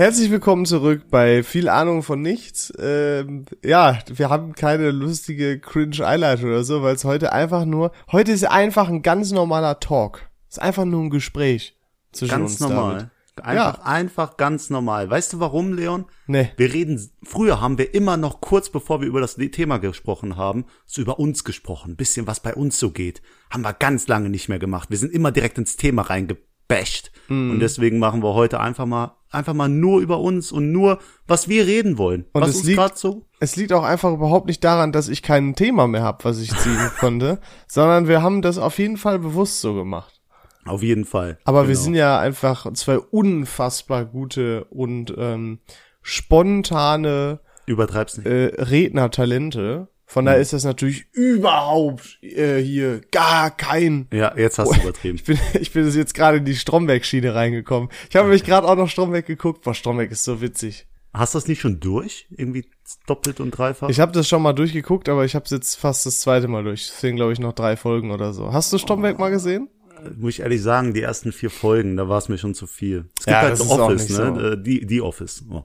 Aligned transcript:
Herzlich 0.00 0.30
willkommen 0.30 0.64
zurück 0.64 1.10
bei 1.10 1.42
viel 1.42 1.68
Ahnung 1.68 2.02
von 2.02 2.22
nichts. 2.22 2.72
Ähm, 2.78 3.44
ja, 3.62 3.98
wir 4.06 4.30
haben 4.30 4.54
keine 4.54 4.92
lustige 4.92 5.60
cringe 5.60 6.06
Einleitung 6.06 6.48
oder 6.48 6.64
so, 6.64 6.82
weil 6.82 6.94
es 6.94 7.04
heute 7.04 7.34
einfach 7.34 7.66
nur, 7.66 7.92
heute 8.10 8.32
ist 8.32 8.46
einfach 8.46 8.88
ein 8.88 9.02
ganz 9.02 9.30
normaler 9.30 9.78
Talk. 9.78 10.30
Es 10.48 10.56
ist 10.56 10.62
einfach 10.62 10.86
nur 10.86 11.02
ein 11.02 11.10
Gespräch 11.10 11.76
zwischen 12.12 12.30
Ganz 12.30 12.52
uns. 12.52 12.60
normal. 12.60 13.10
David. 13.36 13.46
Einfach, 13.46 13.78
Ja. 13.78 13.84
einfach 13.84 14.36
ganz 14.38 14.70
normal. 14.70 15.10
Weißt 15.10 15.34
du 15.34 15.40
warum, 15.40 15.74
Leon? 15.74 16.06
Nee. 16.26 16.48
Wir 16.56 16.72
reden, 16.72 17.10
früher 17.22 17.60
haben 17.60 17.76
wir 17.76 17.92
immer 17.92 18.16
noch 18.16 18.40
kurz 18.40 18.70
bevor 18.70 19.02
wir 19.02 19.06
über 19.06 19.20
das 19.20 19.34
Thema 19.34 19.76
gesprochen 19.76 20.38
haben, 20.38 20.64
so 20.86 21.02
über 21.02 21.18
uns 21.18 21.44
gesprochen. 21.44 21.90
Ein 21.90 21.96
bisschen, 21.96 22.26
was 22.26 22.40
bei 22.40 22.54
uns 22.54 22.78
so 22.78 22.90
geht. 22.90 23.20
Haben 23.50 23.64
wir 23.64 23.74
ganz 23.74 24.08
lange 24.08 24.30
nicht 24.30 24.48
mehr 24.48 24.58
gemacht. 24.58 24.88
Wir 24.88 24.96
sind 24.96 25.12
immer 25.12 25.30
direkt 25.30 25.58
ins 25.58 25.76
Thema 25.76 26.00
reingebasht. 26.00 27.12
Mhm. 27.28 27.50
Und 27.50 27.60
deswegen 27.60 27.98
machen 27.98 28.22
wir 28.22 28.32
heute 28.32 28.60
einfach 28.60 28.86
mal, 28.86 29.19
einfach 29.30 29.54
mal 29.54 29.68
nur 29.68 30.00
über 30.00 30.18
uns 30.18 30.52
und 30.52 30.72
nur, 30.72 30.98
was 31.26 31.48
wir 31.48 31.66
reden 31.66 31.98
wollen. 31.98 32.26
Und 32.32 32.42
was 32.42 32.50
es 32.56 32.64
liegt- 32.64 32.78
gerade 32.78 32.96
so. 32.96 33.26
Es 33.38 33.56
liegt 33.56 33.72
auch 33.72 33.84
einfach 33.84 34.12
überhaupt 34.12 34.46
nicht 34.48 34.62
daran, 34.64 34.92
dass 34.92 35.08
ich 35.08 35.22
kein 35.22 35.54
Thema 35.54 35.86
mehr 35.86 36.02
habe, 36.02 36.24
was 36.24 36.40
ich 36.40 36.54
ziehen 36.56 36.78
konnte, 37.00 37.40
sondern 37.68 38.06
wir 38.08 38.22
haben 38.22 38.42
das 38.42 38.58
auf 38.58 38.78
jeden 38.78 38.96
Fall 38.96 39.18
bewusst 39.18 39.60
so 39.60 39.74
gemacht. 39.74 40.20
Auf 40.66 40.82
jeden 40.82 41.06
Fall. 41.06 41.38
Aber 41.44 41.62
wir 41.68 41.74
Genau. 41.74 41.84
sind 41.84 41.94
ja 41.94 42.18
einfach 42.20 42.70
zwei 42.74 42.98
unfassbar 42.98 44.04
gute 44.04 44.64
und 44.64 45.14
ähm, 45.16 45.60
spontane 46.02 47.40
Übertreib's 47.66 48.16
nicht. 48.18 48.26
äh, 48.26 48.52
Rednertalente. 48.62 49.88
Von 50.10 50.24
daher 50.24 50.40
ist 50.40 50.52
das 50.52 50.64
natürlich 50.64 51.06
überhaupt 51.12 52.18
äh, 52.20 52.58
hier 52.58 53.00
gar 53.12 53.52
kein. 53.52 54.08
ja, 54.12 54.36
jetzt 54.36 54.58
hast 54.58 54.74
du 54.74 54.80
übertrieben. 54.80 55.14
Ich 55.14 55.24
bin, 55.24 55.38
ich 55.60 55.72
bin 55.72 55.88
jetzt 55.88 56.14
gerade 56.14 56.38
in 56.38 56.44
die 56.44 56.56
Stromberg-Schiene 56.56 57.32
reingekommen. 57.32 57.90
Ich 58.08 58.16
habe 58.16 58.28
mich 58.28 58.42
gerade 58.42 58.66
auch 58.66 58.74
noch 58.74 58.88
Stromberg 58.88 59.24
geguckt. 59.24 59.62
Boah, 59.62 59.72
Stromberg 59.72 60.10
ist 60.10 60.24
so 60.24 60.40
witzig. 60.40 60.88
Hast 61.14 61.34
du 61.34 61.38
das 61.38 61.46
nicht 61.46 61.60
schon 61.60 61.78
durch? 61.78 62.26
Irgendwie 62.30 62.64
doppelt 63.06 63.38
und 63.38 63.52
dreifach? 63.52 63.88
Ich 63.88 64.00
habe 64.00 64.10
das 64.10 64.26
schon 64.26 64.42
mal 64.42 64.52
durchgeguckt, 64.52 65.08
aber 65.08 65.24
ich 65.24 65.36
habe 65.36 65.44
es 65.44 65.52
jetzt 65.52 65.76
fast 65.76 66.04
das 66.06 66.18
zweite 66.18 66.48
Mal 66.48 66.64
durch. 66.64 66.88
Deswegen 66.88 67.16
glaube 67.16 67.32
ich 67.32 67.38
noch 67.38 67.52
drei 67.52 67.76
Folgen 67.76 68.10
oder 68.10 68.32
so. 68.32 68.52
Hast 68.52 68.72
du 68.72 68.78
Stromberg 68.78 69.16
mal 69.16 69.30
gesehen? 69.30 69.68
Muss 70.16 70.34
ich 70.34 70.40
ehrlich 70.40 70.62
sagen, 70.62 70.94
die 70.94 71.02
ersten 71.02 71.32
vier 71.32 71.50
Folgen, 71.50 71.96
da 71.96 72.08
war 72.08 72.18
es 72.18 72.28
mir 72.28 72.38
schon 72.38 72.54
zu 72.54 72.66
viel. 72.66 73.06
Es 73.18 73.24
gibt 73.26 73.28
Ja, 73.28 73.42
halt 73.42 73.60
auch 73.60 73.78
Office, 73.78 74.08
ne? 74.10 74.16
so. 74.16 74.40
Äh, 74.40 74.62
Die, 74.62 74.86
die 74.86 75.00
Office. 75.00 75.44
Oh, 75.50 75.64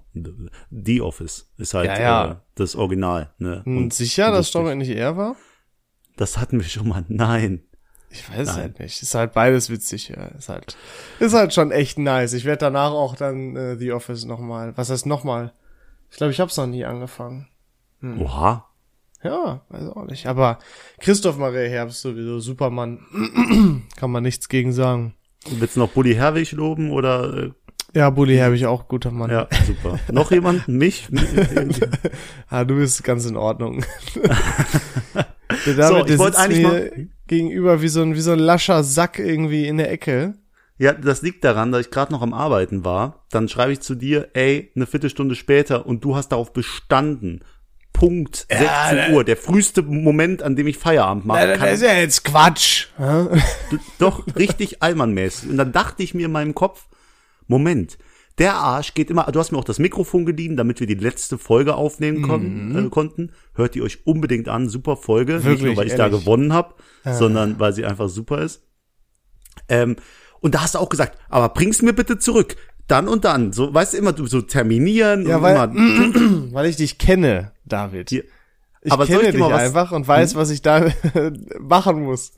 die 0.70 1.02
Office 1.02 1.50
ist 1.58 1.74
halt 1.74 1.88
Ja, 1.88 2.00
ja. 2.00 2.32
Äh, 2.32 2.36
das 2.56 2.76
Original, 2.76 3.34
ne? 3.38 3.64
Und 3.66 3.94
sicher, 3.94 4.32
dass. 4.32 4.50
Stromberg 4.50 4.78
nicht 4.78 4.90
er 4.90 5.18
war? 5.18 5.36
Das 6.18 6.38
hatten 6.38 6.60
wir 6.60 6.68
schon 6.68 6.88
mal. 6.88 7.04
Nein. 7.08 7.64
Ich 8.10 8.30
weiß 8.30 8.48
es 8.50 8.56
halt 8.56 8.80
nicht. 8.80 9.02
Ist 9.02 9.14
halt 9.16 9.34
beides 9.34 9.70
witzig, 9.70 10.08
ja. 10.10 10.26
Ist 10.28 10.48
halt, 10.48 10.78
ist 11.20 11.34
halt 11.34 11.54
schon 11.54 11.72
echt 11.72 11.98
nice. 11.98 12.32
Ich 12.32 12.46
werde 12.46 12.60
danach 12.60 12.92
auch 12.92 13.16
dann 13.18 13.56
äh, 13.58 13.76
The 13.78 13.92
Office 13.92 14.24
nochmal. 14.24 14.72
Was 14.78 14.90
heißt 14.90 15.06
nochmal? 15.06 15.52
Ich 16.12 16.18
glaube, 16.18 16.32
ich 16.32 16.40
hab's 16.40 16.56
noch 16.56 16.68
nie 16.68 16.86
angefangen. 16.86 17.50
Hm. 18.00 18.22
Oha. 18.22 18.70
Ja, 19.24 19.62
weiß 19.70 19.88
auch 19.90 20.06
nicht. 20.06 20.28
Aber 20.28 20.60
Christoph 21.00 21.38
Maria 21.38 21.68
Herbst 21.70 22.02
sowieso 22.02 22.40
Supermann. 22.40 23.00
Kann 23.96 24.12
man 24.12 24.24
nichts 24.24 24.50
gegen 24.50 24.72
sagen. 24.72 25.16
Willst 25.50 25.76
du 25.76 25.80
noch 25.80 25.90
Bully 25.90 26.14
Herwig 26.16 26.52
loben 26.52 26.92
oder 26.92 27.34
äh, 27.46 27.52
Ja, 27.94 28.10
Bully 28.12 28.36
Herbig 28.36 28.66
auch 28.68 28.88
guter 28.88 29.12
Mann. 29.12 29.32
ja, 29.32 29.48
super. 29.66 30.00
noch 30.12 30.32
jemand? 30.32 30.68
Mich? 30.68 31.08
Ah, 32.50 32.64
du 32.66 32.76
bist 32.76 33.04
ganz 33.04 33.26
in 33.26 33.36
Ordnung. 33.38 33.84
der 35.66 35.88
So, 35.88 36.06
ich 36.06 36.18
wollte 36.18 36.38
eigentlich 36.38 36.64
mal- 36.64 37.08
gegenüber 37.28 37.82
wie 37.82 37.88
so 37.88 38.02
ein 38.02 38.16
wie 38.16 38.22
so 38.22 38.32
ein 38.32 38.40
lascher 38.40 38.84
Sack 38.84 39.20
irgendwie 39.20 39.68
in 39.68 39.78
der 39.78 39.92
Ecke. 39.92 40.36
ja, 40.78 40.94
das 40.94 41.22
liegt 41.22 41.44
daran, 41.44 41.72
dass 41.72 41.82
ich 41.86 41.92
gerade 41.92 42.12
noch 42.12 42.22
am 42.22 42.34
Arbeiten 42.34 42.84
war. 42.86 43.26
Dann 43.32 43.48
schreibe 43.50 43.72
ich 43.72 43.80
zu 43.82 43.96
dir, 43.96 44.30
ey, 44.34 44.72
eine 44.76 44.86
Viertelstunde 44.86 45.36
später 45.36 45.86
und 45.86 46.04
du 46.04 46.16
hast 46.16 46.30
darauf 46.30 46.54
bestanden. 46.54 47.44
Punkt 47.96 48.46
16 48.50 49.14
Uhr, 49.14 49.24
der 49.24 49.38
früheste 49.38 49.82
Moment, 49.82 50.44
an 50.44 50.56
dem 50.56 50.68
ich 50.68 50.78
Feierabend 50.78 51.26
machen 51.26 51.48
Das 51.48 51.58
kann. 51.60 51.70
ist 51.70 51.82
ja 51.82 51.94
jetzt 51.94 52.24
Quatsch. 52.26 52.88
Ja? 53.00 53.30
Doch, 54.00 54.24
richtig 54.36 54.84
allmannmäßig. 54.84 55.50
Und 55.50 55.58
dann 55.58 55.72
dachte 55.72 56.04
ich 56.04 56.14
mir 56.14 56.26
in 56.26 56.32
meinem 56.34 56.54
Kopf, 56.54 56.88
Moment, 57.48 57.98
der 58.38 58.56
Arsch 58.56 58.94
geht 58.96 59.10
immer, 59.10 59.24
du 59.32 59.40
hast 59.40 59.52
mir 59.54 59.58
auch 59.58 59.64
das 59.64 59.80
Mikrofon 59.80 60.26
geliehen, 60.26 60.58
damit 60.58 60.82
wir 60.82 60.88
die 60.88 60.96
letzte 60.96 61.38
Folge 61.38 61.76
aufnehmen 61.76 62.22
kon 62.22 62.76
äh, 62.86 62.90
konnten. 62.90 63.32
Hört 63.54 63.76
die 63.76 63.82
euch 63.82 64.06
unbedingt 64.06 64.50
an, 64.50 64.68
super 64.68 64.98
Folge. 64.98 65.36
Nicht 65.36 65.46
Wirklich, 65.46 65.64
nur, 65.68 65.78
weil 65.78 65.88
ich 65.88 65.96
da 65.96 66.10
gewonnen 66.10 66.52
habe, 66.52 66.74
sondern 67.06 67.60
weil 67.60 67.72
sie 67.72 67.86
einfach 67.86 68.10
super 68.10 68.42
ist. 68.42 68.62
Ähm, 69.70 69.96
und 70.42 70.54
da 70.54 70.64
hast 70.64 70.76
du 70.76 70.80
auch 70.80 70.90
gesagt, 70.90 71.18
aber 71.30 71.48
bring's 71.50 71.82
mir 71.82 71.94
bitte 71.94 72.20
zurück. 72.20 72.58
Dann 72.88 73.08
und 73.08 73.24
dann. 73.26 73.52
So, 73.54 73.74
weißt 73.74 73.94
du, 73.94 73.98
immer 73.98 74.12
du 74.14 74.28
so 74.28 74.42
terminieren 74.42 75.26
Ja, 75.28 75.38
und 75.38 75.42
weil- 75.44 75.56
immer, 75.72 76.52
Weil 76.54 76.66
ich 76.68 76.76
dich 76.76 76.98
kenne, 76.98 77.52
David. 77.66 78.12
Ja. 78.12 78.22
Ich 78.82 78.92
Aber 78.92 79.06
kenne 79.08 79.32
dich 79.32 79.42
Hm? 79.42 79.52
einfach 79.52 79.92
und 79.92 80.08
weiß, 80.08 80.36
was 80.36 80.50
ich 80.52 80.62
da 80.62 80.92
machen 81.60 82.04
muss. 82.04 82.34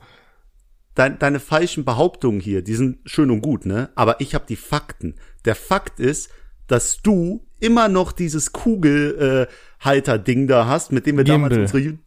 dein, 0.96 1.20
deine 1.20 1.40
falschen 1.40 1.84
Behauptungen 1.86 2.40
hier, 2.40 2.62
die 2.62 2.76
sind 2.76 3.00
schön 3.06 3.30
und 3.32 3.42
gut, 3.42 3.66
ne? 3.66 3.90
Aber 3.96 4.20
ich 4.22 4.34
habe 4.34 4.46
die 4.48 4.56
Fakten. 4.56 5.16
Der 5.46 5.56
Fakt 5.56 6.00
ist, 6.00 6.30
dass 6.68 7.02
du 7.02 7.46
immer 7.60 7.88
noch 7.90 8.12
dieses 8.12 8.52
Kugelhalter-Ding 8.54 10.48
da 10.48 10.68
hast, 10.68 10.92
mit 10.92 11.06
dem 11.06 11.18
wir 11.18 11.24
damals 11.24 11.52
Gimbal. 11.54 11.62
unsere 11.66 11.80
Ju- 11.80 11.98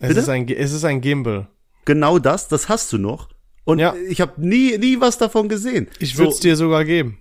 Es 0.00 0.16
ist, 0.16 0.28
ein, 0.28 0.48
es 0.48 0.72
ist 0.72 0.84
ein 0.84 1.00
Gimbal. 1.00 1.48
genau 1.84 2.18
das, 2.18 2.48
das 2.48 2.68
hast 2.68 2.92
du 2.92 2.98
noch. 2.98 3.28
Und 3.64 3.78
Ja. 3.78 3.94
ich 4.08 4.20
habe 4.20 4.40
nie, 4.44 4.76
nie 4.78 5.00
was 5.00 5.18
davon 5.18 5.48
gesehen. 5.48 5.86
Ich 5.98 6.14
so, 6.14 6.20
würde 6.20 6.32
es 6.32 6.40
dir 6.40 6.56
sogar 6.56 6.84
geben. 6.84 7.18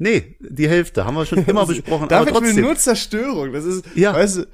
Nee, 0.00 0.36
die 0.40 0.68
Hälfte 0.68 1.04
haben 1.04 1.14
wir 1.14 1.26
schon 1.26 1.44
immer 1.44 1.66
besprochen. 1.66 2.10
aber 2.10 2.24
will 2.26 2.32
trotzdem. 2.32 2.64
nur 2.64 2.74
Zerstörung. 2.76 3.52
Das 3.52 3.64
ist, 3.64 3.84
Ja. 3.94 4.14
weißt 4.14 4.38
du, 4.38 4.46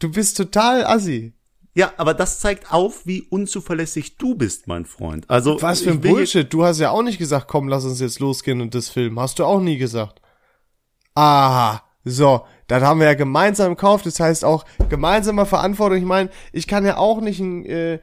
du 0.00 0.10
bist 0.10 0.36
total 0.36 0.84
assi. 0.84 1.32
Ja, 1.74 1.92
aber 1.96 2.12
das 2.14 2.40
zeigt 2.40 2.70
auf, 2.72 3.06
wie 3.06 3.22
unzuverlässig 3.22 4.18
du 4.18 4.34
bist, 4.34 4.66
mein 4.66 4.84
Freund. 4.84 5.30
Also 5.30 5.62
Was 5.62 5.80
für 5.82 5.90
ein 5.92 6.00
Bullshit. 6.00 6.52
Du 6.52 6.64
hast 6.64 6.80
ja 6.80 6.90
auch 6.90 7.02
nicht 7.02 7.16
gesagt, 7.18 7.48
komm, 7.48 7.68
lass 7.68 7.84
uns 7.86 8.00
jetzt 8.00 8.18
losgehen 8.20 8.60
und 8.60 8.74
das 8.74 8.88
filmen. 8.90 9.18
Hast 9.18 9.38
du 9.38 9.44
auch 9.44 9.60
nie 9.60 9.78
gesagt. 9.78 10.20
Aha. 11.14 11.82
So, 12.04 12.44
dann 12.66 12.82
haben 12.82 12.98
wir 13.00 13.06
ja 13.06 13.14
gemeinsam 13.14 13.70
gekauft. 13.76 14.04
Das 14.06 14.18
heißt 14.18 14.44
auch 14.44 14.64
gemeinsame 14.88 15.46
Verantwortung. 15.46 15.98
Ich 15.98 16.04
meine, 16.04 16.30
ich 16.52 16.66
kann 16.66 16.84
ja 16.84 16.96
auch 16.96 17.20
nicht 17.20 17.38
ein, 17.40 17.64
äh, 17.64 18.00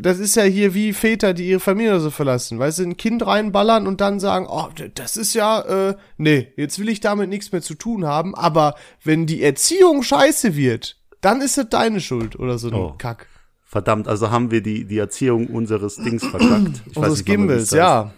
das 0.00 0.18
ist 0.18 0.36
ja 0.36 0.42
hier 0.44 0.74
wie 0.74 0.92
Väter, 0.92 1.34
die 1.34 1.48
ihre 1.48 1.60
Familie 1.60 2.00
so 2.00 2.10
verlassen. 2.10 2.58
Weißt 2.58 2.78
du, 2.78 2.82
ein 2.84 2.96
Kind 2.96 3.26
reinballern 3.26 3.86
und 3.86 4.00
dann 4.00 4.20
sagen, 4.20 4.46
oh, 4.48 4.68
das 4.94 5.16
ist 5.16 5.34
ja, 5.34 5.60
äh, 5.90 5.96
nee, 6.16 6.52
jetzt 6.56 6.78
will 6.78 6.88
ich 6.88 7.00
damit 7.00 7.28
nichts 7.28 7.52
mehr 7.52 7.62
zu 7.62 7.74
tun 7.74 8.04
haben. 8.06 8.34
Aber 8.34 8.74
wenn 9.04 9.26
die 9.26 9.42
Erziehung 9.42 10.02
scheiße 10.02 10.56
wird, 10.56 10.98
dann 11.20 11.40
ist 11.40 11.58
es 11.58 11.68
deine 11.68 12.00
Schuld 12.00 12.38
oder 12.38 12.58
so 12.58 12.68
ein 12.68 12.74
Oh. 12.74 12.94
Kack. 12.98 13.26
Verdammt, 13.64 14.06
also 14.08 14.30
haben 14.30 14.50
wir 14.50 14.62
die, 14.62 14.84
die 14.84 14.98
Erziehung 14.98 15.46
unseres 15.46 15.96
Dings 15.96 16.26
verkackt. 16.26 16.82
Ich 16.90 16.96
Unseres 16.96 17.24
Gimbals, 17.24 17.62
heißt. 17.62 17.72
ja. 17.72 18.12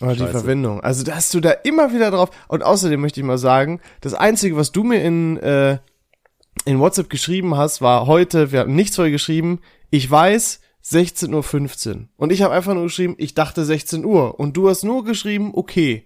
Aber 0.00 0.14
die. 0.14 0.26
Verwendung. 0.26 0.80
Also 0.80 1.04
da 1.04 1.16
hast 1.16 1.34
du 1.34 1.40
da 1.40 1.50
immer 1.50 1.92
wieder 1.92 2.10
drauf. 2.10 2.30
Und 2.48 2.62
außerdem 2.62 3.00
möchte 3.00 3.20
ich 3.20 3.26
mal 3.26 3.38
sagen, 3.38 3.80
das 4.00 4.14
Einzige, 4.14 4.56
was 4.56 4.72
du 4.72 4.84
mir 4.84 5.02
in, 5.02 5.36
äh, 5.38 5.78
in 6.64 6.78
WhatsApp 6.78 7.10
geschrieben 7.10 7.56
hast, 7.56 7.80
war 7.80 8.06
heute, 8.06 8.52
wir 8.52 8.60
hatten 8.60 8.74
nichts 8.74 8.96
vorher 8.96 9.12
geschrieben, 9.12 9.60
ich 9.90 10.10
weiß, 10.10 10.60
16.15 10.84 11.88
Uhr. 11.94 12.08
Und 12.16 12.32
ich 12.32 12.42
habe 12.42 12.54
einfach 12.54 12.74
nur 12.74 12.84
geschrieben, 12.84 13.14
ich 13.18 13.34
dachte 13.34 13.64
16 13.64 14.04
Uhr. 14.04 14.38
Und 14.40 14.56
du 14.56 14.68
hast 14.68 14.84
nur 14.84 15.04
geschrieben, 15.04 15.52
okay. 15.54 16.04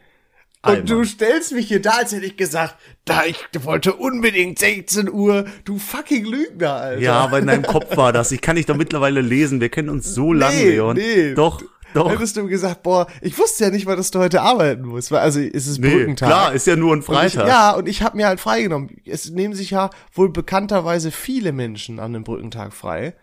Und 0.65 0.71
Alter. 0.71 0.83
du 0.95 1.05
stellst 1.05 1.53
mich 1.53 1.67
hier 1.69 1.83
da, 1.83 1.91
als 1.99 2.13
hätte 2.13 2.25
ich 2.27 2.37
gesagt, 2.37 2.77
da 3.05 3.25
ich 3.25 3.37
wollte 3.65 3.95
unbedingt 3.95 4.59
16 4.61 5.11
Uhr. 5.11 5.45
Du 5.65 5.79
fucking 5.79 6.25
Lügner, 6.25 6.75
Alter. 6.75 7.01
Ja, 7.03 7.15
aber 7.15 7.39
in 7.41 7.49
deinem 7.49 7.65
Kopf 7.65 7.97
war 7.97 8.13
das. 8.13 8.31
Ich 8.31 8.41
kann 8.41 8.57
dich 8.57 8.67
doch 8.67 8.77
mittlerweile 8.77 9.21
lesen. 9.23 9.61
Wir 9.61 9.71
kennen 9.71 9.89
uns 9.89 10.15
so 10.15 10.33
lange, 10.33 10.57
Nee, 10.57 10.71
Leon. 10.71 10.97
nee. 10.97 11.35
Doch, 11.35 11.61
doch. 11.95 12.09
Hättest 12.11 12.37
du 12.37 12.47
gesagt, 12.47 12.85
boah, 12.85 13.09
ich 13.21 13.37
wusste 13.39 13.65
ja 13.65 13.71
nicht 13.71 13.87
mal, 13.87 13.97
dass 13.97 14.13
du 14.13 14.21
heute 14.21 14.41
arbeiten 14.43 14.83
musst. 14.87 15.11
Weil, 15.11 15.19
Also 15.21 15.41
es 15.41 15.67
ist 15.67 15.79
Nee, 15.81 15.91
Brückentag. 15.91 16.29
klar, 16.29 16.53
ist 16.53 16.67
ja 16.69 16.77
nur 16.77 16.93
ein 16.93 16.99
Und 17.01 17.05
Freitag. 17.05 17.45
Ich, 17.45 17.49
ja, 17.51 17.73
und 17.73 17.89
ich 17.89 18.03
habe 18.03 18.17
mir 18.17 18.29
halt 18.29 18.39
freigenommen. 18.39 18.89
Es 19.05 19.31
nehmen 19.31 19.55
sich 19.55 19.71
ja 19.71 19.91
wohl 20.15 20.31
bekannterweise 20.31 21.11
viele 21.11 21.51
Menschen 21.53 21.99
an 21.99 22.13
dem 22.13 22.23
Brückentag 22.25 22.73
frei. 22.73 23.15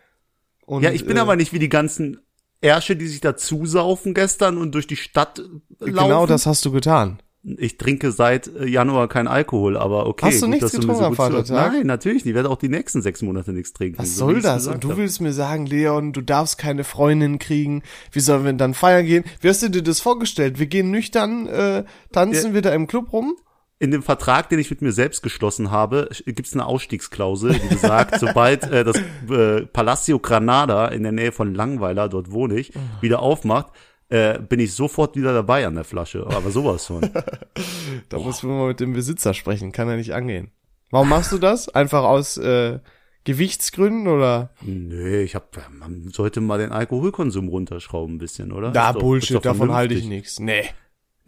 Und, 0.70 0.84
ja, 0.84 0.92
ich 0.92 1.06
bin 1.06 1.18
äh, 1.18 1.20
aber 1.20 1.36
nicht 1.36 1.52
wie 1.52 1.58
die 1.58 1.68
ganzen 1.68 2.20
Ärsche, 2.62 2.96
die 2.96 3.08
sich 3.08 3.22
da 3.22 3.36
zusaufen 3.36 4.14
gestern 4.14 4.60
und 4.60 4.76
durch 4.76 4.86
die 4.86 4.98
Stadt 4.98 5.40
laufen. 5.40 5.64
Genau 5.80 6.28
das 6.28 6.46
hast 6.46 6.64
du 6.64 6.72
getan. 6.72 7.24
Ich 7.42 7.78
trinke 7.78 8.12
seit 8.12 8.48
äh, 8.48 8.68
Januar 8.68 9.08
kein 9.08 9.28
Alkohol, 9.28 9.78
aber 9.78 10.06
okay. 10.06 10.28
Hast 10.28 10.44
du 10.44 10.46
gut, 10.46 10.56
nichts 10.56 10.72
getrunken 10.74 11.04
am. 11.06 11.16
Vatertag? 11.16 11.74
Nein, 11.74 11.88
natürlich 11.88 12.24
nicht. 12.24 12.34
Ich 12.34 12.36
werde 12.36 12.52
auch 12.52 12.60
die 12.60 12.70
nächsten 12.70 13.02
sechs 13.02 13.24
Monate 13.24 13.52
nichts 13.52 13.74
trinken. 13.74 13.98
Was 13.98 14.16
so 14.16 14.26
soll 14.28 14.42
das? 14.42 14.68
Und 14.68 14.84
du 14.84 14.96
willst 14.96 15.22
mir 15.22 15.34
sagen, 15.34 15.66
Leon, 15.66 16.14
du 16.14 16.22
darfst 16.22 16.60
keine 16.60 16.84
Freundin 16.84 17.40
kriegen. 17.40 17.82
Wie 18.12 18.20
sollen 18.20 18.44
wir 18.44 18.52
denn 18.52 18.60
dann 18.60 18.74
feiern 18.76 19.08
gehen? 19.08 19.24
Wie 19.42 19.50
hast 19.50 19.64
du 19.64 19.70
dir 19.70 19.82
das 19.82 20.02
vorgestellt? 20.02 20.60
Wir 20.60 20.68
gehen 20.68 20.92
nüchtern, 20.92 21.48
äh, 21.48 21.84
tanzen 22.12 22.54
wir 22.54 22.62
da 22.62 22.76
im 22.76 22.86
Club 22.86 23.12
rum? 23.12 23.38
In 23.80 23.92
dem 23.92 24.04
Vertrag, 24.04 24.50
den 24.50 24.60
ich 24.60 24.70
mit 24.70 24.82
mir 24.82 24.92
selbst 24.92 25.24
geschlossen 25.24 25.72
habe, 25.72 26.10
gibt 26.26 26.46
es 26.48 26.54
eine 26.54 26.66
Ausstiegsklausel, 26.66 27.54
die 27.54 27.68
besagt, 27.70 28.20
sobald 28.20 28.64
äh, 28.66 28.84
das 28.84 28.98
äh, 29.30 29.66
Palacio 29.66 30.20
Granada 30.20 30.90
in 30.90 31.04
der 31.04 31.14
Nähe 31.14 31.32
von 31.32 31.56
Langweiler, 31.56 32.10
dort 32.10 32.32
wohne 32.32 32.60
ich, 32.60 32.74
wieder 33.00 33.22
aufmacht, 33.22 33.68
äh, 34.10 34.38
bin 34.40 34.60
ich 34.60 34.74
sofort 34.74 35.16
wieder 35.16 35.34
dabei 35.34 35.66
an 35.66 35.76
der 35.76 35.84
Flasche. 35.86 36.26
Aber 36.28 36.50
sowas 36.52 36.86
von. 36.88 37.10
Da 38.10 38.18
muss 38.18 38.44
man 38.44 38.58
mal 38.58 38.68
mit 38.70 38.80
dem 38.80 38.94
Besitzer 38.94 39.34
sprechen, 39.34 39.72
kann 39.72 39.88
er 39.90 39.96
nicht 39.98 40.14
angehen. 40.14 40.52
Warum 40.92 41.10
machst 41.10 41.32
du 41.32 41.38
das? 41.38 41.70
Einfach 41.70 42.04
aus 42.04 42.38
äh, 42.38 42.80
Gewichtsgründen 43.24 44.08
oder? 44.08 44.50
Nee, 44.62 45.22
ich 45.22 45.36
hab, 45.36 45.56
man 45.72 46.10
sollte 46.10 46.42
mal 46.42 46.58
den 46.58 46.72
Alkoholkonsum 46.72 47.48
runterschrauben 47.48 48.16
ein 48.16 48.18
bisschen, 48.18 48.52
oder? 48.52 48.72
Da 48.72 48.90
Ist 48.90 48.96
doch- 48.96 49.02
Bullshit, 49.02 49.46
davon 49.46 49.72
halte 49.74 49.94
ich 49.94 50.06
nichts. 50.06 50.40
Nee. 50.40 50.64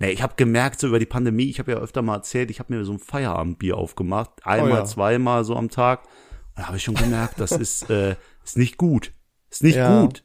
Nee, 0.01 0.11
ich 0.11 0.21
habe 0.21 0.33
gemerkt, 0.35 0.79
so 0.79 0.87
über 0.87 0.99
die 0.99 1.05
Pandemie, 1.05 1.49
ich 1.49 1.59
habe 1.59 1.71
ja 1.71 1.77
öfter 1.77 2.01
mal 2.01 2.15
erzählt, 2.15 2.49
ich 2.51 2.59
habe 2.59 2.73
mir 2.73 2.83
so 2.85 2.91
ein 2.93 2.99
Feierabendbier 2.99 3.77
aufgemacht, 3.77 4.31
einmal, 4.43 4.71
Oh 4.71 4.75
ja. 4.75 4.85
zweimal 4.85 5.43
so 5.45 5.55
am 5.55 5.69
Tag. 5.69 6.03
Da 6.55 6.67
habe 6.67 6.77
ich 6.77 6.83
schon 6.83 6.95
gemerkt, 6.95 7.39
das 7.39 7.51
ist, 7.51 7.89
äh, 7.89 8.15
ist 8.43 8.57
nicht 8.57 8.77
gut. 8.77 9.13
Ist 9.49 9.63
nicht 9.63 9.75
Ja. 9.77 10.01
gut. 10.01 10.23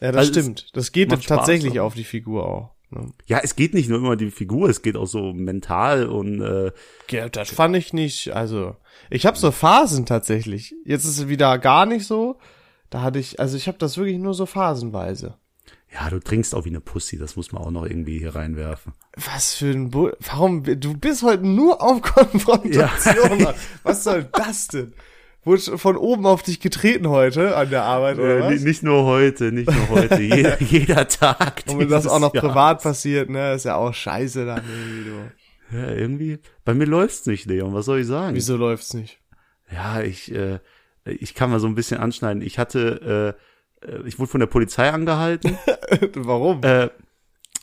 Ja, 0.00 0.12
das 0.12 0.28
Also 0.28 0.40
stimmt. 0.40 0.74
Das 0.76 0.92
geht 0.92 1.10
macht 1.10 1.24
Spaß, 1.24 1.36
tatsächlich 1.38 1.78
aber- 1.78 1.86
auf 1.86 1.94
die 1.94 2.04
Figur 2.04 2.46
auch. 2.46 2.70
Ne? 2.92 3.12
Ja, 3.26 3.38
es 3.42 3.54
geht 3.54 3.72
nicht 3.74 3.88
nur 3.88 3.98
immer 3.98 4.16
die 4.16 4.30
Figur, 4.32 4.68
es 4.68 4.82
geht 4.82 4.96
auch 4.96 5.06
so 5.06 5.32
mental 5.32 6.08
und 6.08 6.40
äh, 6.40 6.72
Ja, 7.10 7.28
das 7.28 7.50
fand 7.50 7.76
ich 7.76 7.92
nicht, 7.92 8.30
also 8.34 8.74
ich 9.10 9.26
habe 9.26 9.36
so 9.38 9.52
Phasen 9.52 10.06
tatsächlich. 10.06 10.74
Jetzt 10.84 11.04
ist 11.04 11.18
es 11.18 11.28
wieder 11.28 11.58
gar 11.58 11.86
nicht 11.86 12.04
so. 12.06 12.38
Da 12.88 13.02
hatte 13.02 13.20
ich, 13.20 13.38
also 13.38 13.56
ich 13.56 13.68
habe 13.68 13.78
das 13.78 13.96
wirklich 13.96 14.18
nur 14.18 14.34
so 14.34 14.44
phasenweise. 14.46 15.36
Ja, 15.92 16.08
du 16.10 16.20
trinkst 16.20 16.54
auch 16.54 16.64
wie 16.64 16.68
eine 16.70 16.80
Pussy, 16.80 17.18
das 17.18 17.36
muss 17.36 17.52
man 17.52 17.62
auch 17.62 17.70
noch 17.70 17.84
irgendwie 17.84 18.18
hier 18.18 18.34
reinwerfen. 18.34 18.92
Was 19.16 19.54
für 19.54 19.66
ein 19.70 19.90
Bull. 19.90 20.16
Warum? 20.20 20.62
Du 20.80 20.94
bist 20.96 21.22
heute 21.22 21.46
nur 21.46 21.82
auf 21.82 22.00
Konfrontation. 22.64 23.42
Mann. 23.42 23.54
Was 23.82 24.04
soll 24.04 24.24
das 24.32 24.68
denn? 24.68 24.92
Wurde 25.42 25.78
von 25.78 25.96
oben 25.96 26.26
auf 26.26 26.42
dich 26.42 26.60
getreten 26.60 27.08
heute 27.08 27.56
an 27.56 27.70
der 27.70 27.82
Arbeit 27.84 28.18
oder 28.18 28.36
Äh, 28.38 28.40
was? 28.42 28.60
ni- 28.60 28.68
nicht 28.68 28.82
nur 28.82 29.04
heute, 29.04 29.52
nicht 29.52 29.70
nur 29.70 29.88
heute, 29.88 30.20
jeder, 30.20 30.60
jeder 30.62 31.08
Tag. 31.08 31.64
Und 31.66 31.78
wenn 31.78 31.88
das 31.88 32.06
auch 32.06 32.20
noch 32.20 32.34
Jahr. 32.34 32.44
privat 32.46 32.82
passiert, 32.82 33.30
ne, 33.30 33.54
ist 33.54 33.64
ja 33.64 33.76
auch 33.76 33.94
scheiße 33.94 34.44
dann 34.44 34.62
irgendwie. 34.68 35.10
Du. 35.10 35.76
Ja, 35.76 35.88
irgendwie. 35.92 36.38
Bei 36.64 36.74
mir 36.74 36.84
läuft's 36.84 37.24
nicht, 37.26 37.46
Leon. 37.46 37.72
Was 37.72 37.86
soll 37.86 38.00
ich 38.00 38.06
sagen? 38.06 38.36
Wieso 38.36 38.56
läuft's 38.56 38.92
nicht? 38.92 39.18
Ja, 39.72 40.02
ich, 40.02 40.34
äh, 40.34 40.58
ich 41.06 41.34
kann 41.34 41.48
mal 41.50 41.58
so 41.60 41.68
ein 41.68 41.74
bisschen 41.74 42.00
anschneiden. 42.00 42.42
Ich 42.42 42.58
hatte, 42.58 43.34
äh, 43.38 43.40
ich 44.06 44.18
wurde 44.18 44.30
von 44.30 44.40
der 44.40 44.46
Polizei 44.46 44.90
angehalten. 44.90 45.58
Warum? 46.14 46.62
äh, 46.64 46.88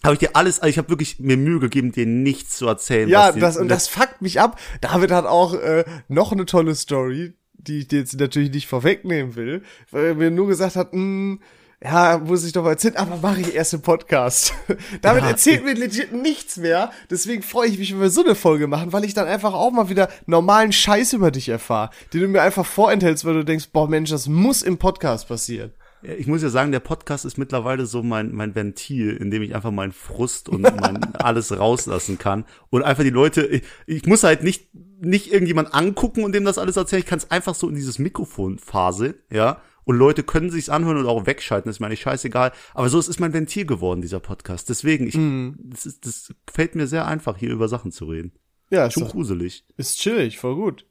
habe 0.04 0.14
ich 0.14 0.20
dir 0.20 0.36
alles, 0.36 0.60
also 0.60 0.70
ich 0.70 0.78
habe 0.78 0.90
wirklich 0.90 1.20
mir 1.20 1.38
Mühe 1.38 1.60
gegeben, 1.60 1.92
dir 1.92 2.06
nichts 2.06 2.58
zu 2.58 2.68
erzählen. 2.68 3.10
ja, 3.10 3.32
die- 3.32 3.40
das 3.40 3.58
und 3.58 3.68
das 3.68 3.88
fuckt 3.88 4.22
mich 4.22 4.40
ab. 4.40 4.60
David 4.82 5.12
hat 5.12 5.26
auch 5.26 5.54
äh, 5.56 5.84
noch 6.08 6.32
eine 6.32 6.46
tolle 6.46 6.76
Story, 6.76 7.34
die 7.54 7.80
ich 7.80 7.88
dir 7.88 8.00
jetzt 8.00 8.18
natürlich 8.20 8.52
nicht 8.52 8.68
vorwegnehmen 8.68 9.36
will, 9.36 9.64
weil 9.92 10.06
er 10.06 10.16
mir 10.16 10.32
nur 10.32 10.48
gesagt 10.48 10.76
hat, 10.76 10.94
mh, 10.94 11.38
ja, 11.84 12.18
muss 12.20 12.44
ich 12.46 12.54
doch 12.54 12.64
mal 12.64 12.72
erzählen, 12.72 12.96
aber 12.96 13.18
mache 13.18 13.42
ich 13.42 13.54
erst 13.54 13.74
im 13.74 13.82
Podcast. 13.82 14.54
David 15.02 15.24
Ja. 15.24 15.30
erzählt 15.30 15.64
mir 15.66 15.74
legit 15.74 16.12
nichts 16.14 16.58
mehr, 16.58 16.92
deswegen 17.10 17.44
freue 17.44 17.68
ich 17.68 17.78
mich, 17.78 17.92
wenn 17.94 18.02
wir 18.02 18.10
so 18.10 18.24
eine 18.24 18.34
Folge 18.36 18.68
machen, 18.68 18.94
weil 18.94 19.04
ich 19.04 19.14
dann 19.14 19.28
einfach 19.28 19.54
auch 19.54 19.72
mal 19.72 19.90
wieder 19.90 20.10
normalen 20.26 20.72
Scheiß 20.72 21.14
über 21.14 21.30
dich 21.32 21.50
erfahre, 21.50 21.90
den 22.14 22.22
du 22.22 22.28
mir 22.30 22.42
einfach 22.42 22.66
vorenthältst, 22.66 23.26
weil 23.26 23.34
du 23.36 23.46
denkst, 23.46 23.70
boah 23.74 23.88
Mensch, 23.90 24.10
das 24.10 24.28
muss 24.28 24.62
im 24.64 24.78
Podcast 24.78 25.28
passieren. 25.28 25.72
Ich 26.02 26.28
muss 26.28 26.44
ja 26.44 26.50
sagen, 26.50 26.72
der 26.72 26.80
Podcast 26.80 27.26
ist 27.26 27.38
mittlerweile 27.38 27.86
so 27.86 28.04
mein, 28.04 28.34
mein 28.34 28.54
Ventil, 28.56 29.16
in 29.18 29.32
dem 29.32 29.42
ich 29.42 29.56
einfach 29.56 29.72
meinen 29.72 29.92
Frust 29.92 30.48
und 30.48 30.62
mein 30.62 31.16
alles 31.16 31.58
rauslassen 31.58 32.18
kann. 32.18 32.46
Und 32.70 32.84
einfach 32.84 33.04
die 33.04 33.10
Leute, 33.10 33.46
ich, 33.46 33.64
ich 33.86 34.06
muss 34.06 34.24
halt 34.24 34.44
nicht, 34.44 34.70
nicht 35.00 35.32
irgendjemand 35.32 35.74
angucken 35.74 36.24
und 36.24 36.34
dem 36.34 36.46
das 36.46 36.58
alles 36.58 36.78
erzählen. 36.78 37.02
Ich 37.02 37.08
kann 37.08 37.18
es 37.20 37.32
einfach 37.32 37.56
so 37.56 37.68
in 37.68 37.76
dieses 37.76 38.00
Mikrofonphase, 38.00 39.16
ja. 39.32 39.62
Und 39.86 39.96
Leute 39.96 40.24
können 40.24 40.50
sich's 40.50 40.68
anhören 40.68 40.98
und 40.98 41.06
auch 41.06 41.26
wegschalten, 41.28 41.72
ist 41.72 41.80
mir 41.80 41.88
nicht 41.88 42.02
scheißegal. 42.02 42.52
Aber 42.74 42.90
so 42.90 43.00
es 43.00 43.08
ist 43.08 43.22
mein 43.22 43.32
Ventil 43.32 43.66
geworden, 43.66 44.02
dieser 44.02 44.20
Podcast. 44.20 44.68
Deswegen, 44.68 45.08
ich, 45.08 45.18
das, 45.72 45.86
ist, 45.86 46.06
das 46.06 46.34
fällt 46.52 46.76
mir 46.76 46.88
sehr 46.88 47.08
einfach, 47.08 47.38
hier 47.38 47.52
über 47.52 47.70
Sachen 47.70 47.94
zu 47.94 48.06
reden. 48.06 48.34
Ja, 48.70 48.88
ist, 48.88 48.94
Schon 48.96 49.08
gruselig. 49.08 49.66
ist 49.78 49.98
chillig, 49.98 50.40
voll 50.40 50.56
gut. 50.56 50.86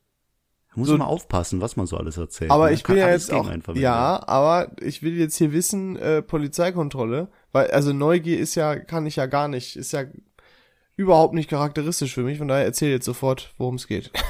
Muss 0.77 0.89
So- 0.89 0.97
man 0.99 1.07
aufpassen, 1.07 1.61
was 1.61 1.77
man 1.77 1.87
so 1.87 1.97
alles 1.97 2.17
erzählt. 2.17 2.51
Aber 2.51 2.67
ne? 2.69 2.75
ich 2.75 2.83
bin 2.85 2.97
ja 2.97 3.09
jetzt 3.09 3.33
auch, 3.33 3.51
ja, 3.75 4.23
aber 4.29 4.71
ich 4.81 5.03
will 5.03 5.17
jetzt 5.19 5.37
hier 5.37 5.53
wissen, 5.53 5.97
äh, 5.97 6.23
Polizeikontrolle, 6.23 7.29
weil, 7.53 7.71
also 7.71 7.93
Neugier 7.93 8.39
ist 8.39 8.55
ja, 8.55 8.77
kann 8.79 9.07
ich 9.07 9.17
ja 9.17 9.27
gar 9.27 9.49
nicht, 9.49 9.77
ist 9.77 9.93
ja 9.93 10.05
überhaupt 10.97 11.35
nicht 11.35 11.51
charakteristisch 11.51 12.15
für 12.15 12.23
mich, 12.23 12.39
von 12.39 12.49
daher 12.49 12.65
erzähl 12.65 12.91
jetzt 12.91 13.07
sofort, 13.07 13.55
worum 13.59 13.75
es 13.75 13.87
geht. 13.87 14.13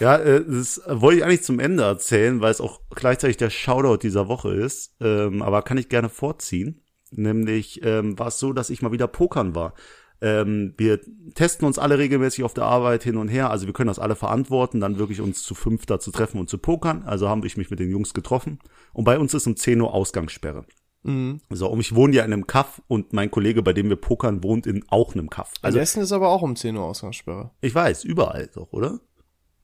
Ja, 0.00 0.16
äh, 0.16 0.42
das 0.42 0.80
wollte 0.86 1.18
ich 1.18 1.24
eigentlich 1.24 1.42
zum 1.42 1.60
Ende 1.60 1.82
erzählen, 1.82 2.40
weil 2.40 2.50
es 2.50 2.62
auch 2.62 2.80
gleichzeitig 2.94 3.36
der 3.36 3.50
Shoutout 3.50 3.98
dieser 3.98 4.26
Woche 4.26 4.54
ist. 4.54 4.94
Ähm, 5.02 5.42
aber 5.42 5.60
kann 5.60 5.76
ich 5.76 5.90
gerne 5.90 6.08
vorziehen. 6.08 6.80
Nämlich 7.10 7.84
ähm, 7.84 8.18
war 8.18 8.28
es 8.28 8.38
so, 8.38 8.54
dass 8.54 8.70
ich 8.70 8.80
mal 8.80 8.92
wieder 8.92 9.06
pokern 9.06 9.54
war. 9.54 9.74
Ähm, 10.22 10.74
wir 10.76 11.00
testen 11.34 11.66
uns 11.66 11.78
alle 11.78 11.98
regelmäßig 11.98 12.44
auf 12.44 12.54
der 12.54 12.64
Arbeit 12.64 13.02
hin 13.02 13.16
und 13.16 13.28
her. 13.28 13.50
Also 13.50 13.66
wir 13.66 13.72
können 13.72 13.88
das 13.88 13.98
alle 13.98 14.16
verantworten, 14.16 14.80
dann 14.80 14.98
wirklich 14.98 15.20
uns 15.20 15.42
zu 15.42 15.54
fünf 15.54 15.86
da 15.86 15.98
zu 15.98 16.10
treffen 16.10 16.38
und 16.38 16.50
zu 16.50 16.58
pokern. 16.58 17.02
Also 17.04 17.28
haben 17.28 17.44
ich 17.44 17.56
mich 17.56 17.70
mit 17.70 17.80
den 17.80 17.90
Jungs 17.90 18.12
getroffen. 18.14 18.58
Und 18.92 19.04
bei 19.04 19.18
uns 19.18 19.32
ist 19.34 19.46
um 19.46 19.56
10 19.56 19.80
Uhr 19.80 19.94
Ausgangssperre. 19.94 20.64
Mhm. 21.02 21.40
So, 21.48 21.68
und 21.68 21.80
ich 21.80 21.94
wohne 21.94 22.14
ja 22.14 22.24
in 22.24 22.32
einem 22.32 22.46
Kaff 22.46 22.82
und 22.86 23.12
mein 23.12 23.30
Kollege, 23.30 23.62
bei 23.62 23.72
dem 23.72 23.88
wir 23.88 23.96
pokern, 23.96 24.42
wohnt 24.42 24.66
in 24.66 24.84
auch 24.88 25.14
einem 25.14 25.30
Kaff. 25.30 25.54
Also 25.62 25.78
Essen 25.78 26.02
ist 26.02 26.12
aber 26.12 26.28
auch 26.28 26.42
um 26.42 26.56
10 26.56 26.76
Uhr 26.76 26.84
Ausgangssperre. 26.84 27.50
ich 27.60 27.74
weiß, 27.74 28.04
überall 28.04 28.50
doch, 28.54 28.72
oder? 28.72 29.00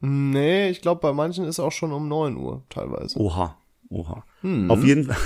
Nee, 0.01 0.71
ich 0.71 0.83
glaube, 0.83 1.01
bei 1.01 1.13
manchen 1.13 1.45
ist 1.45 1.59
auch 1.59 1.73
schon 1.73 1.93
um 1.93 2.09
9 2.09 2.37
Uhr 2.37 2.65
teilweise. 2.69 3.19
Oha, 3.19 3.57
oha. 3.89 4.25
Hm. 4.43 4.71
Auf 4.71 4.85
jeden 4.85 5.05
Fall. 5.05 5.17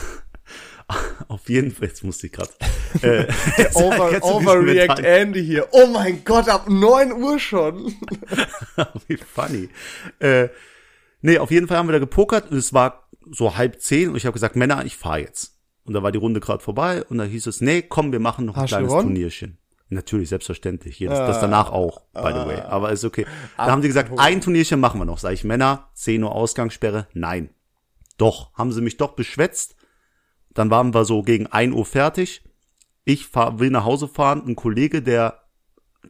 Auf 1.28 1.48
jeden 1.48 1.70
Fall, 1.70 1.88
jetzt 1.88 2.04
musste 2.04 2.26
ich 2.26 2.32
gerade. 2.32 2.50
Äh, 3.02 3.28
Over, 3.74 4.18
overreact 4.20 4.98
Andy 4.98 5.44
hier. 5.44 5.68
Oh 5.70 5.86
mein 5.86 6.24
Gott, 6.24 6.48
ab 6.48 6.68
9 6.68 7.12
Uhr 7.12 7.38
schon. 7.38 7.94
Wie 9.06 9.16
funny. 9.16 9.68
Äh, 10.18 10.48
nee, 11.22 11.38
auf 11.38 11.52
jeden 11.52 11.68
Fall 11.68 11.76
haben 11.76 11.86
wir 11.88 11.92
da 11.92 12.00
gepokert 12.00 12.50
und 12.50 12.56
es 12.56 12.74
war 12.74 13.08
so 13.30 13.56
halb 13.56 13.80
zehn 13.80 14.08
und 14.08 14.16
ich 14.16 14.26
habe 14.26 14.32
gesagt, 14.32 14.56
Männer, 14.56 14.84
ich 14.84 14.96
fahr 14.96 15.20
jetzt. 15.20 15.56
Und 15.84 15.94
da 15.94 16.02
war 16.02 16.10
die 16.10 16.18
Runde 16.18 16.40
gerade 16.40 16.64
vorbei 16.64 17.04
und 17.04 17.18
da 17.18 17.24
hieß 17.24 17.46
es, 17.46 17.60
nee, 17.60 17.80
komm, 17.80 18.10
wir 18.10 18.18
machen 18.18 18.44
noch 18.44 18.56
ein 18.56 18.62
Hast 18.62 18.70
kleines? 18.70 18.90
Turnierchen. 18.90 19.58
Natürlich, 19.88 20.28
selbstverständlich. 20.28 20.98
Jedes, 20.98 21.18
das 21.18 21.40
danach 21.40 21.70
auch, 21.70 22.02
by 22.12 22.30
the 22.32 22.46
way. 22.46 22.60
Aber 22.60 22.90
ist 22.90 23.04
okay. 23.04 23.26
Da 23.56 23.66
haben 23.66 23.82
sie 23.82 23.88
gesagt, 23.88 24.10
ein 24.16 24.40
Turnierchen 24.40 24.78
machen 24.78 25.00
wir 25.00 25.04
noch. 25.04 25.18
Sag 25.18 25.32
ich, 25.32 25.44
Männer, 25.44 25.90
10 25.94 26.22
Uhr 26.22 26.32
Ausgangssperre. 26.32 27.08
Nein. 27.12 27.50
Doch. 28.16 28.52
Haben 28.54 28.72
sie 28.72 28.82
mich 28.82 28.98
doch 28.98 29.12
beschwätzt. 29.12 29.74
Dann 30.54 30.70
waren 30.70 30.94
wir 30.94 31.04
so 31.04 31.22
gegen 31.22 31.46
1 31.46 31.74
Uhr 31.74 31.86
fertig. 31.86 32.42
Ich 33.04 33.26
fahr, 33.26 33.58
will 33.58 33.70
nach 33.70 33.84
Hause 33.84 34.08
fahren. 34.08 34.42
Ein 34.46 34.56
Kollege, 34.56 35.02
der 35.02 35.40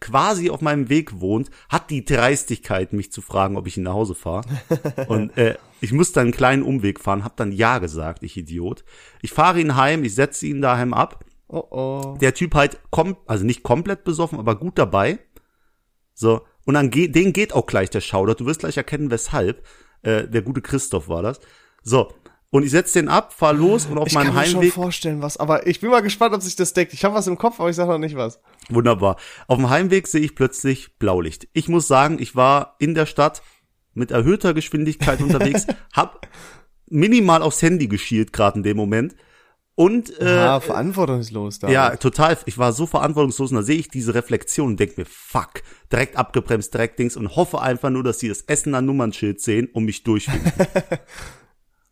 quasi 0.01 0.51
auf 0.51 0.61
meinem 0.61 0.89
Weg 0.89 1.21
wohnt, 1.21 1.51
hat 1.69 1.91
die 1.91 2.05
Dreistigkeit, 2.05 2.93
mich 2.93 3.13
zu 3.13 3.21
fragen, 3.23 3.57
ob 3.57 3.67
ich 3.67 3.77
ihn 3.77 3.83
nach 3.83 3.95
Hause 3.95 4.15
fahre. 4.15 4.45
Und 5.09 5.37
äh, 5.37 5.57
ich 5.81 5.93
musste 5.93 6.21
einen 6.21 6.33
kleinen 6.33 6.63
Umweg 6.63 7.01
fahren, 7.01 7.25
hab 7.25 7.37
dann 7.37 7.53
ja 7.53 7.79
gesagt, 7.79 8.23
ich 8.23 8.37
Idiot. 8.37 8.85
Ich 9.23 9.33
fahre 9.33 9.61
ihn 9.61 9.77
heim, 9.77 10.05
ich 10.05 10.15
setze 10.15 10.47
ihn 10.47 10.61
daheim 10.61 10.95
ab. 10.95 11.25
Oh 11.49 11.65
oh. 11.71 12.17
Der 12.21 12.35
Typ 12.35 12.55
halt 12.55 12.81
kom 12.91 13.17
also 13.27 13.45
nicht 13.45 13.63
komplett 13.63 14.05
besoffen, 14.05 14.39
aber 14.39 14.57
gut 14.57 14.79
dabei. 14.79 15.19
So, 16.15 16.43
und 16.65 16.75
dann 16.75 16.91
geht, 16.91 17.15
den 17.15 17.33
geht 17.33 17.53
auch 17.53 17.67
gleich 17.67 17.91
der 17.91 18.01
Shoutout. 18.01 18.45
Du 18.45 18.47
wirst 18.47 18.61
gleich 18.61 18.77
erkennen, 18.77 19.11
weshalb. 19.11 19.67
Äh, 20.03 20.29
der 20.29 20.43
gute 20.43 20.63
Christoph 20.63 21.09
war 21.09 21.23
das. 21.23 21.41
So, 21.83 22.13
und 22.51 22.65
ich 22.65 22.71
setze 22.71 22.99
den 22.99 23.09
ab, 23.09 23.33
fahr 23.33 23.53
los 23.53 23.87
und 23.87 23.97
auf 23.99 24.09
Ich 24.09 24.15
meinem 24.15 24.27
kann 24.27 24.35
mir 24.35 24.47
schon 24.47 24.61
Heimweg. 24.61 24.73
vorstellen, 24.73 25.23
was, 25.23 25.37
aber 25.37 25.67
ich 25.67 25.81
bin 25.81 25.91
mal 25.91 26.01
gespannt, 26.01 26.35
ob 26.35 26.43
sich 26.43 26.57
das 26.57 26.73
deckt. 26.73 26.93
Ich 26.93 27.05
habe 27.05 27.15
was 27.15 27.27
im 27.29 27.39
Kopf, 27.39 27.61
aber 27.61 27.71
ich 27.71 27.77
sag 27.77 27.89
noch 27.89 27.99
nicht 27.99 28.17
was. 28.17 28.41
Wunderbar. 28.69 29.17
Auf 29.47 29.57
dem 29.57 29.71
Heimweg 29.71 30.09
sehe 30.09 30.21
ich 30.21 30.35
plötzlich 30.35 30.99
Blaulicht. 30.99 31.49
Ich 31.53 31.69
muss 31.69 31.87
sagen, 31.87 32.19
ich 32.21 32.35
war 32.35 32.75
in 32.79 32.95
der 32.95 33.07
Stadt 33.07 33.43
mit 33.95 34.11
erhöhter 34.11 34.53
Geschwindigkeit 34.53 35.21
unterwegs, 35.21 35.67
hab 35.93 36.29
minimal 36.89 37.43
aufs 37.43 37.63
Handy 37.63 37.87
geschielt 37.87 38.33
gerade 38.33 38.59
in 38.59 38.63
dem 38.65 38.77
Moment. 38.77 39.15
Und 39.77 40.21
äh, 40.21 40.27
ah, 40.27 40.61
verantwortungslos 40.61 41.61
da. 41.61 41.71
ja, 41.71 41.97
total. 41.97 42.37
Ich 42.45 42.59
war 42.59 42.73
so 42.73 42.85
verantwortungslos 42.85 43.51
und 43.51 43.57
da 43.57 43.63
sehe 43.63 43.79
ich 43.79 43.89
diese 43.89 44.15
Reflexion 44.15 44.67
und 44.67 44.81
denk 44.81 44.99
mir, 44.99 45.07
fuck, 45.07 45.63
direkt 45.91 46.17
abgebremst, 46.17 46.75
direkt 46.75 46.99
Dings 46.99 47.17
und 47.17 47.35
hoffe 47.35 47.63
einfach 47.63 47.89
nur, 47.89 48.03
dass 48.03 48.19
die 48.19 48.29
das 48.29 48.43
Essener 48.43 48.83
Nummernschild 48.83 49.41
sehen 49.41 49.71
und 49.73 49.85
mich 49.85 50.03
durchwinken. 50.03 50.53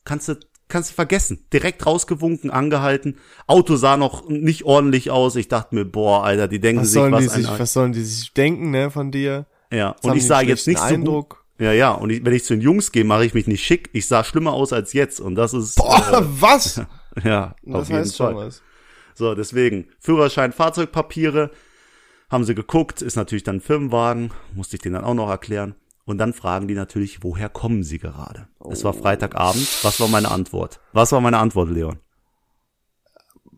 kannst 0.09 0.29
du, 0.29 0.37
kannst 0.69 0.91
du 0.91 0.95
vergessen. 0.95 1.47
Direkt 1.53 1.87
rausgewunken, 1.87 2.51
angehalten. 2.51 3.19
Auto 3.47 3.77
sah 3.77 3.97
noch 3.97 4.29
nicht 4.29 4.65
ordentlich 4.65 5.11
aus. 5.11 5.37
Ich 5.37 5.49
dachte 5.49 5.75
mir, 5.75 5.85
boah, 5.85 6.25
Alter, 6.25 6.49
die 6.49 6.61
denken 6.61 6.83
Was 6.83 6.89
sich, 6.89 6.95
sollen 6.95 7.17
die 7.17 7.27
was 7.27 7.35
sich, 7.35 7.47
was 7.49 7.73
sollen 7.73 7.93
die 7.93 8.03
sich 8.03 8.33
denken, 8.33 8.71
ne, 8.71 8.91
von 8.91 9.13
dir? 9.13 9.47
ja. 9.71 9.95
haben 9.95 9.97
Und 10.03 10.17
ich 10.17 10.27
sah 10.27 10.41
jetzt 10.41 10.67
nicht 10.67 10.81
so 10.81 10.97
gut. 10.97 11.37
Ja, 11.61 11.73
ja. 11.73 11.93
Und 11.93 12.11
ich, 12.11 12.25
wenn 12.25 12.33
ich 12.33 12.45
zu 12.45 12.55
den 12.55 12.63
Jungs 12.63 12.91
gehe, 12.93 13.05
mache 13.05 13.25
ich 13.25 13.35
mich 13.35 13.47
nicht 13.47 13.65
schick. 13.65 13.91
Ich 13.93 14.07
sah 14.07 14.25
schlimmer 14.25 14.53
aus 14.53 14.73
als 14.73 14.93
jetzt. 14.93 15.21
Und 15.21 15.35
das 15.35 15.53
ist, 15.55 15.77
Boah, 15.77 16.25
was? 16.41 16.79
äh, 16.79 16.85
ja, 17.25 17.55
das 17.63 17.75
auf 17.75 17.89
jeden 17.89 18.01
heißt 18.01 18.17
Fall. 18.17 18.33
schon 18.33 18.47
was. 18.47 18.63
So, 19.15 19.35
deswegen, 19.35 19.89
Führerschein, 19.99 20.53
Fahrzeugpapiere, 20.53 21.51
haben 22.31 22.45
sie 22.45 22.55
geguckt, 22.55 23.03
ist 23.03 23.17
natürlich 23.17 23.43
dann 23.43 23.57
ein 23.57 23.61
Firmenwagen, 23.61 24.31
musste 24.55 24.77
ich 24.77 24.83
denen 24.83 24.95
dann 24.95 25.05
auch 25.05 25.15
noch 25.15 25.29
erklären. 25.29 25.75
Und 26.09 26.17
dann 26.17 26.33
fragen 26.33 26.69
die 26.69 26.75
natürlich, 26.75 27.23
woher 27.23 27.51
kommen 27.51 27.83
sie 27.83 27.99
gerade? 27.99 28.49
Es 28.71 28.83
war 28.83 28.95
Freitagabend, 28.95 29.69
was 29.85 30.01
war 30.01 30.09
meine 30.09 30.31
Antwort? 30.31 30.81
Was 30.95 31.13
war 31.13 31.21
meine 31.21 31.37
Antwort, 31.37 31.69
Leon? 31.69 31.99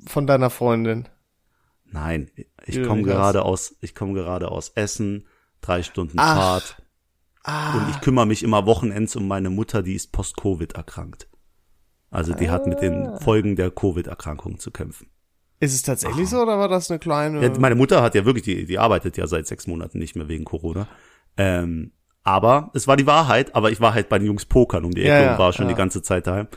Von 0.09 0.27
deiner 0.27 0.51
Freundin. 0.51 1.09
Nein, 1.85 2.29
ich 2.67 2.83
komme 2.83 3.03
gerade 3.03 3.45
aus, 3.45 3.77
ich 3.81 3.95
komme 3.95 4.15
gerade 4.15 4.51
aus 4.51 4.71
Essen, 4.71 5.29
drei 5.61 5.85
Stunden 5.85 6.19
Ach. 6.19 6.37
Fahrt. 6.37 6.83
Ah, 7.45 7.77
Und 7.79 7.91
ich 7.91 8.01
kümmere 8.01 8.27
mich 8.27 8.43
immer 8.43 8.67
Wochenends 8.67 9.15
um 9.15 9.29
meine 9.29 9.49
Mutter, 9.51 9.85
die 9.85 9.95
ist 9.95 10.11
post-Covid 10.11 10.73
erkrankt. 10.73 11.29
Also 12.11 12.35
die 12.35 12.51
hat 12.51 12.67
mit 12.67 12.81
den 12.83 13.07
Ah. 13.07 13.17
Folgen 13.21 13.55
der 13.55 13.71
Covid-Erkrankung 13.71 14.59
zu 14.59 14.73
kämpfen. 14.73 15.09
ist 15.61 15.73
es 15.73 15.83
tatsächlich 15.83 16.29
so 16.29 16.43
oder 16.43 16.59
war 16.59 16.69
das 16.69 16.91
eine 16.91 16.99
kleine? 16.99 17.41
Ja, 17.43 17.59
meine 17.61 17.77
Mutter 17.77 18.03
hat 18.03 18.17
ja 18.17 18.25
wirklich, 18.25 18.45
die, 18.45 18.67
die 18.67 18.79
arbeitet 18.81 19.17
ja 19.17 19.29
seit 19.29 19.47
sechs 19.47 19.69
Monaten 19.69 19.99
nicht 20.01 20.17
mehr 20.17 20.27
wegen 20.27 20.45
Corona. 20.45 20.89
Ähm, 21.37 21.93
aber 22.23 22.71
es 22.75 22.87
war 22.87 22.97
die 22.97 23.07
Wahrheit, 23.07 23.55
aber 23.55 23.71
ich 23.71 23.81
war 23.81 23.95
halt 23.95 24.09
bei 24.09 24.19
den 24.19 24.27
Jungs 24.27 24.45
Pokern 24.45 24.85
um 24.85 24.93
die 24.93 25.03
Ecke 25.03 25.11
Ja, 25.11 25.21
ja, 25.23 25.33
und 25.33 25.39
war 25.39 25.53
schon 25.53 25.67
ja. 25.67 25.73
die 25.73 25.79
ganze 25.79 26.03
Zeit 26.03 26.27
daheim. 26.27 26.49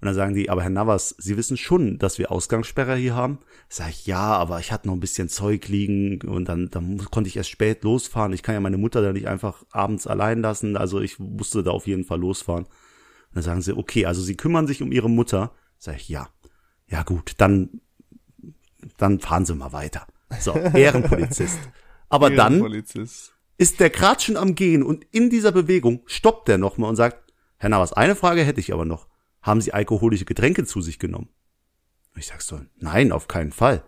Und 0.00 0.06
dann 0.06 0.14
sagen 0.14 0.34
die, 0.34 0.48
aber 0.48 0.62
Herr 0.62 0.70
Navas, 0.70 1.16
Sie 1.18 1.36
wissen 1.36 1.56
schon, 1.56 1.98
dass 1.98 2.18
wir 2.18 2.30
Ausgangssperre 2.30 2.94
hier 2.94 3.16
haben? 3.16 3.40
Sag 3.68 3.90
ich, 3.90 4.06
ja, 4.06 4.20
aber 4.20 4.60
ich 4.60 4.70
hatte 4.70 4.86
noch 4.86 4.94
ein 4.94 5.00
bisschen 5.00 5.28
Zeug 5.28 5.66
liegen 5.66 6.20
und 6.22 6.48
dann, 6.48 6.70
dann 6.70 6.98
konnte 7.10 7.26
ich 7.26 7.36
erst 7.36 7.50
spät 7.50 7.82
losfahren. 7.82 8.32
Ich 8.32 8.44
kann 8.44 8.54
ja 8.54 8.60
meine 8.60 8.78
Mutter 8.78 9.02
da 9.02 9.12
nicht 9.12 9.26
einfach 9.26 9.64
abends 9.72 10.06
allein 10.06 10.40
lassen. 10.40 10.76
Also 10.76 11.00
ich 11.00 11.18
musste 11.18 11.64
da 11.64 11.72
auf 11.72 11.88
jeden 11.88 12.04
Fall 12.04 12.20
losfahren. 12.20 12.64
Und 12.64 13.34
dann 13.34 13.42
sagen 13.42 13.60
sie, 13.60 13.76
okay, 13.76 14.06
also 14.06 14.22
Sie 14.22 14.36
kümmern 14.36 14.68
sich 14.68 14.82
um 14.82 14.92
Ihre 14.92 15.10
Mutter. 15.10 15.50
Sag 15.78 15.96
ich, 15.96 16.08
ja. 16.08 16.28
Ja 16.86 17.02
gut, 17.02 17.32
dann, 17.38 17.80
dann 18.98 19.18
fahren 19.18 19.46
Sie 19.46 19.54
mal 19.54 19.72
weiter. 19.72 20.06
So, 20.38 20.52
Ehrenpolizist. 20.74 21.58
Aber 22.08 22.30
dann 22.30 22.60
Polizist. 22.60 23.34
Ist 23.58 23.80
der 23.80 23.90
gerade 23.90 24.20
schon 24.22 24.36
am 24.36 24.54
Gehen 24.54 24.82
und 24.82 25.04
in 25.10 25.28
dieser 25.28 25.52
Bewegung 25.52 26.02
stoppt 26.06 26.48
er 26.48 26.58
nochmal 26.58 26.90
und 26.90 26.96
sagt, 26.96 27.32
Herr 27.58 27.68
Navas, 27.68 27.92
eine 27.92 28.14
Frage 28.14 28.44
hätte 28.44 28.60
ich 28.60 28.72
aber 28.72 28.84
noch. 28.84 29.08
Haben 29.42 29.60
Sie 29.60 29.74
alkoholische 29.74 30.24
Getränke 30.24 30.64
zu 30.64 30.80
sich 30.80 30.98
genommen? 30.98 31.28
Und 32.14 32.20
ich 32.20 32.28
sag 32.28 32.40
so, 32.40 32.60
nein, 32.78 33.12
auf 33.12 33.28
keinen 33.28 33.52
Fall. 33.52 33.82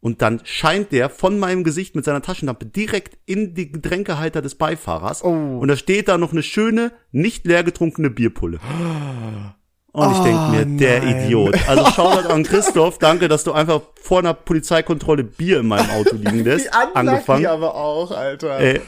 Und 0.00 0.22
dann 0.22 0.40
scheint 0.44 0.92
der 0.92 1.10
von 1.10 1.38
meinem 1.38 1.64
Gesicht 1.64 1.96
mit 1.96 2.04
seiner 2.04 2.22
Taschenlampe 2.22 2.66
direkt 2.66 3.18
in 3.26 3.54
die 3.54 3.72
Getränkehalter 3.72 4.40
des 4.40 4.54
Beifahrers. 4.54 5.24
Oh. 5.24 5.58
Und 5.58 5.66
da 5.66 5.76
steht 5.76 6.06
da 6.06 6.16
noch 6.16 6.32
eine 6.32 6.44
schöne, 6.44 6.92
nicht 7.10 7.44
leer 7.44 7.64
getrunkene 7.64 8.10
Bierpulle. 8.10 8.60
Und 9.96 10.12
ich 10.12 10.18
denk 10.18 10.50
mir, 10.50 10.76
der 10.76 11.00
nein. 11.02 11.24
Idiot. 11.24 11.56
Also 11.66 11.86
Shoutout 11.92 12.28
an 12.28 12.42
Christoph, 12.42 12.98
danke, 12.98 13.28
dass 13.28 13.44
du 13.44 13.52
einfach 13.52 13.80
vor 14.02 14.18
einer 14.18 14.34
Polizeikontrolle 14.34 15.24
Bier 15.24 15.60
in 15.60 15.68
meinem 15.68 15.88
Auto 15.88 16.16
liegen 16.16 16.40
lässt. 16.44 16.66
Die 16.66 16.70
angefangen. 16.70 17.46
aber 17.46 17.74
auch, 17.74 18.10
Alter. 18.10 18.60
Ey, 18.60 18.82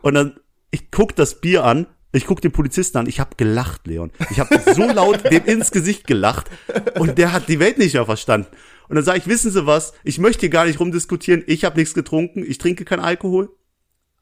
und 0.00 0.14
dann, 0.14 0.40
ich 0.70 0.90
guck 0.90 1.14
das 1.16 1.42
Bier 1.42 1.64
an, 1.64 1.86
ich 2.12 2.24
guck 2.24 2.40
den 2.40 2.52
Polizisten 2.52 2.96
an, 2.96 3.06
ich 3.06 3.20
hab 3.20 3.36
gelacht, 3.36 3.86
Leon. 3.86 4.10
Ich 4.30 4.40
hab 4.40 4.48
so 4.74 4.84
laut 4.90 5.30
dem 5.30 5.44
ins 5.44 5.70
Gesicht 5.70 6.06
gelacht 6.06 6.50
und 6.98 7.18
der 7.18 7.32
hat 7.32 7.46
die 7.48 7.60
Welt 7.60 7.76
nicht 7.76 7.92
mehr 7.92 8.06
verstanden. 8.06 8.48
Und 8.88 8.96
dann 8.96 9.04
sage 9.04 9.18
ich, 9.18 9.26
wissen 9.26 9.50
Sie 9.50 9.66
was, 9.66 9.92
ich 10.02 10.18
möchte 10.18 10.40
hier 10.40 10.50
gar 10.50 10.64
nicht 10.64 10.80
rumdiskutieren, 10.80 11.44
ich 11.46 11.66
habe 11.66 11.76
nichts 11.76 11.92
getrunken, 11.92 12.42
ich 12.42 12.56
trinke 12.56 12.86
keinen 12.86 13.00
Alkohol, 13.00 13.50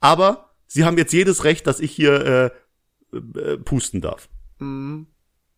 aber 0.00 0.50
Sie 0.66 0.84
haben 0.84 0.98
jetzt 0.98 1.12
jedes 1.12 1.44
Recht, 1.44 1.68
dass 1.68 1.78
ich 1.78 1.92
hier 1.92 2.52
äh, 3.12 3.18
äh, 3.38 3.58
pusten 3.58 4.00
darf. 4.00 4.28
Mhm. 4.58 5.06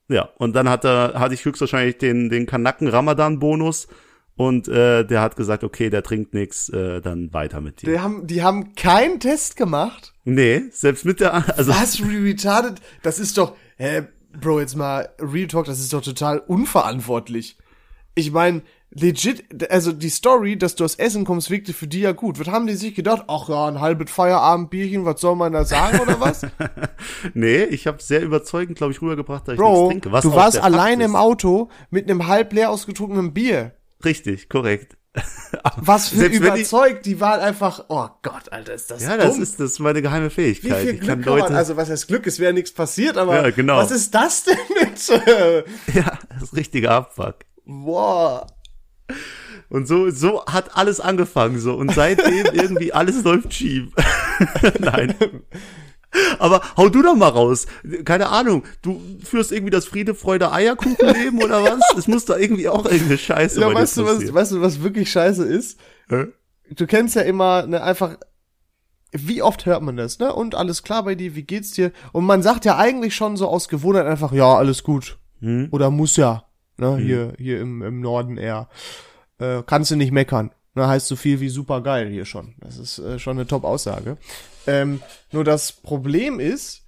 Ja, 0.09 0.29
und 0.39 0.55
dann 0.55 0.69
hat 0.69 0.85
er, 0.85 1.15
hatte 1.15 1.35
ich 1.35 1.45
höchstwahrscheinlich 1.45 1.99
den, 1.99 2.29
den 2.29 2.47
Kanaken-Ramadan-Bonus 2.47 3.89
und 4.37 4.69
äh, 4.69 5.05
der 5.05 5.21
hat 5.21 5.37
gesagt, 5.37 5.65
okay, 5.65 5.91
der 5.91 6.03
trinkt 6.03 6.35
nix, 6.35 6.69
äh, 6.69 7.01
dann 7.01 7.33
weiter 7.33 7.61
mit 7.61 7.83
dir. 7.83 7.93
Die 7.93 8.01
haben, 8.01 8.27
die 8.27 8.43
haben 8.43 8.75
keinen 8.75 9.21
Test 9.21 9.57
gemacht. 9.57 10.13
Nee, 10.25 10.65
selbst 10.71 11.05
mit 11.05 11.21
der, 11.21 11.35
also 11.59 11.73
Was, 11.73 12.01
retarded? 12.03 12.81
Das 13.03 13.19
ist 13.19 13.39
doch, 13.39 13.57
hä, 13.77 14.03
Bro, 14.41 14.61
jetzt 14.61 14.77
mal 14.77 15.09
Real 15.21 15.47
Talk, 15.47 15.67
das 15.67 15.79
ist 15.79 15.93
doch 15.93 16.03
total 16.03 16.39
unverantwortlich. 16.39 17.57
Ich 18.17 18.33
meine, 18.33 18.63
legit, 18.95 19.71
also 19.71 19.93
die 19.93 20.09
Story, 20.09 20.57
dass 20.57 20.75
du 20.75 20.85
aus 20.85 20.95
Essen 20.97 21.25
kommst, 21.25 21.51
wirkte 21.51 21.73
für 21.73 21.87
die 21.87 22.01
ja 22.01 22.13
gut. 22.13 22.39
Was 22.41 22.49
haben 22.49 22.67
die 22.67 22.75
sich 22.75 22.95
gedacht? 22.95 23.25
Ach 23.29 23.49
ja, 23.49 23.67
ein 23.67 23.81
halbes 23.81 24.11
Feierabendbierchen, 24.11 25.05
was 25.05 25.21
soll 25.21 25.37
man 25.37 25.53
da 25.53 25.65
sagen 25.65 25.99
oder 26.01 26.21
was? 26.21 26.47
Nee, 27.35 27.65
ich 27.65 27.87
habe 27.87 28.03
sehr 28.03 28.23
überzeugend, 28.23 28.77
glaube 28.79 28.93
ich, 28.93 29.03
rübergebracht, 29.03 29.47
dass 29.49 29.55
ich 29.55 29.61
nichts 29.61 29.73
Bro, 29.75 29.89
trinke. 29.89 30.13
Was 30.13 30.23
du 30.23 30.33
warst 30.35 30.59
allein 30.63 31.01
im 31.01 31.17
Auto 31.17 31.69
mit 31.91 32.09
einem 32.11 32.27
halb 32.27 32.53
leer 32.53 32.71
ausgetrunkenen 32.71 33.33
Bier. 33.35 33.73
Richtig, 34.05 34.49
korrekt. 34.49 34.97
Was 35.77 36.09
für 36.09 36.27
überzeugt, 36.27 37.07
die 37.07 37.21
waren 37.21 37.41
einfach, 37.41 37.85
oh 37.89 38.09
Gott, 38.23 38.51
Alter, 38.51 38.75
ist 38.75 38.91
das 38.91 39.03
Ja, 39.03 39.17
das 39.17 39.35
dumm. 39.35 39.43
ist 39.43 39.61
das 39.61 39.73
ist 39.73 39.79
meine 39.79 40.03
geheime 40.03 40.27
Wie 40.27 40.31
Fähigkeit. 40.31 40.83
viel 40.83 40.95
ich 40.95 41.01
kann 41.01 41.23
Glück 41.23 41.25
kann 41.25 41.33
man, 41.35 41.39
Leute, 41.41 41.57
also 41.57 41.77
was 41.77 41.89
heißt 41.89 42.09
Glück, 42.09 42.27
es 42.27 42.41
wäre 42.41 42.53
nichts 42.53 42.73
passiert, 42.73 43.17
aber 43.17 43.37
Ja, 43.43 43.51
genau. 43.51 43.77
was 43.77 43.93
ist 43.93 44.13
das 44.15 44.43
denn 44.45 44.57
mit, 44.81 45.07
ja, 45.95 46.19
das 46.31 46.43
ist 46.43 46.57
richtiger 46.57 46.91
Abfuck. 46.91 47.37
boah, 47.65 48.47
Und 49.69 49.89
so, 49.89 50.11
so 50.11 50.45
hat 50.47 50.77
alles 50.77 51.01
angefangen 51.01 51.59
so 51.59 51.75
und 51.75 51.93
seitdem 51.93 52.47
irgendwie 52.53 52.93
alles 52.93 53.25
läuft 53.25 53.55
schief. 53.55 53.89
Nein. 54.79 55.15
Aber 56.39 56.63
hau 56.77 56.89
du 56.89 57.03
doch 57.03 57.17
mal 57.17 57.29
raus. 57.29 57.67
Keine 58.05 58.29
Ahnung. 58.29 58.65
Du 58.83 59.01
führst 59.23 59.53
irgendwie 59.53 59.71
das 59.71 59.87
Friede, 59.87 60.15
Freude, 60.15 60.53
Eierkuchenleben 60.53 61.43
oder 61.43 61.65
was? 61.65 61.81
Es 61.99 62.07
muss 62.07 62.25
da 62.25 62.37
irgendwie 62.37 62.69
auch 62.69 62.85
irgendeine 62.85 63.19
Scheiße 63.19 63.61
Ja, 63.61 63.73
weißt 63.73 63.97
du, 63.97 64.05
was, 64.05 64.33
weißt 64.33 64.53
du, 64.53 64.61
was 64.61 64.83
wirklich 64.83 65.11
scheiße 65.11 65.45
ist? 65.45 65.79
Hä? 66.09 66.27
Du 66.71 66.87
kennst 66.87 67.17
ja 67.17 67.23
immer, 67.23 67.67
ne, 67.67 67.83
einfach, 67.83 68.17
wie 69.13 69.43
oft 69.43 69.67
hört 69.67 69.83
man 69.83 69.97
das, 69.97 70.19
ne? 70.19 70.33
Und 70.33 70.55
alles 70.55 70.83
klar 70.83 71.05
bei 71.05 71.15
dir, 71.15 71.35
wie 71.35 71.43
geht's 71.43 71.73
dir? 71.73 71.93
Und 72.13 72.25
man 72.25 72.43
sagt 72.43 72.65
ja 72.65 72.77
eigentlich 72.77 73.15
schon 73.15 73.37
so 73.37 73.49
aus 73.49 73.69
Gewohnheit 73.69 74.07
einfach, 74.07 74.33
ja, 74.33 74.55
alles 74.55 74.83
gut. 74.83 75.19
Hm? 75.41 75.69
Oder 75.73 75.91
muss 75.91 76.17
ja, 76.17 76.45
ne? 76.77 76.97
Hier, 76.97 77.33
hier 77.39 77.61
im, 77.61 77.83
im 77.83 78.01
Norden 78.01 78.37
eher. 78.37 78.69
Äh, 79.39 79.63
kannst 79.67 79.91
du 79.91 79.97
nicht 79.97 80.13
meckern. 80.13 80.51
Ne, 80.75 80.89
heißt 80.89 81.07
so 81.07 81.15
viel 81.15 81.41
wie 81.41 81.51
super 81.51 81.83
geil 81.83 82.09
hier 82.09 82.25
schon. 82.25 82.55
Das 82.59 82.79
ist 82.79 82.99
äh, 82.99 83.19
schon 83.21 83.37
eine 83.37 83.47
Top-Aussage. 83.47 84.17
Ähm, 84.67 85.01
nur 85.31 85.45
das 85.45 85.71
Problem 85.71 86.41
ist, 86.41 86.85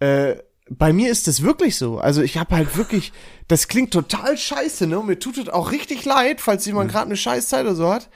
äh, 0.00 0.36
bei 0.68 0.92
mir 0.92 1.10
ist 1.10 1.28
das 1.28 1.42
wirklich 1.42 1.76
so. 1.76 1.98
Also 1.98 2.22
ich 2.22 2.36
habe 2.36 2.54
halt 2.54 2.76
wirklich, 2.76 3.12
das 3.48 3.68
klingt 3.68 3.92
total 3.92 4.36
scheiße, 4.36 4.86
ne? 4.86 4.98
Und 4.98 5.06
mir 5.06 5.18
tut 5.18 5.38
es 5.38 5.48
auch 5.48 5.72
richtig 5.72 6.04
leid, 6.04 6.40
falls 6.40 6.66
jemand 6.66 6.90
gerade 6.90 7.06
eine 7.06 7.16
Scheißzeit 7.16 7.64
oder 7.64 7.74
so 7.74 7.88
hat. 7.88 8.10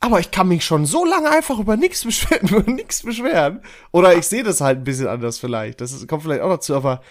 Aber 0.00 0.20
ich 0.20 0.30
kann 0.30 0.48
mich 0.48 0.64
schon 0.64 0.86
so 0.86 1.04
lange 1.04 1.30
einfach 1.30 1.58
über 1.58 1.76
nichts 1.76 2.04
beschweren, 2.04 2.48
über 2.48 2.70
nichts 2.70 3.02
beschweren. 3.02 3.62
Oder 3.92 4.16
ich 4.16 4.26
sehe 4.26 4.42
das 4.42 4.60
halt 4.60 4.78
ein 4.78 4.84
bisschen 4.84 5.08
anders 5.08 5.38
vielleicht. 5.38 5.80
Das 5.80 5.92
ist, 5.92 6.08
kommt 6.08 6.24
vielleicht 6.24 6.42
auch 6.42 6.50
dazu, 6.50 6.74
aber 6.74 7.02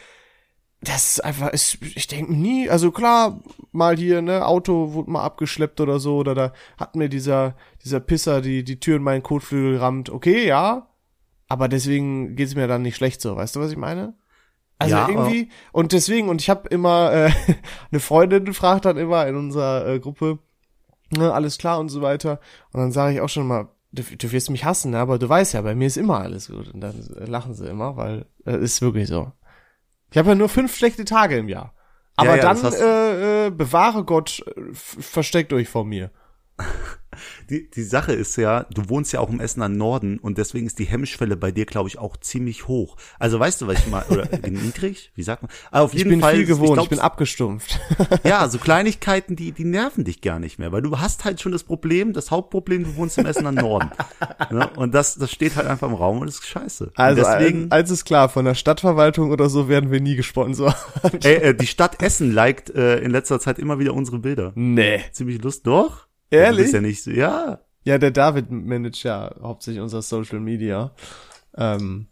das 0.81 1.11
ist 1.11 1.25
einfach, 1.25 1.49
ist, 1.49 1.79
ich 1.81 2.07
denke 2.07 2.33
nie, 2.33 2.69
also 2.69 2.91
klar, 2.91 3.39
mal 3.71 3.97
hier, 3.97 4.21
ne, 4.21 4.45
Auto 4.45 4.93
wurde 4.93 5.09
mal 5.09 5.23
abgeschleppt 5.23 5.81
oder 5.81 5.99
so, 5.99 6.17
oder 6.17 6.35
da 6.35 6.53
hat 6.77 6.95
mir 6.95 7.09
dieser, 7.09 7.55
dieser 7.83 7.99
Pisser 7.99 8.41
die, 8.41 8.63
die 8.63 8.79
Tür 8.79 8.97
in 8.97 9.03
meinen 9.03 9.23
Kotflügel 9.23 9.73
gerammt. 9.73 10.09
Okay, 10.09 10.47
ja. 10.47 10.87
Aber 11.47 11.67
deswegen 11.67 12.35
geht's 12.35 12.55
mir 12.55 12.67
dann 12.67 12.81
nicht 12.81 12.97
schlecht 12.97 13.21
so, 13.21 13.35
weißt 13.35 13.55
du, 13.55 13.61
was 13.61 13.71
ich 13.71 13.77
meine? 13.77 14.13
Also 14.79 14.95
Ja, 14.95 15.09
irgendwie, 15.09 15.49
und 15.71 15.91
deswegen, 15.93 16.29
und 16.29 16.41
ich 16.41 16.49
habe 16.49 16.67
immer, 16.69 17.11
äh, 17.11 17.31
eine 17.91 17.99
Freundin 17.99 18.53
fragt 18.53 18.85
dann 18.85 18.97
immer 18.97 19.25
in 19.27 19.35
unserer 19.35 19.87
äh, 19.87 19.99
Gruppe, 19.99 20.39
ne, 21.09 21.33
alles 21.33 21.57
klar 21.57 21.79
und 21.79 21.89
so 21.89 22.01
weiter. 22.01 22.39
Und 22.71 22.81
dann 22.81 22.91
sage 22.91 23.15
ich 23.15 23.21
auch 23.21 23.29
schon 23.29 23.47
mal, 23.47 23.69
du, 23.91 24.03
du 24.03 24.31
wirst 24.31 24.51
mich 24.51 24.65
hassen, 24.65 24.91
ne, 24.91 24.99
aber 24.99 25.17
du 25.17 25.27
weißt 25.27 25.53
ja, 25.53 25.61
bei 25.61 25.73
mir 25.73 25.87
ist 25.87 25.97
immer 25.97 26.19
alles 26.19 26.49
gut. 26.49 26.71
Und 26.71 26.81
dann 26.81 26.95
äh, 27.19 27.25
lachen 27.25 27.55
sie 27.55 27.67
immer, 27.67 27.97
weil 27.97 28.25
äh, 28.45 28.57
ist 28.57 28.81
wirklich 28.81 29.07
so. 29.07 29.31
Ich 30.11 30.17
habe 30.17 30.29
ja 30.29 30.35
nur 30.35 30.49
fünf 30.49 30.75
schlechte 30.75 31.05
Tage 31.05 31.37
im 31.37 31.49
Jahr. 31.49 31.73
Aber 32.15 32.35
Ja, 32.35 32.43
ja, 32.43 32.53
dann 32.53 32.73
äh, 32.73 33.47
äh, 33.47 33.49
bewahre 33.51 34.03
Gott, 34.03 34.43
äh, 34.55 34.61
versteckt 34.73 35.53
euch 35.53 35.69
vor 35.69 35.85
mir. 35.85 36.11
Die, 37.49 37.69
die 37.69 37.83
Sache 37.83 38.13
ist 38.13 38.35
ja, 38.37 38.65
du 38.73 38.89
wohnst 38.89 39.13
ja 39.13 39.19
auch 39.19 39.29
im 39.29 39.39
Essener 39.39 39.69
Norden 39.69 40.17
und 40.19 40.37
deswegen 40.37 40.67
ist 40.67 40.79
die 40.79 40.85
Hemmschwelle 40.85 41.37
bei 41.37 41.51
dir, 41.51 41.65
glaube 41.65 41.89
ich, 41.89 41.97
auch 41.97 42.17
ziemlich 42.17 42.67
hoch. 42.67 42.97
Also 43.19 43.39
weißt 43.39 43.61
du, 43.61 43.67
was 43.67 43.79
ich 43.79 43.87
mal, 43.87 44.05
oder 44.09 44.27
niedrig? 44.49 45.11
Wie 45.15 45.23
sagt 45.23 45.43
man? 45.43 45.51
Aber 45.71 45.85
auf 45.85 45.93
Ich 45.93 45.99
jeden 45.99 46.09
bin 46.11 46.19
Fall, 46.21 46.35
viel 46.35 46.45
gewohnt, 46.45 46.69
ich, 46.69 46.73
glaub, 46.75 46.89
bin 46.89 46.99
abgestumpft. 46.99 47.79
Ja, 48.23 48.47
so 48.49 48.57
Kleinigkeiten, 48.67 49.35
die, 49.35 49.51
die 49.51 49.63
nerven 49.65 50.03
dich 50.03 50.21
gar 50.21 50.39
nicht 50.39 50.59
mehr, 50.59 50.71
weil 50.71 50.81
du 50.81 50.99
hast 50.99 51.25
halt 51.25 51.41
schon 51.41 51.51
das 51.51 51.63
Problem, 51.63 52.13
das 52.13 52.31
Hauptproblem, 52.31 52.83
du 52.83 52.95
wohnst 52.95 53.17
im 53.17 53.25
Essener 53.25 53.51
Norden. 53.51 53.89
ne? 54.51 54.69
Und 54.75 54.93
das, 54.93 55.15
das 55.15 55.31
steht 55.31 55.55
halt 55.55 55.67
einfach 55.67 55.87
im 55.87 55.93
Raum 55.95 56.19
und 56.21 56.27
ist 56.27 56.45
scheiße. 56.45 56.91
Also 56.95 57.21
deswegen, 57.23 57.71
eins 57.71 57.91
ist 57.91 58.05
klar, 58.05 58.29
von 58.29 58.45
der 58.45 58.55
Stadtverwaltung 58.55 59.31
oder 59.31 59.49
so 59.49 59.69
werden 59.69 59.91
wir 59.91 60.01
nie 60.01 60.15
gesponsert. 60.15 60.75
ey, 61.23 61.35
äh, 61.35 61.53
die 61.53 61.67
Stadt 61.67 62.01
Essen 62.01 62.31
liked 62.33 62.69
äh, 62.75 62.99
in 62.99 63.11
letzter 63.11 63.39
Zeit 63.39 63.59
immer 63.59 63.79
wieder 63.79 63.93
unsere 63.93 64.19
Bilder. 64.19 64.51
nee. 64.55 65.01
Ziemlich 65.11 65.41
lust, 65.41 65.65
doch? 65.67 66.06
Ehrlich? 66.29 66.57
Du 66.57 66.63
bist 66.63 66.73
ja 66.73 66.81
nicht 66.81 67.03
so, 67.03 67.11
ja. 67.11 67.59
Ja, 67.83 67.97
der 67.97 68.11
David 68.11 68.51
managt 68.51 69.03
ja 69.03 69.33
hauptsächlich 69.41 69.81
unser 69.81 70.01
Social 70.01 70.39
Media. 70.39 70.91
Ähm, 71.55 72.07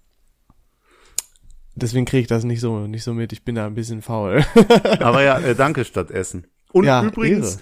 deswegen 1.75 2.05
kriege 2.05 2.21
ich 2.21 2.27
das 2.27 2.45
nicht 2.45 2.61
so 2.61 2.87
nicht 2.87 3.03
so 3.03 3.13
mit. 3.13 3.33
Ich 3.33 3.43
bin 3.43 3.55
da 3.55 3.65
ein 3.65 3.75
bisschen 3.75 4.01
faul. 4.01 4.45
Aber 4.99 5.21
ja, 5.21 5.37
äh, 5.39 5.53
danke 5.55 5.83
Stadt 5.83 6.11
Essen. 6.11 6.47
Und 6.71 6.85
Ja, 6.85 7.03
übrigens, 7.03 7.59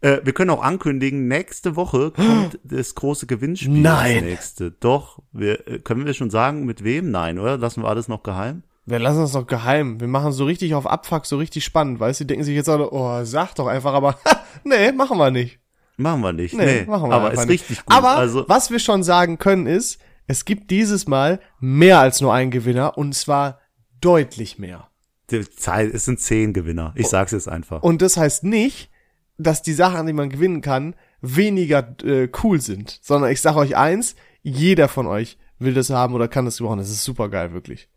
äh, 0.00 0.20
wir 0.24 0.32
können 0.32 0.50
auch 0.50 0.62
ankündigen, 0.62 1.28
nächste 1.28 1.76
Woche 1.76 2.10
kommt 2.12 2.58
das 2.64 2.94
große 2.94 3.26
Gewinnspiel. 3.26 3.70
Nein. 3.70 4.14
Das 4.14 4.24
nächste. 4.24 4.70
Doch, 4.72 5.22
wir, 5.32 5.68
äh, 5.68 5.78
können 5.80 6.06
wir 6.06 6.14
schon 6.14 6.30
sagen, 6.30 6.64
mit 6.64 6.82
wem? 6.82 7.10
Nein, 7.10 7.38
oder? 7.38 7.58
Lassen 7.58 7.82
wir 7.82 7.88
alles 7.88 8.08
noch 8.08 8.22
geheim? 8.22 8.62
Wir 8.86 8.98
lassen 8.98 9.20
das 9.20 9.32
doch 9.32 9.46
geheim. 9.46 10.00
Wir 10.00 10.08
machen 10.08 10.32
so 10.32 10.46
richtig 10.46 10.74
auf 10.74 10.86
Abfuck, 10.86 11.26
so 11.26 11.36
richtig 11.36 11.64
spannend, 11.64 12.00
weißt 12.00 12.20
du? 12.20 12.24
Die 12.24 12.28
denken 12.28 12.44
sich 12.44 12.56
jetzt 12.56 12.68
alle, 12.68 12.90
oh, 12.90 13.22
sag 13.24 13.54
doch 13.54 13.66
einfach, 13.66 13.92
aber 13.92 14.18
nee, 14.64 14.90
machen 14.92 15.18
wir 15.18 15.30
nicht. 15.30 15.59
Machen 16.00 16.22
wir 16.22 16.32
nicht. 16.32 16.54
Nee, 16.54 16.84
machen 16.86 17.10
wir 17.10 17.14
aber 17.14 17.32
ist 17.32 17.40
nicht. 17.40 17.48
richtig 17.50 17.84
gut. 17.84 17.94
Aber 17.94 18.16
also, 18.16 18.44
was 18.48 18.70
wir 18.70 18.78
schon 18.78 19.02
sagen 19.02 19.38
können 19.38 19.66
ist, 19.66 20.00
es 20.26 20.44
gibt 20.44 20.70
dieses 20.70 21.06
Mal 21.06 21.40
mehr 21.60 22.00
als 22.00 22.20
nur 22.20 22.32
einen 22.32 22.50
Gewinner 22.50 22.96
und 22.96 23.14
zwar 23.14 23.60
deutlich 24.00 24.58
mehr. 24.58 24.88
es 25.28 26.04
sind 26.04 26.20
zehn 26.20 26.52
Gewinner. 26.52 26.92
Ich 26.96 27.08
sag's 27.08 27.32
jetzt 27.32 27.48
einfach. 27.48 27.82
Und 27.82 28.00
das 28.00 28.16
heißt 28.16 28.44
nicht, 28.44 28.90
dass 29.36 29.62
die 29.62 29.74
Sachen, 29.74 30.06
die 30.06 30.12
man 30.12 30.30
gewinnen 30.30 30.62
kann, 30.62 30.94
weniger 31.20 31.96
äh, 32.02 32.28
cool 32.42 32.60
sind, 32.60 32.98
sondern 33.02 33.30
ich 33.30 33.40
sage 33.40 33.58
euch 33.58 33.76
eins, 33.76 34.14
jeder 34.42 34.88
von 34.88 35.06
euch 35.06 35.38
will 35.58 35.74
das 35.74 35.90
haben 35.90 36.14
oder 36.14 36.28
kann 36.28 36.46
das 36.46 36.58
gebrauchen. 36.58 36.78
Das 36.78 36.90
ist 36.90 37.04
super 37.04 37.28
geil, 37.28 37.52
wirklich. 37.52 37.88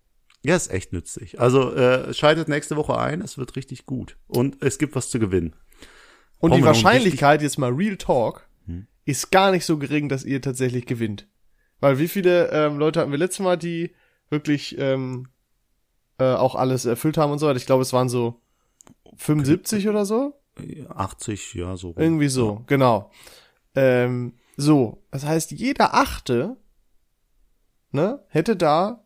Ja, 0.44 0.58
ist 0.58 0.72
echt 0.72 0.92
nützlich. 0.92 1.40
Also 1.40 1.74
äh, 1.74 2.14
schaltet 2.14 2.50
nächste 2.50 2.76
Woche 2.76 2.98
ein, 2.98 3.22
es 3.22 3.38
wird 3.38 3.56
richtig 3.56 3.86
gut. 3.86 4.18
Und 4.28 4.62
es 4.62 4.78
gibt 4.78 4.94
was 4.96 5.10
zu 5.10 5.20
gewinnen. 5.20 5.56
Und 6.44 6.56
die 6.56 6.64
Wahrscheinlichkeit, 6.64 7.42
jetzt 7.42 7.58
mal 7.58 7.72
Real 7.72 7.96
Talk, 7.96 8.50
Hm. 8.66 8.88
ist 9.06 9.32
gar 9.32 9.52
nicht 9.52 9.66
so 9.66 9.78
gering, 9.78 10.10
dass 10.10 10.26
ihr 10.26 10.42
tatsächlich 10.42 10.86
gewinnt. 10.86 11.28
Weil 11.80 12.00
wie 12.00 12.10
viele 12.10 12.50
ähm, 12.52 12.78
Leute 12.78 13.00
hatten 13.00 13.12
wir 13.12 13.18
letztes 13.18 13.40
Mal, 13.40 13.58
die 13.58 13.94
wirklich 14.30 14.78
ähm, 14.78 15.30
äh, 16.18 16.34
auch 16.34 16.56
alles 16.56 16.84
erfüllt 16.86 17.18
haben 17.18 17.32
und 17.32 17.40
so 17.40 17.48
weiter? 17.48 17.58
Ich 17.58 17.66
glaube, 17.66 17.82
es 17.82 17.94
waren 17.94 18.10
so 18.10 18.42
75 19.16 19.88
oder 19.88 20.06
so. 20.06 20.34
80, 20.90 21.54
ja, 21.54 21.78
so. 21.78 21.94
Irgendwie 21.98 22.28
so, 22.28 22.64
genau. 22.68 23.10
Ähm, 23.76 24.34
so, 24.58 25.02
das 25.12 25.26
heißt, 25.26 25.52
jeder 25.52 25.94
Achte, 25.94 26.58
ne, 27.92 28.20
hätte 28.28 28.56
da 28.58 29.06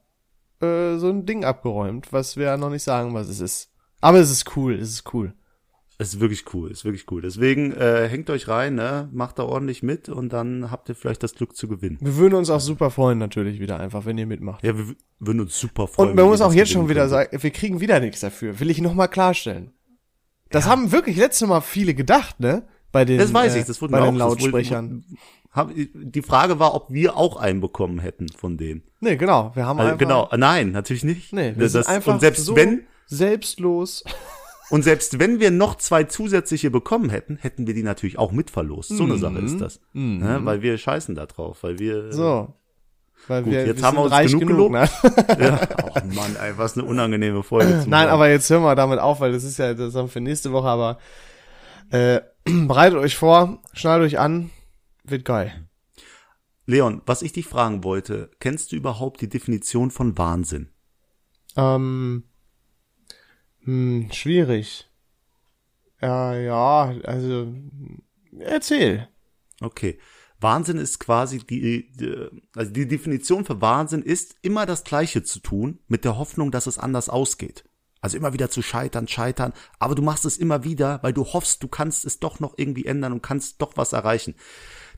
äh, 0.60 0.98
so 0.98 1.10
ein 1.10 1.26
Ding 1.28 1.46
abgeräumt, 1.46 2.12
was 2.12 2.36
wir 2.36 2.46
ja 2.46 2.58
noch 2.58 2.72
nicht 2.72 2.84
sagen, 2.84 3.14
was 3.14 3.28
es 3.30 3.40
ist. 3.40 3.72
Aber 4.02 4.18
es 4.20 4.32
ist 4.32 4.56
cool, 4.58 4.74
es 4.74 4.90
ist 4.90 5.14
cool. 5.14 5.34
Es 6.00 6.14
ist 6.14 6.20
wirklich 6.20 6.54
cool, 6.54 6.70
ist 6.70 6.86
wirklich 6.86 7.10
cool. 7.10 7.22
Deswegen 7.24 7.72
äh, 7.74 8.08
hängt 8.08 8.30
euch 8.30 8.48
rein, 8.48 8.76
ne? 8.76 9.10
macht 9.12 9.40
da 9.40 9.44
ordentlich 9.44 9.82
mit 9.82 10.10
und 10.10 10.32
dann 10.32 10.70
habt 10.70 10.90
ihr 10.90 10.96
vielleicht 10.96 11.24
das 11.24 11.34
Glück 11.34 11.56
zu 11.56 11.68
gewinnen. 11.68 11.98
Wir 12.02 12.18
würden 12.18 12.36
uns 12.36 12.52
auch 12.52 12.60
super 12.60 12.92
freuen, 12.92 13.18
natürlich 13.18 13.60
wieder 13.60 13.80
einfach, 13.80 14.06
wenn 14.06 14.16
ihr 14.20 14.28
mitmacht. 14.28 14.64
Ja, 14.64 14.78
wir 14.78 14.96
würden 15.20 15.40
uns 15.42 15.60
super 15.60 15.88
freuen. 15.88 16.10
Und 16.12 16.16
man 16.16 16.26
muss 16.26 16.42
auch 16.42 16.54
jetzt 16.54 16.72
schon 16.72 16.88
wieder 16.88 17.08
könntet. 17.08 17.32
sagen, 17.32 17.44
wir 17.44 17.50
kriegen 17.52 17.80
wieder 17.82 18.00
nichts 18.00 18.20
dafür. 18.20 18.60
Will 18.60 18.70
ich 18.70 18.80
nochmal 18.80 19.08
klarstellen. 19.08 19.72
Das 20.52 20.68
haben 20.68 20.92
wirklich 20.92 21.18
letztes 21.18 21.48
Mal 21.48 21.62
viele 21.62 21.94
gedacht, 21.96 22.40
ne? 22.40 22.68
Bei 22.92 23.04
den, 23.04 23.18
Das 23.18 23.34
weiß 23.34 23.56
äh, 23.56 23.60
ich, 23.62 23.66
das 23.66 23.82
wurde 23.82 23.92
bei 23.92 24.00
mir 24.00 24.06
den 24.12 24.22
auch 24.22 24.30
wurde- 24.30 24.42
Lautsprechern. 24.44 25.04
Hab, 25.52 25.72
die 25.76 26.22
Frage 26.22 26.60
war, 26.60 26.76
ob 26.76 26.92
wir 26.92 27.18
auch 27.18 27.38
einen 27.38 27.60
bekommen 27.60 27.98
hätten 28.00 28.30
von 28.30 28.58
denen. 28.58 28.84
Nee, 29.00 29.16
genau. 29.18 29.52
Wir 29.56 29.66
haben 29.66 29.80
Also, 29.80 29.94
einfach, 29.94 30.00
genau, 30.00 30.30
nein, 30.38 30.72
natürlich 30.72 31.04
nicht. 31.04 31.34
Nee, 31.34 31.54
wir 31.56 31.64
das, 31.64 31.72
sind 31.72 31.88
einfach 31.88 32.14
und 32.14 32.20
selbst 32.20 32.46
so 32.46 32.56
wenn 32.56 32.84
selbstlos. 33.08 34.04
Und 34.70 34.84
selbst 34.84 35.20
wenn 35.20 35.40
wir 35.40 35.52
noch 35.52 35.76
zwei 35.76 36.04
zusätzliche 36.04 36.70
bekommen 36.70 37.10
hätten, 37.10 37.38
hätten 37.38 37.68
wir 37.68 37.74
die 37.74 37.84
natürlich 37.84 38.20
auch 38.20 38.32
mitverlost. 38.32 38.90
So 38.90 39.04
eine 39.04 39.18
Sache 39.18 39.40
ist 39.40 39.60
das, 39.60 39.80
ne? 39.94 40.40
weil 40.44 40.62
wir 40.62 40.78
scheißen 40.78 41.16
da 41.16 41.26
drauf, 41.26 41.64
weil 41.64 41.80
wir 41.80 42.04
Mhm. 42.04 42.12
So. 42.12 42.54
Weil 43.28 43.44
Gut, 43.44 43.52
wir, 43.52 43.66
jetzt 43.66 43.82
wir 43.82 43.88
haben 43.88 43.98
wir 43.98 44.04
uns 44.04 44.14
reich 44.14 44.32
genug 44.32 44.48
genug, 44.48 44.72
ne? 44.72 44.90
Ja. 45.40 45.60
Oh 45.84 46.06
Mann, 46.14 46.36
ey, 46.42 46.58
was 46.58 46.78
eine 46.78 46.88
unangenehme 46.88 47.44
Folge. 47.44 47.84
Nein, 47.88 48.04
Hören. 48.04 48.10
aber 48.10 48.30
jetzt 48.30 48.50
hören 48.50 48.64
wir 48.64 48.76
damit 48.76 49.00
auf, 49.00 49.20
weil 49.20 49.32
das 49.34 49.44
ist 49.44 49.58
ja 49.58 49.74
das 49.74 49.96
haben 49.96 50.08
für 50.08 50.22
nächste 50.22 50.52
Woche, 50.54 50.68
aber 50.68 51.00
äh, 51.90 52.22
bereitet 52.46 53.00
euch 53.00 53.18
vor, 53.18 53.62
schnallt 53.74 54.04
euch 54.04 54.20
an, 54.20 54.50
wird 55.04 55.26
geil. 55.26 55.68
Leon, 56.66 57.02
was 57.06 57.22
ich 57.22 57.34
dich 57.34 57.48
fragen 57.48 57.84
wollte, 57.84 58.30
kennst 58.40 58.72
du 58.72 58.76
überhaupt 58.76 59.22
die 59.22 59.30
Definition 59.30 59.90
von 59.90 60.18
Wahnsinn? 60.18 60.70
Ähm, 61.56 62.24
hm, 63.68 64.10
schwierig. 64.14 64.90
Ja, 66.02 66.34
ja, 66.36 66.96
also 67.04 67.54
erzähl. 68.40 69.10
Okay. 69.60 70.00
Wahnsinn 70.40 70.78
ist 70.78 71.00
quasi 71.00 71.40
die, 71.40 71.92
also 72.56 72.72
die 72.72 72.88
Definition 72.88 73.44
für 73.44 73.60
Wahnsinn 73.60 74.04
ist, 74.04 74.36
immer 74.42 74.66
das 74.66 74.86
Gleiche 74.86 75.24
zu 75.24 75.40
tun, 75.40 75.80
mit 75.88 76.06
der 76.06 76.18
Hoffnung, 76.18 76.52
dass 76.52 76.68
es 76.68 76.78
anders 76.78 77.10
ausgeht. 77.10 77.66
Also 78.00 78.16
immer 78.16 78.32
wieder 78.32 78.50
zu 78.50 78.62
scheitern, 78.62 79.10
scheitern, 79.10 79.52
aber 79.80 79.96
du 79.96 80.02
machst 80.02 80.24
es 80.24 80.38
immer 80.38 80.64
wieder, 80.64 81.02
weil 81.02 81.12
du 81.12 81.26
hoffst, 81.26 81.62
du 81.62 81.68
kannst 81.68 82.06
es 82.06 82.20
doch 82.20 82.40
noch 82.40 82.54
irgendwie 82.56 82.86
ändern 82.86 83.12
und 83.12 83.22
kannst 83.22 83.62
doch 83.62 83.74
was 83.76 83.92
erreichen. 83.92 84.36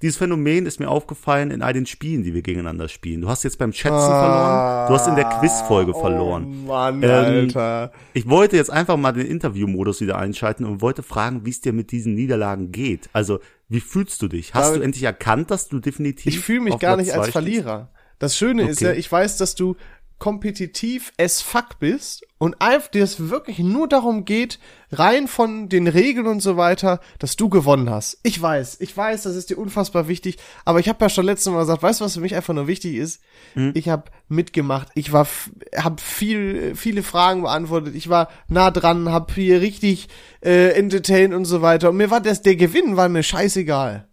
Dieses 0.02 0.18
Phänomen 0.18 0.66
ist 0.66 0.80
mir 0.80 0.88
aufgefallen 0.90 1.52
in 1.52 1.62
all 1.62 1.74
den 1.74 1.86
Spielen, 1.86 2.24
die 2.24 2.34
wir 2.34 2.42
gegeneinander 2.42 2.88
spielen. 2.88 3.20
Du 3.20 3.28
hast 3.30 3.44
jetzt 3.44 3.58
beim 3.58 3.74
Schätzen 3.74 3.98
verloren, 4.00 4.88
du 4.88 4.94
hast 4.94 5.08
in 5.08 5.16
der 5.16 5.26
Quizfolge 5.26 5.94
verloren. 5.94 6.46
Oh 6.64 6.68
Mann, 6.68 7.04
Ähm, 7.04 7.10
Alter. 7.10 7.92
Ich 8.14 8.30
wollte 8.30 8.56
jetzt 8.56 8.72
einfach 8.72 8.96
mal 8.96 9.12
den 9.12 9.28
Interviewmodus 9.28 10.00
wieder 10.00 10.18
einschalten 10.18 10.64
und 10.64 10.82
wollte 10.82 11.04
fragen, 11.04 11.46
wie 11.46 11.50
es 11.50 11.60
dir 11.60 11.74
mit 11.74 11.92
diesen 11.92 12.14
Niederlagen 12.16 12.72
geht. 12.72 13.10
Also, 13.12 13.40
wie 13.68 13.82
fühlst 13.82 14.22
du 14.22 14.30
dich? 14.30 14.54
Hast 14.54 14.70
David, 14.70 14.80
du 14.80 14.86
endlich 14.86 15.04
erkannt, 15.04 15.52
dass 15.52 15.68
du 15.68 15.80
definitiv 15.80 16.34
Ich 16.34 16.40
fühle 16.40 16.62
mich 16.62 16.80
gar 16.80 16.96
Platz 16.96 17.08
nicht 17.08 17.16
als 17.18 17.30
Verlierer. 17.30 17.90
Das 18.20 18.38
Schöne 18.38 18.70
ist 18.70 18.78
Okay. 18.82 18.86
ja, 18.86 18.94
ich 18.94 19.10
weiß, 19.12 19.38
dass 19.38 19.56
du 19.56 19.76
kompetitiv 20.20 21.12
as 21.18 21.42
fuck 21.42 21.80
bist 21.80 22.26
und 22.38 22.62
einfach 22.62 22.90
dir 22.90 23.04
es 23.04 23.30
wirklich 23.30 23.60
nur 23.60 23.88
darum 23.88 24.26
geht, 24.26 24.60
rein 24.92 25.28
von 25.28 25.70
den 25.70 25.88
Regeln 25.88 26.28
und 26.28 26.42
so 26.42 26.58
weiter, 26.58 27.00
dass 27.20 27.36
du 27.36 27.50
gewonnen 27.50 27.90
hast. 27.90 28.20
Ich 28.24 28.40
weiß, 28.42 28.78
ich 28.82 28.96
weiß, 28.96 29.24
das 29.24 29.36
ist 29.36 29.50
dir 29.50 29.58
unfassbar 29.58 30.08
wichtig, 30.08 30.38
aber 30.66 30.80
ich 30.80 30.90
habe 30.90 31.04
ja 31.04 31.10
schon 31.10 31.26
letztes 31.26 31.52
Mal 31.52 31.60
gesagt, 31.60 31.82
weißt 31.82 32.02
du, 32.02 32.06
was 32.06 32.14
für 32.14 32.22
mich 32.22 32.36
einfach 32.36 32.54
nur 32.54 32.68
wichtig 32.68 32.96
ist? 32.96 33.22
Hm. 33.54 33.72
Ich 33.76 33.90
habe 33.90 34.12
mitgemacht, 34.28 34.90
ich 34.94 35.12
war 35.12 35.28
habe 35.76 36.02
viel 36.02 36.76
viele 36.76 37.04
Fragen 37.04 37.42
beantwortet, 37.42 37.96
ich 37.96 38.10
war 38.10 38.30
nah 38.48 38.72
dran, 38.72 39.10
habe 39.10 39.34
hier 39.34 39.62
richtig 39.62 40.10
äh, 40.44 40.72
entertained 40.72 41.34
und 41.34 41.46
so 41.46 41.62
weiter 41.62 41.90
und 41.90 41.98
mir 41.98 42.12
war 42.12 42.22
das 42.22 42.42
der 42.42 42.56
Gewinn 42.56 42.98
war 42.98 43.10
mir 43.10 43.24
scheißegal. 43.24 44.08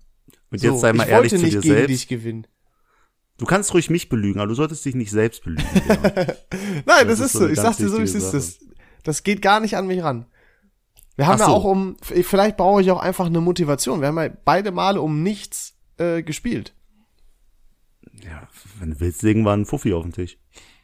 Und 0.51 0.63
jetzt 0.63 0.81
sei 0.81 0.93
mal 0.93 1.05
ich 1.05 1.11
ehrlich 1.11 1.33
wollte 1.33 1.45
zu 1.45 1.57
nicht 1.57 1.65
dir 1.65 1.75
selbst. 1.75 2.56
Du 3.39 3.45
kannst 3.45 3.75
ruhig 3.75 3.91
mich 3.91 4.09
belügen, 4.09 4.41
aber 4.41 4.49
du 4.49 4.55
solltest 4.55 4.85
dich 4.85 4.95
nicht 4.95 5.11
selbst 5.11 5.45
belügen. 5.45 5.65
Leon. 5.89 6.37
Nein, 6.87 7.07
Das 7.09 7.19
das, 7.19 7.21
ist 7.21 7.33
so 7.33 7.39
so. 7.41 7.49
Ich 7.49 7.61
sag's 7.61 7.77
dir 7.77 7.89
so, 7.89 7.99
wie 7.99 8.03
es 8.03 8.15
ist. 8.15 8.33
Das, 8.33 8.59
das 9.03 9.23
geht 9.23 9.43
gar 9.43 9.61
nicht 9.61 9.77
an 9.77 9.87
mich 9.87 10.03
ran. 10.03 10.27
Wir 11.17 11.27
haben 11.27 11.37
Ach 11.37 11.41
ja 11.41 11.47
so. 11.47 11.53
auch 11.53 11.65
um, 11.65 11.97
vielleicht 12.01 12.57
brauche 12.57 12.83
ich 12.83 12.91
auch 12.91 13.01
einfach 13.01 13.27
eine 13.27 13.41
Motivation. 13.41 14.01
Wir 14.01 14.09
haben 14.09 14.19
ja 14.19 14.31
beide 14.45 14.71
Male 14.71 15.01
um 15.01 15.23
nichts 15.23 15.75
äh, 15.99 16.23
gespielt. 16.23 16.75
ja, 18.23 18.49
wenn 18.79 18.91
du 18.91 19.01
willst, 19.01 19.23
legen 19.23 19.43
wir 19.43 19.53
einen 19.53 19.67
Fuffi 19.67 19.93
auf 19.93 20.03
den 20.03 20.13
Tisch. 20.13 20.39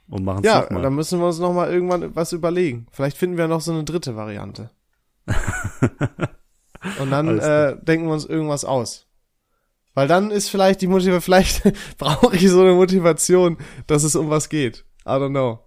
Und 0.09 0.25
machen 0.25 0.45
Ja, 0.45 0.67
dann 0.67 0.95
müssen 0.95 1.21
wir 1.21 1.27
uns 1.27 1.39
noch 1.39 1.55
mal 1.55 1.73
irgendwann 1.73 2.15
was 2.15 2.33
überlegen. 2.33 2.87
Vielleicht 2.91 3.17
finden 3.17 3.39
wir 3.39 3.49
noch 3.49 3.61
so 3.63 3.73
eine 3.73 3.85
dritte 3.85 4.15
Variante. 4.17 4.71
Und 7.01 7.11
dann 7.11 7.39
äh, 7.39 7.77
denken 7.83 8.07
wir 8.07 8.13
uns 8.13 8.27
irgendwas 8.27 8.65
aus. 8.65 9.07
Weil 9.95 10.09
dann 10.09 10.31
ist 10.31 10.49
vielleicht 10.49 10.81
die 10.81 10.87
Motivation, 10.87 11.21
vielleicht 11.23 11.63
brauche 11.99 12.35
ich 12.35 12.49
so 12.49 12.63
eine 12.63 12.73
Motivation, 12.73 13.59
dass 13.87 14.05
es 14.05 14.17
um 14.17 14.31
was 14.31 14.49
geht. 14.49 14.85
I 15.05 15.11
don't 15.11 15.31
know. 15.31 15.61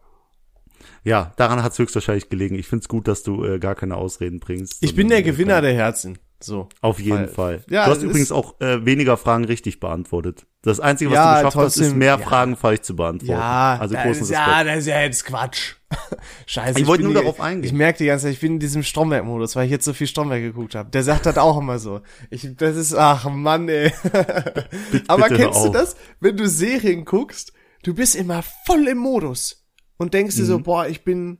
Ja, 1.04 1.34
daran 1.38 1.62
hat 1.62 1.74
es 1.74 1.80
höchstwahrscheinlich 1.80 2.30
gelegen. 2.30 2.56
Ich 2.56 2.68
find's 2.68 2.88
gut, 2.88 3.08
dass 3.08 3.22
du 3.22 3.44
äh, 3.46 3.60
gar 3.60 3.76
keine 3.76 3.96
Ausreden 3.96 4.40
bringst. 4.40 4.78
Ich 4.82 4.96
bin 4.96 5.10
der 5.10 5.20
äh, 5.20 5.24
Gewinner 5.24 5.62
der 5.62 5.74
Herzen. 5.74 6.18
So. 6.42 6.68
Auf 6.82 7.00
jeden 7.00 7.18
Weil- 7.20 7.28
Fall. 7.28 7.64
Ja, 7.70 7.86
du 7.86 7.92
hast 7.92 8.04
übrigens 8.04 8.32
auch 8.32 8.60
äh, 8.60 8.86
weniger 8.86 9.18
Fragen 9.18 9.46
richtig 9.46 9.80
beantwortet. 9.80 10.46
Das 10.62 10.80
Einzige, 10.80 11.12
was 11.12 11.16
Ja, 11.16 11.32
du 11.32 11.38
geschafft 11.48 11.58
hast, 11.58 11.76
ist 11.78 11.82
trotzdem- 11.84 11.98
mehr 11.98 12.08
ja. 12.08 12.18
Fragen 12.18 12.56
falsch 12.58 12.82
zu 12.82 12.96
beantworten. 12.96 13.32
Ja, 13.40 13.78
also 13.80 13.96
das 13.96 14.04
großen 14.04 14.22
ist, 14.24 14.30
ja, 14.32 14.64
das 14.64 14.78
ist 14.80 14.88
ja 14.88 15.02
jetzt 15.02 15.26
Quatsch. 15.26 15.76
Scheiße. 16.46 16.80
Ich 16.80 16.88
wollte 16.88 17.04
bin 17.04 17.14
nur 17.14 17.22
die- 17.22 17.26
darauf 17.26 17.40
eingehen. 17.40 17.64
Ich 17.66 17.74
merke 17.74 18.00
die 18.00 18.06
ganze 18.08 18.26
Zeit, 18.26 18.34
ich 18.34 18.42
bin 18.42 18.54
in 18.54 18.60
diesem 18.60 18.84
Stromberg-Modus, 18.84 19.56
weil 19.56 19.66
ich 19.66 19.72
jetzt 19.72 19.86
so 19.86 19.94
viel 19.94 20.08
Stromberg 20.08 20.42
geguckt 20.42 20.76
habe. 20.76 20.90
Der 20.90 21.04
sagt 21.04 21.26
das 21.26 21.38
auch 21.38 21.58
immer 21.58 21.80
so. 21.80 22.02
Ich, 22.30 22.48
das 22.58 22.76
ist, 22.76 22.94
ach 22.94 23.30
Mann, 23.30 23.70
ey. 23.70 23.92
Aber 25.08 25.30
bitte 25.30 25.36
kennst 25.44 25.64
du 25.66 25.70
das, 25.70 25.96
wenn 26.20 26.36
du 26.38 26.48
Serien 26.48 27.06
guckst, 27.06 27.54
du 27.84 27.94
bist 27.94 28.16
immer 28.16 28.44
voll 28.66 28.88
im 28.88 28.98
Modus 28.98 29.66
und 29.98 30.14
denkst 30.14 30.36
Mhm. 30.36 30.40
dir 30.40 30.46
so, 30.46 30.60
boah, 30.60 30.88
ich 30.88 31.04
bin, 31.04 31.40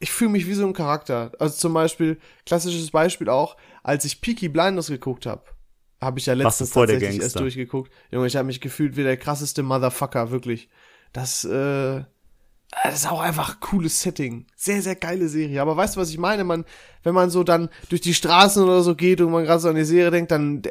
ich 0.00 0.10
fühle 0.10 0.30
mich 0.30 0.46
wie 0.46 0.54
so 0.54 0.66
ein 0.66 0.72
Charakter. 0.72 1.32
Also 1.38 1.56
zum 1.56 1.74
Beispiel, 1.74 2.18
klassisches 2.46 2.90
Beispiel 2.90 3.28
auch, 3.28 3.56
als 3.82 4.04
ich 4.04 4.20
Peaky 4.20 4.48
Blinders 4.48 4.88
geguckt 4.88 5.26
habe, 5.26 5.42
habe 6.00 6.18
ich 6.18 6.26
ja 6.26 6.34
letztens 6.34 6.70
tatsächlich 6.70 7.20
erst 7.20 7.40
durchgeguckt. 7.40 7.90
Junge, 8.10 8.28
ich 8.28 8.36
habe 8.36 8.46
mich 8.46 8.60
gefühlt 8.60 8.96
wie 8.96 9.02
der 9.02 9.16
krasseste 9.16 9.62
Motherfucker, 9.62 10.30
wirklich. 10.30 10.68
Das, 11.12 11.44
äh, 11.44 12.04
das 12.84 12.94
ist 12.94 13.10
auch 13.10 13.20
einfach 13.20 13.54
ein 13.54 13.60
cooles 13.60 14.00
Setting. 14.00 14.46
Sehr, 14.54 14.82
sehr 14.82 14.94
geile 14.94 15.28
Serie. 15.28 15.60
Aber 15.60 15.76
weißt 15.76 15.96
du, 15.96 16.00
was 16.00 16.10
ich 16.10 16.18
meine? 16.18 16.44
Man, 16.44 16.64
wenn 17.02 17.14
man 17.14 17.30
so 17.30 17.42
dann 17.42 17.68
durch 17.88 18.02
die 18.02 18.14
Straßen 18.14 18.62
oder 18.62 18.82
so 18.82 18.94
geht 18.94 19.20
und 19.20 19.32
man 19.32 19.44
gerade 19.44 19.60
so 19.60 19.68
an 19.68 19.74
die 19.74 19.84
Serie 19.84 20.10
denkt, 20.12 20.30
dann, 20.30 20.62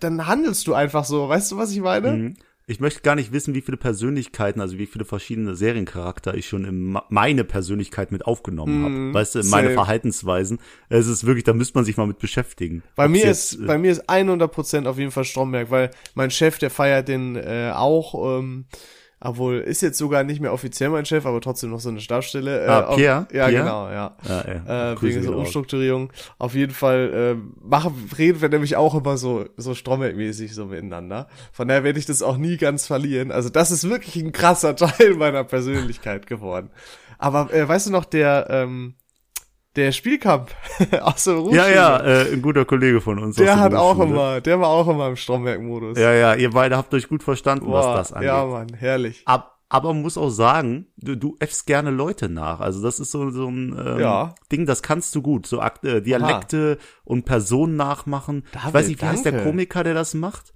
dann 0.00 0.26
handelst 0.26 0.66
du 0.66 0.74
einfach 0.74 1.04
so. 1.04 1.28
Weißt 1.28 1.52
du, 1.52 1.56
was 1.56 1.70
ich 1.70 1.80
meine? 1.80 2.12
Mhm. 2.12 2.34
Ich 2.72 2.80
möchte 2.80 3.02
gar 3.02 3.14
nicht 3.16 3.32
wissen, 3.32 3.54
wie 3.54 3.60
viele 3.60 3.76
Persönlichkeiten, 3.76 4.62
also 4.62 4.78
wie 4.78 4.86
viele 4.86 5.04
verschiedene 5.04 5.54
Seriencharakter 5.54 6.32
ich 6.34 6.48
schon 6.48 6.64
in 6.64 6.98
meine 7.10 7.44
Persönlichkeit 7.44 8.10
mit 8.12 8.24
aufgenommen 8.24 8.82
habe. 8.82 9.12
Weißt 9.14 9.34
du, 9.34 9.40
in 9.40 9.50
meine 9.50 9.68
Mhm. 9.68 9.74
Verhaltensweisen. 9.74 10.58
Es 10.88 11.06
ist 11.06 11.26
wirklich, 11.26 11.44
da 11.44 11.52
müsste 11.52 11.76
man 11.76 11.84
sich 11.84 11.98
mal 11.98 12.06
mit 12.06 12.18
beschäftigen. 12.18 12.82
Bei 12.96 13.04
Ob's 13.04 13.12
mir 13.12 13.26
jetzt, 13.26 13.52
ist, 13.52 13.60
äh, 13.60 13.66
bei 13.66 13.76
mir 13.76 13.92
ist 13.92 14.08
100% 14.08 14.86
auf 14.86 14.98
jeden 14.98 15.10
Fall 15.10 15.24
Stromberg, 15.24 15.70
weil 15.70 15.90
mein 16.14 16.30
Chef, 16.30 16.58
der 16.58 16.70
feiert 16.70 17.08
den 17.08 17.36
äh, 17.36 17.72
auch. 17.74 18.38
Ähm, 18.38 18.64
obwohl 19.24 19.58
ist 19.58 19.80
jetzt 19.82 19.98
sogar 19.98 20.24
nicht 20.24 20.40
mehr 20.40 20.52
offiziell 20.52 20.90
mein 20.90 21.04
Chef, 21.06 21.24
aber 21.26 21.40
trotzdem 21.40 21.70
noch 21.70 21.80
so 21.80 21.88
eine 21.88 22.00
Stabsstelle. 22.00 22.66
Ah, 22.68 22.80
auf- 22.86 22.96
Pierre? 22.96 23.26
Ja, 23.32 23.48
Pierre? 23.48 23.62
genau, 23.64 23.88
ja. 23.88 24.16
Ja, 24.28 24.44
ja. 24.66 24.92
Äh, 24.92 25.02
wegen 25.02 25.22
so. 25.22 25.32
Umstrukturierung. 25.36 26.12
Auf 26.38 26.54
jeden 26.54 26.72
Fall 26.72 27.36
äh, 27.36 27.66
machen, 27.66 28.10
reden 28.18 28.40
wir 28.40 28.48
nämlich 28.48 28.76
auch 28.76 28.94
immer 28.94 29.16
so, 29.16 29.44
so 29.56 29.74
strommelmäßig 29.74 30.54
so 30.54 30.66
miteinander. 30.66 31.28
Von 31.52 31.68
daher 31.68 31.84
werde 31.84 31.98
ich 31.98 32.06
das 32.06 32.22
auch 32.22 32.36
nie 32.36 32.56
ganz 32.56 32.86
verlieren. 32.86 33.30
Also 33.32 33.48
das 33.48 33.70
ist 33.70 33.88
wirklich 33.88 34.16
ein 34.22 34.32
krasser 34.32 34.74
Teil 34.76 35.14
meiner 35.14 35.44
Persönlichkeit 35.44 36.26
geworden. 36.26 36.70
Aber 37.18 37.52
äh, 37.54 37.68
weißt 37.68 37.86
du 37.86 37.90
noch, 37.92 38.04
der, 38.04 38.48
ähm, 38.50 38.94
der 39.76 39.92
Spielkampf 39.92 40.54
aus 41.00 41.24
der 41.24 41.34
Ja, 41.34 41.40
Berufsschule, 41.40 41.74
ja, 41.74 41.96
äh, 42.00 42.32
ein 42.32 42.42
guter 42.42 42.64
Kollege 42.64 43.00
von 43.00 43.18
uns. 43.18 43.36
der 43.36 43.58
hat 43.58 43.74
auch 43.74 43.98
immer, 43.98 44.40
der 44.40 44.60
war 44.60 44.68
auch 44.68 44.88
immer 44.88 45.08
im 45.08 45.16
Stromberg-Modus. 45.16 45.98
Ja, 45.98 46.12
ja, 46.12 46.34
ihr 46.34 46.50
beide 46.50 46.76
habt 46.76 46.92
euch 46.94 47.08
gut 47.08 47.22
verstanden, 47.22 47.66
Boah, 47.66 47.74
was 47.96 48.08
das 48.08 48.12
angeht. 48.12 48.26
ja, 48.28 48.44
Mann, 48.44 48.68
herrlich. 48.74 49.22
Ab, 49.24 49.58
aber 49.70 49.94
man 49.94 50.02
muss 50.02 50.18
auch 50.18 50.28
sagen, 50.28 50.88
du, 50.98 51.14
du 51.16 51.36
äffst 51.40 51.66
gerne 51.66 51.90
Leute 51.90 52.28
nach. 52.28 52.60
Also 52.60 52.82
das 52.82 53.00
ist 53.00 53.10
so, 53.10 53.30
so 53.30 53.48
ein 53.48 53.74
ähm, 53.82 53.98
Ja. 54.00 54.34
Ding, 54.52 54.66
das 54.66 54.82
kannst 54.82 55.14
du 55.14 55.22
gut. 55.22 55.46
So 55.46 55.62
äh, 55.62 56.02
Dialekte 56.02 56.76
und 57.04 57.24
Personen 57.24 57.76
nachmachen. 57.76 58.44
ich 58.46 58.52
David, 58.60 58.74
weiß 58.74 58.88
nicht, 58.88 59.00
wie 59.02 59.06
heißt 59.06 59.24
der 59.24 59.32
danke. 59.32 59.46
Komiker, 59.48 59.82
der 59.84 59.94
das 59.94 60.12
macht? 60.12 60.52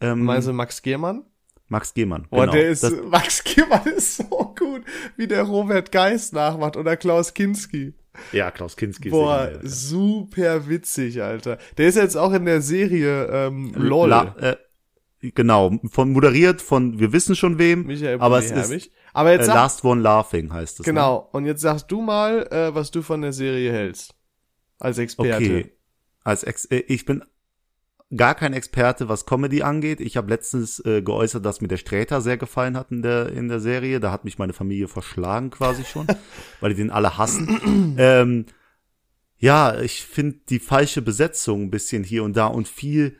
Ähm, 0.00 0.24
Meinst 0.24 0.48
du 0.48 0.54
Max 0.54 0.80
Giermann? 0.80 1.24
Max 1.68 1.92
Gehmann. 1.92 2.26
Boah, 2.30 2.42
genau. 2.42 2.52
der 2.52 2.68
ist, 2.70 2.82
das, 2.84 2.94
Max 3.10 3.44
Giermann 3.44 3.86
ist 3.86 4.16
so 4.16 4.24
gut, 4.58 4.82
wie 5.16 5.26
der 5.26 5.42
Robert 5.42 5.92
Geist 5.92 6.32
nachmacht 6.32 6.76
oder 6.78 6.96
Klaus 6.96 7.34
Kinski. 7.34 7.92
ja, 8.32 8.50
Klaus 8.50 8.76
Kinski. 8.76 9.08
ist 9.08 9.12
Boah, 9.12 9.50
ja. 9.52 9.58
super 9.62 10.68
witzig, 10.68 11.22
Alter. 11.22 11.58
Der 11.76 11.88
ist 11.88 11.96
jetzt 11.96 12.16
auch 12.16 12.32
in 12.32 12.44
der 12.44 12.60
Serie 12.60 13.26
ähm, 13.26 13.72
LOL. 13.76 14.08
La, 14.08 14.36
äh, 14.38 14.56
genau, 15.20 15.78
von 15.90 16.12
moderiert 16.12 16.62
von, 16.62 16.98
wir 16.98 17.12
wissen 17.12 17.36
schon 17.36 17.58
wem, 17.58 17.86
Michael 17.86 18.20
aber 18.20 18.38
es 18.38 18.48
Bulli-Herbig. 18.48 18.86
ist 18.86 18.92
Aber 19.12 19.30
äh, 19.30 19.36
jetzt 19.36 19.46
sag, 19.46 19.54
Last 19.54 19.84
One 19.84 20.00
Laughing 20.02 20.52
heißt 20.52 20.80
es. 20.80 20.84
genau, 20.84 21.28
und 21.32 21.46
jetzt 21.46 21.60
sagst 21.60 21.90
du 21.90 22.00
mal, 22.00 22.46
äh, 22.50 22.74
was 22.74 22.90
du 22.90 23.02
von 23.02 23.22
der 23.22 23.32
Serie 23.32 23.72
hältst. 23.72 24.14
Als 24.78 24.96
Ne? 24.96 25.04
Experte. 25.04 25.36
Okay. 25.36 25.72
Als 26.24 26.42
Ex 26.42 26.64
äh, 26.66 26.78
ich 26.88 27.04
bin 27.04 27.22
gar 28.16 28.34
kein 28.34 28.52
Experte, 28.52 29.08
was 29.08 29.26
Comedy 29.26 29.62
angeht. 29.62 30.00
Ich 30.00 30.16
habe 30.16 30.30
letztens 30.30 30.84
äh, 30.84 31.02
geäußert, 31.02 31.44
dass 31.44 31.60
mir 31.60 31.68
der 31.68 31.76
Sträter 31.76 32.20
sehr 32.20 32.36
gefallen 32.36 32.76
hat 32.76 32.90
in 32.90 33.02
der 33.02 33.30
in 33.30 33.48
der 33.48 33.60
Serie. 33.60 34.00
Da 34.00 34.12
hat 34.12 34.24
mich 34.24 34.38
meine 34.38 34.52
Familie 34.52 34.88
verschlagen 34.88 35.50
quasi 35.50 35.84
schon, 35.84 36.06
weil 36.60 36.70
die 36.70 36.82
den 36.82 36.90
alle 36.90 37.18
hassen. 37.18 37.96
ähm, 37.98 38.46
ja, 39.38 39.78
ich 39.80 40.02
finde 40.02 40.38
die 40.48 40.58
falsche 40.58 41.02
Besetzung 41.02 41.64
ein 41.64 41.70
bisschen 41.70 42.04
hier 42.04 42.24
und 42.24 42.36
da 42.36 42.46
und 42.46 42.68
viel 42.68 43.16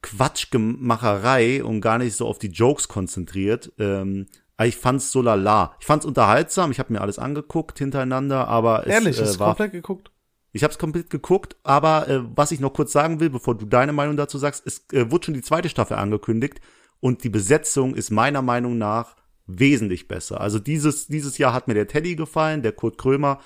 Quatschgemacherei 0.00 1.62
und 1.62 1.80
gar 1.80 1.98
nicht 1.98 2.16
so 2.16 2.26
auf 2.26 2.38
die 2.38 2.50
Jokes 2.50 2.88
konzentriert. 2.88 3.72
Ähm, 3.78 4.26
ich 4.62 4.76
fand's 4.76 5.10
so 5.10 5.22
lala. 5.22 5.74
Ich 5.80 5.86
fand's 5.86 6.06
unterhaltsam. 6.06 6.70
Ich 6.70 6.78
habe 6.78 6.92
mir 6.92 7.00
alles 7.00 7.18
angeguckt 7.18 7.78
hintereinander, 7.78 8.48
aber 8.48 8.86
Ehrlich, 8.86 9.18
es 9.18 9.22
hast 9.22 9.36
äh, 9.36 9.40
war 9.40 9.48
komplett 9.48 9.72
geguckt? 9.72 10.11
Ich 10.52 10.62
habe 10.64 10.72
es 10.72 10.78
komplett 10.78 11.10
geguckt, 11.10 11.56
aber 11.64 12.08
äh, 12.08 12.20
was 12.34 12.52
ich 12.52 12.60
noch 12.60 12.72
kurz 12.72 12.92
sagen 12.92 13.20
will, 13.20 13.30
bevor 13.30 13.56
du 13.56 13.66
deine 13.66 13.92
Meinung 13.92 14.16
dazu 14.16 14.38
sagst, 14.38 14.62
es 14.66 14.86
äh, 14.92 15.10
wurde 15.10 15.26
schon 15.26 15.34
die 15.34 15.42
zweite 15.42 15.68
Staffel 15.68 15.96
angekündigt 15.96 16.60
und 17.00 17.24
die 17.24 17.30
Besetzung 17.30 17.94
ist 17.94 18.10
meiner 18.10 18.42
Meinung 18.42 18.78
nach 18.78 19.16
wesentlich 19.46 20.08
besser. 20.08 20.40
Also 20.40 20.58
dieses 20.58 21.08
dieses 21.08 21.38
Jahr 21.38 21.52
hat 21.52 21.68
mir 21.68 21.74
der 21.74 21.88
Teddy 21.88 22.14
gefallen, 22.16 22.62
der 22.62 22.72
Kurt 22.72 22.96
Krömer 22.98 23.40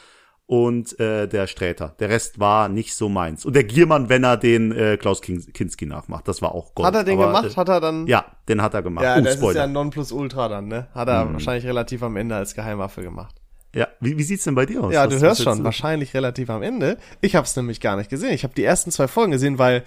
und 0.49 0.99
äh, 1.01 1.27
der 1.27 1.49
Sträter. 1.49 1.97
Der 1.99 2.09
Rest 2.09 2.39
war 2.39 2.69
nicht 2.69 2.95
so 2.95 3.09
meins. 3.09 3.45
Und 3.45 3.57
der 3.57 3.65
Giermann, 3.65 4.09
wenn 4.09 4.23
er 4.23 4.37
den 4.37 4.71
äh, 4.71 4.97
Klaus 4.97 5.21
Kin- 5.21 5.51
Kinski 5.53 5.87
nachmacht, 5.87 6.29
das 6.29 6.41
war 6.41 6.55
auch 6.55 6.75
Gold. 6.75 6.87
Hat 6.87 6.95
er 6.95 7.03
den 7.03 7.19
Aber, 7.19 7.27
gemacht? 7.41 7.57
Hat 7.57 7.69
er 7.69 7.81
dann? 7.81 8.07
Äh, 8.07 8.11
ja, 8.11 8.27
den 8.49 8.63
hat 8.63 8.75
er 8.75 8.83
gemacht. 8.83 9.05
Ja, 9.05 9.17
oh, 9.17 9.21
das 9.23 9.35
ist 9.35 9.41
Spoiler. 9.41 9.61
ja 9.63 9.67
Nonplusultra 9.67 10.49
dann, 10.49 10.69
ne? 10.69 10.87
Hat 10.95 11.09
er 11.09 11.33
wahrscheinlich 11.33 11.67
relativ 11.67 12.03
am 12.05 12.17
Ende 12.17 12.37
als 12.37 12.55
Geheimwaffe 12.55 13.03
gemacht. 13.03 13.35
Ja. 13.77 13.89
Wie, 14.01 14.17
wie 14.19 14.23
sieht's 14.23 14.45
denn 14.45 14.55
bei 14.55 14.67
dir 14.67 14.83
aus? 14.83 14.93
Ja, 14.93 15.05
Was- 15.07 15.15
du 15.15 15.21
hörst 15.21 15.43
schon, 15.43 15.59
so- 15.59 15.65
wahrscheinlich 15.65 16.15
relativ 16.15 16.51
am 16.51 16.63
Ende. 16.63 16.99
Ich 17.21 17.35
habe 17.37 17.47
es 17.47 17.55
nämlich 17.57 17.81
gar 17.81 17.97
nicht 17.97 18.11
gesehen. 18.11 18.33
Ich 18.33 18.43
habe 18.45 18.55
die 18.55 18.65
ersten 18.65 18.91
zwei 18.91 19.07
Folgen 19.09 19.33
gesehen, 19.33 19.59
weil 19.59 19.85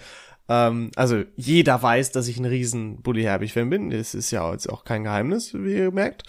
ähm, 0.48 0.90
also 0.96 1.22
jeder 1.36 1.80
weiß, 1.82 2.12
dass 2.12 2.26
ich 2.28 2.38
ein 2.38 2.44
riesen 2.44 3.02
Bully 3.02 3.22
Herbig-Fan 3.22 3.70
bin. 3.70 3.90
Das 3.90 4.14
ist 4.14 4.30
ja 4.30 4.50
jetzt 4.52 4.68
auch 4.68 4.84
kein 4.84 5.04
Geheimnis, 5.04 5.54
wie 5.54 5.74
ihr 5.76 5.92
merkt. 5.92 6.22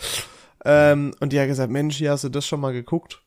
Ähm, 0.63 1.13
und 1.19 1.33
die 1.33 1.39
hat 1.39 1.47
gesagt, 1.47 1.71
Mensch, 1.71 1.97
hier 1.97 2.11
hast 2.11 2.23
du 2.23 2.29
das 2.29 2.45
schon 2.45 2.59
mal 2.59 2.71
geguckt? 2.73 3.23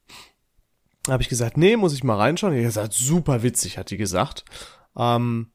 Habe 1.09 1.23
ich 1.23 1.29
gesagt, 1.29 1.57
nee, 1.57 1.77
muss 1.77 1.93
ich 1.95 2.05
mal 2.05 2.17
reinschauen. 2.17 2.53
Die 2.55 2.61
hat 2.61 2.67
gesagt, 2.67 2.93
super 2.93 3.43
witzig, 3.43 3.77
hat 3.77 3.91
die 3.91 3.97
gesagt. 3.97 4.45
Ähm, 4.97 5.51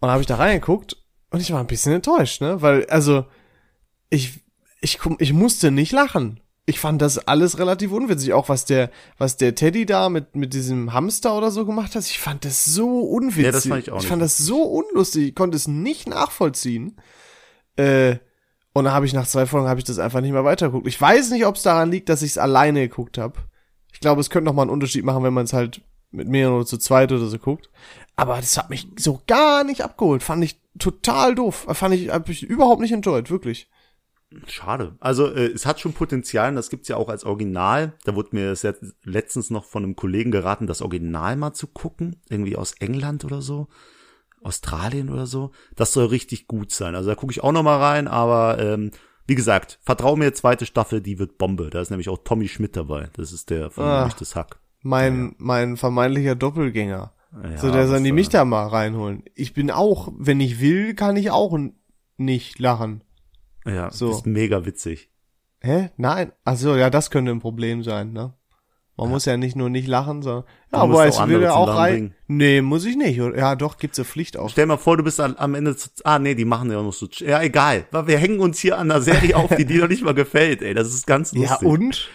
und 0.00 0.08
habe 0.10 0.20
ich 0.20 0.26
da 0.26 0.36
reingeguckt 0.36 0.96
und 1.30 1.40
ich 1.40 1.52
war 1.52 1.60
ein 1.60 1.66
bisschen 1.66 1.92
enttäuscht, 1.92 2.40
ne? 2.40 2.62
Weil, 2.62 2.86
also, 2.86 3.26
ich, 4.10 4.44
ich, 4.80 5.00
ich 5.18 5.32
musste 5.32 5.70
nicht 5.72 5.92
lachen. 5.92 6.40
Ich 6.66 6.80
fand 6.80 7.02
das 7.02 7.18
alles 7.18 7.58
relativ 7.58 7.92
unwitzig. 7.92 8.32
Auch 8.32 8.48
was 8.48 8.64
der, 8.64 8.90
was 9.18 9.36
der 9.36 9.54
Teddy 9.54 9.84
da 9.84 10.08
mit, 10.08 10.34
mit 10.34 10.54
diesem 10.54 10.94
Hamster 10.94 11.36
oder 11.36 11.50
so 11.50 11.66
gemacht 11.66 11.94
hat. 11.94 12.06
Ich 12.06 12.18
fand 12.18 12.44
das 12.44 12.64
so 12.64 13.00
unwitzig. 13.00 13.44
Ja, 13.44 13.52
das 13.52 13.66
fand 13.66 13.82
ich 13.82 13.90
auch 13.90 13.96
Ich 13.96 14.02
nicht 14.04 14.08
fand 14.08 14.22
das 14.22 14.38
so 14.38 14.62
unlustig. 14.62 15.28
Ich 15.28 15.34
konnte 15.34 15.56
es 15.56 15.68
nicht 15.68 16.08
nachvollziehen. 16.08 16.96
Äh, 17.76 18.16
und 18.72 18.84
dann 18.84 18.94
habe 18.94 19.06
ich 19.06 19.12
nach 19.12 19.26
zwei 19.26 19.46
Folgen 19.46 19.68
habe 19.68 19.78
ich 19.78 19.84
das 19.84 19.98
einfach 19.98 20.20
nicht 20.20 20.32
mehr 20.32 20.44
weitergeguckt. 20.44 20.86
Ich 20.88 21.00
weiß 21.00 21.30
nicht, 21.30 21.44
ob 21.46 21.56
es 21.56 21.62
daran 21.62 21.90
liegt, 21.90 22.08
dass 22.08 22.22
ich 22.22 22.32
es 22.32 22.38
alleine 22.38 22.88
geguckt 22.88 23.18
habe. 23.18 23.34
Ich 23.92 24.00
glaube, 24.00 24.20
es 24.20 24.30
könnte 24.30 24.46
noch 24.46 24.54
mal 24.54 24.62
einen 24.62 24.70
Unterschied 24.70 25.04
machen, 25.04 25.22
wenn 25.22 25.34
man 25.34 25.44
es 25.44 25.52
halt 25.52 25.82
mit 26.10 26.28
mehreren 26.28 26.56
oder 26.56 26.66
zu 26.66 26.78
zweit 26.78 27.12
oder 27.12 27.26
so 27.26 27.38
guckt. 27.38 27.70
Aber 28.16 28.36
das 28.36 28.56
hat 28.56 28.70
mich 28.70 28.88
so 28.98 29.20
gar 29.26 29.64
nicht 29.64 29.82
abgeholt. 29.82 30.22
Fand 30.22 30.42
ich 30.42 30.60
total 30.78 31.34
doof. 31.34 31.66
Fand 31.72 31.94
ich, 31.94 32.08
hab 32.08 32.28
ich 32.28 32.42
überhaupt 32.42 32.80
nicht 32.80 32.92
enjoyed, 32.92 33.30
wirklich. 33.30 33.68
Schade. 34.46 34.96
Also 35.00 35.26
äh, 35.32 35.46
es 35.52 35.66
hat 35.66 35.80
schon 35.80 35.92
Potenzial 35.92 36.50
und 36.50 36.56
das 36.56 36.70
gibt's 36.70 36.88
ja 36.88 36.96
auch 36.96 37.08
als 37.08 37.24
Original. 37.24 37.92
Da 38.04 38.14
wurde 38.14 38.30
mir 38.32 38.48
das 38.50 38.62
jetzt 38.62 38.82
letztens 39.04 39.50
noch 39.50 39.64
von 39.64 39.82
einem 39.84 39.96
Kollegen 39.96 40.30
geraten, 40.30 40.66
das 40.66 40.82
Original 40.82 41.36
mal 41.36 41.52
zu 41.52 41.66
gucken. 41.66 42.16
Irgendwie 42.28 42.56
aus 42.56 42.72
England 42.80 43.24
oder 43.24 43.42
so. 43.42 43.68
Australien 44.42 45.10
oder 45.10 45.26
so. 45.26 45.52
Das 45.74 45.92
soll 45.92 46.06
richtig 46.06 46.46
gut 46.46 46.70
sein. 46.70 46.94
Also 46.94 47.08
da 47.08 47.14
gucke 47.14 47.32
ich 47.32 47.42
auch 47.42 47.52
noch 47.52 47.62
mal 47.62 47.78
rein, 47.78 48.08
aber 48.08 48.58
ähm, 48.58 48.90
wie 49.26 49.34
gesagt, 49.34 49.78
vertrau 49.82 50.16
mir, 50.16 50.34
zweite 50.34 50.66
Staffel, 50.66 51.00
die 51.00 51.18
wird 51.18 51.38
Bombe. 51.38 51.70
Da 51.70 51.80
ist 51.80 51.90
nämlich 51.90 52.10
auch 52.10 52.18
Tommy 52.24 52.48
Schmidt 52.48 52.76
dabei. 52.76 53.08
Das 53.14 53.32
ist 53.32 53.48
der 53.50 53.70
von 53.70 53.84
Ah. 53.84 54.06
Echtes 54.06 54.36
Hack. 54.36 54.58
Mein, 54.82 55.34
mein 55.38 55.78
vermeintlicher 55.78 56.34
Doppelgänger. 56.34 57.14
Ja, 57.42 57.56
so, 57.56 57.70
der 57.72 57.86
soll 57.86 57.96
das, 57.96 58.02
die 58.04 58.12
mich 58.12 58.28
da 58.28 58.44
mal 58.44 58.66
reinholen. 58.66 59.22
Ich 59.34 59.54
bin 59.54 59.70
auch, 59.70 60.12
wenn 60.16 60.40
ich 60.40 60.60
will, 60.60 60.94
kann 60.94 61.16
ich 61.16 61.30
auch 61.30 61.58
nicht 62.16 62.58
lachen. 62.58 63.02
Ja, 63.66 63.90
So. 63.90 64.10
ist 64.10 64.26
mega 64.26 64.64
witzig. 64.66 65.10
Hä? 65.60 65.90
Nein? 65.96 66.32
Ach 66.44 66.56
so, 66.56 66.76
ja, 66.76 66.90
das 66.90 67.10
könnte 67.10 67.30
ein 67.30 67.40
Problem 67.40 67.82
sein, 67.82 68.12
ne? 68.12 68.34
Man 68.96 69.10
muss 69.10 69.24
ja 69.24 69.36
nicht 69.36 69.56
nur 69.56 69.70
nicht 69.70 69.88
lachen, 69.88 70.22
sondern 70.22 70.44
ja, 70.72 70.78
Du 70.78 70.84
aber 70.84 70.94
auch 70.94 71.00
es 71.04 71.18
will 71.26 71.40
zum 71.42 71.50
auch 71.50 71.66
rein. 71.76 71.92
bringen. 71.92 72.14
Nee, 72.28 72.60
muss 72.62 72.84
ich 72.84 72.94
nicht. 72.96 73.16
Ja, 73.16 73.56
doch, 73.56 73.76
gibt's 73.78 73.98
eine 73.98 74.04
Pflicht 74.04 74.36
auch. 74.36 74.50
Stell 74.50 74.66
mal 74.66 74.76
vor, 74.76 74.96
du 74.96 75.02
bist 75.02 75.18
am 75.18 75.54
Ende 75.56 75.74
zu, 75.74 75.88
ah 76.04 76.20
nee, 76.20 76.36
die 76.36 76.44
machen 76.44 76.70
ja 76.70 76.80
noch 76.80 76.92
so, 76.92 77.08
ja 77.18 77.42
egal, 77.42 77.86
weil 77.90 78.06
wir 78.06 78.18
hängen 78.18 78.38
uns 78.38 78.60
hier 78.60 78.78
an 78.78 78.90
einer 78.92 79.00
Serie 79.00 79.36
auf, 79.36 79.52
die 79.56 79.64
dir 79.64 79.80
noch 79.80 79.88
nicht 79.88 80.04
mal 80.04 80.14
gefällt, 80.14 80.62
ey, 80.62 80.74
das 80.74 80.94
ist 80.94 81.08
ganz 81.08 81.32
Ja, 81.32 81.40
lustig. 81.40 81.66
und? 81.68 82.08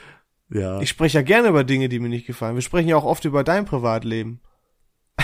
Ja. 0.52 0.80
Ich 0.80 0.88
spreche 0.90 1.18
ja 1.18 1.22
gerne 1.22 1.50
über 1.50 1.66
Dinge, 1.66 1.90
die 1.90 2.00
mir 2.00 2.08
nicht 2.10 2.26
gefallen. 2.28 2.56
Wir 2.56 2.62
sprechen 2.62 2.88
ja 2.88 2.96
auch 2.96 3.04
oft 3.04 3.26
über 3.26 3.44
dein 3.44 3.66
Privatleben. 3.66 4.40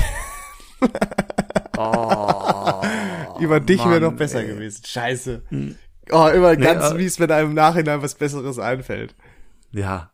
über 3.39 3.59
dich 3.59 3.79
wäre 3.85 3.97
Oh, 4.07 4.09
doch 4.11 4.13
besser 4.17 4.41
ey. 4.41 4.47
gewesen. 4.47 4.83
Scheiße. 4.85 5.43
Oh, 6.11 6.27
immer 6.27 6.55
ganz 6.55 6.91
äh, 6.91 6.95
mies, 6.95 7.19
wenn 7.19 7.31
einem 7.31 7.49
im 7.49 7.55
Nachhinein 7.55 8.01
was 8.01 8.15
Besseres 8.15 8.59
einfällt. 8.59 9.15
Ja, 9.75 10.09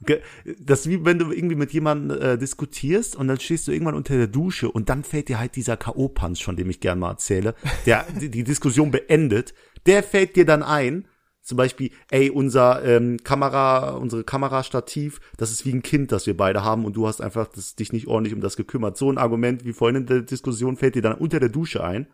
das 0.60 0.82
ist 0.82 0.89
wie 0.89 1.06
wenn 1.06 1.19
du 1.19 1.32
irgendwie 1.32 1.56
mit 1.56 1.71
jemandem 1.71 2.19
äh, 2.19 2.38
diskutierst 2.38 3.15
und 3.15 3.27
dann 3.27 3.39
stehst 3.39 3.67
du 3.67 3.71
irgendwann 3.71 3.93
unter 3.93 4.17
der 4.17 4.25
Dusche 4.25 4.71
und 4.71 4.89
dann 4.89 5.04
fällt 5.04 5.30
dir 5.30 5.38
halt 5.38 5.56
dieser 5.56 5.77
K.O.-Punch, 5.77 6.43
von 6.43 6.56
dem 6.56 6.69
ich 6.71 6.80
gern 6.80 6.97
mal 6.97 7.12
erzähle, 7.12 7.54
der 7.86 8.06
die, 8.19 8.43
Diskussion 8.43 8.89
beendet, 8.89 9.54
der 9.86 10.01
fällt 10.01 10.36
dir 10.36 10.45
dann 10.45 10.63
ein, 10.63 11.06
zum 11.43 11.58
Beispiel, 11.58 11.91
ey, 12.10 12.32
unser 12.32 12.84
ähm, 12.84 13.17
Kamera, 13.23 13.91
unsere 13.91 14.23
Kamerastativ, 14.23 15.19
das 15.38 15.51
ist 15.51 15.63
wie 15.63 15.73
ein 15.73 15.84
Kind, 15.84 16.12
das 16.12 16.25
wir 16.25 16.36
beide 16.36 16.63
haben 16.63 16.84
und 16.84 16.95
du 16.95 17.08
hast 17.08 17.21
einfach 17.21 17.47
das, 17.47 17.75
dich 17.75 17.93
nicht 17.93 18.08
ordentlich 18.08 18.34
um 18.34 18.41
das 18.41 18.58
gekümmert. 18.58 18.97
So 18.97 19.12
ein 19.12 19.19
Argument 19.19 19.63
wie 19.63 19.73
vorhin 19.73 19.97
in 19.97 20.06
der 20.08 20.21
Diskussion 20.21 20.75
fällt 20.75 20.95
dir 20.95 21.04
dann 21.04 21.13
unter 21.13 21.39
der 21.39 21.49
Dusche 21.49 21.84
ein 21.84 22.08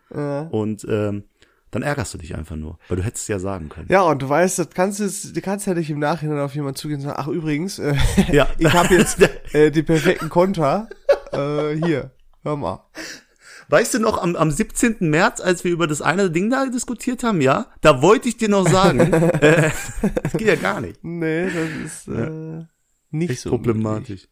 und 0.49 0.85
ähm, 0.89 1.23
dann 1.71 1.81
ärgerst 1.81 2.13
du 2.13 2.17
dich 2.17 2.35
einfach 2.35 2.55
nur, 2.55 2.79
weil 2.87 2.97
du 2.97 3.03
hättest 3.03 3.23
es 3.23 3.27
ja 3.27 3.39
sagen 3.39 3.69
können. 3.69 3.87
Ja, 3.89 4.01
und 4.03 4.21
du 4.21 4.29
weißt, 4.29 4.59
das 4.59 4.69
kannst 4.69 4.99
es, 4.99 5.33
du 5.33 5.41
kannst 5.41 5.67
ja 5.67 5.73
nicht 5.73 5.89
im 5.89 5.99
Nachhinein 5.99 6.39
auf 6.39 6.55
jemanden 6.55 6.77
zugehen 6.77 6.99
und 6.99 7.05
sagen, 7.05 7.17
ach 7.19 7.27
übrigens, 7.27 7.79
äh, 7.79 7.95
Ja. 8.31 8.47
ich 8.57 8.71
habe 8.73 8.95
jetzt 8.95 9.19
äh, 9.53 9.71
die 9.71 9.83
perfekten 9.83 10.29
Konter. 10.29 10.89
Äh, 11.31 11.75
hier, 11.75 12.11
hör 12.43 12.55
mal. 12.55 12.85
Weißt 13.69 13.93
du 13.93 13.99
noch, 13.99 14.21
am, 14.21 14.37
am 14.37 14.49
17. 14.49 14.97
März, 15.01 15.41
als 15.41 15.65
wir 15.65 15.71
über 15.71 15.87
das 15.87 16.01
eine 16.01 16.31
Ding 16.31 16.49
da 16.49 16.65
diskutiert 16.67 17.23
haben, 17.23 17.41
ja, 17.41 17.67
da 17.81 18.01
wollte 18.01 18.29
ich 18.29 18.37
dir 18.37 18.47
noch 18.47 18.67
sagen, 18.67 18.99
äh, 19.01 19.71
das 20.23 20.33
geht 20.33 20.47
ja 20.47 20.55
gar 20.55 20.79
nicht. 20.79 21.03
Nee, 21.03 21.47
das 21.47 21.85
ist 21.85 22.07
äh, 22.07 22.63
nicht 23.11 23.31
Echt 23.31 23.41
so 23.41 23.49
problematisch. 23.49 24.29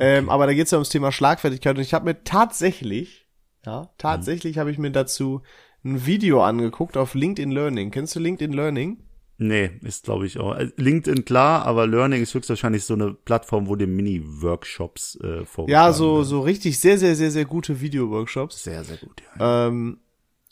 Ähm, 0.00 0.30
aber 0.30 0.46
da 0.46 0.54
geht's 0.54 0.70
ja 0.70 0.78
ums 0.78 0.88
Thema 0.88 1.12
Schlagfertigkeit 1.12 1.76
und 1.76 1.82
ich 1.82 1.92
habe 1.92 2.06
mir 2.06 2.24
tatsächlich, 2.24 3.28
ja, 3.66 3.90
tatsächlich 3.98 4.56
habe 4.56 4.70
ich 4.70 4.78
mir 4.78 4.90
dazu 4.90 5.42
ein 5.84 6.06
Video 6.06 6.42
angeguckt 6.42 6.96
auf 6.96 7.14
LinkedIn 7.14 7.50
Learning. 7.50 7.90
Kennst 7.90 8.14
du 8.16 8.20
LinkedIn 8.20 8.52
Learning? 8.52 8.98
Nee, 9.38 9.70
ist 9.82 10.04
glaube 10.04 10.26
ich 10.26 10.38
auch. 10.38 10.54
Äh, 10.54 10.70
LinkedIn 10.76 11.24
klar, 11.24 11.64
aber 11.66 11.86
Learning 11.86 12.22
ist 12.22 12.32
höchstwahrscheinlich 12.34 12.84
so 12.84 12.94
eine 12.94 13.12
Plattform, 13.12 13.66
wo 13.66 13.74
dir 13.74 13.88
Mini-Workshops 13.88 15.16
äh, 15.16 15.44
vorgeschlagen 15.44 15.70
Ja, 15.70 15.92
so, 15.92 16.14
werden. 16.16 16.24
so 16.26 16.40
richtig 16.42 16.78
sehr, 16.78 16.98
sehr, 16.98 17.16
sehr, 17.16 17.30
sehr 17.30 17.44
gute 17.44 17.80
Video-Workshops. 17.80 18.62
Sehr, 18.62 18.84
sehr 18.84 18.98
gut, 18.98 19.22
ja. 19.38 19.66
Ähm, 19.68 19.98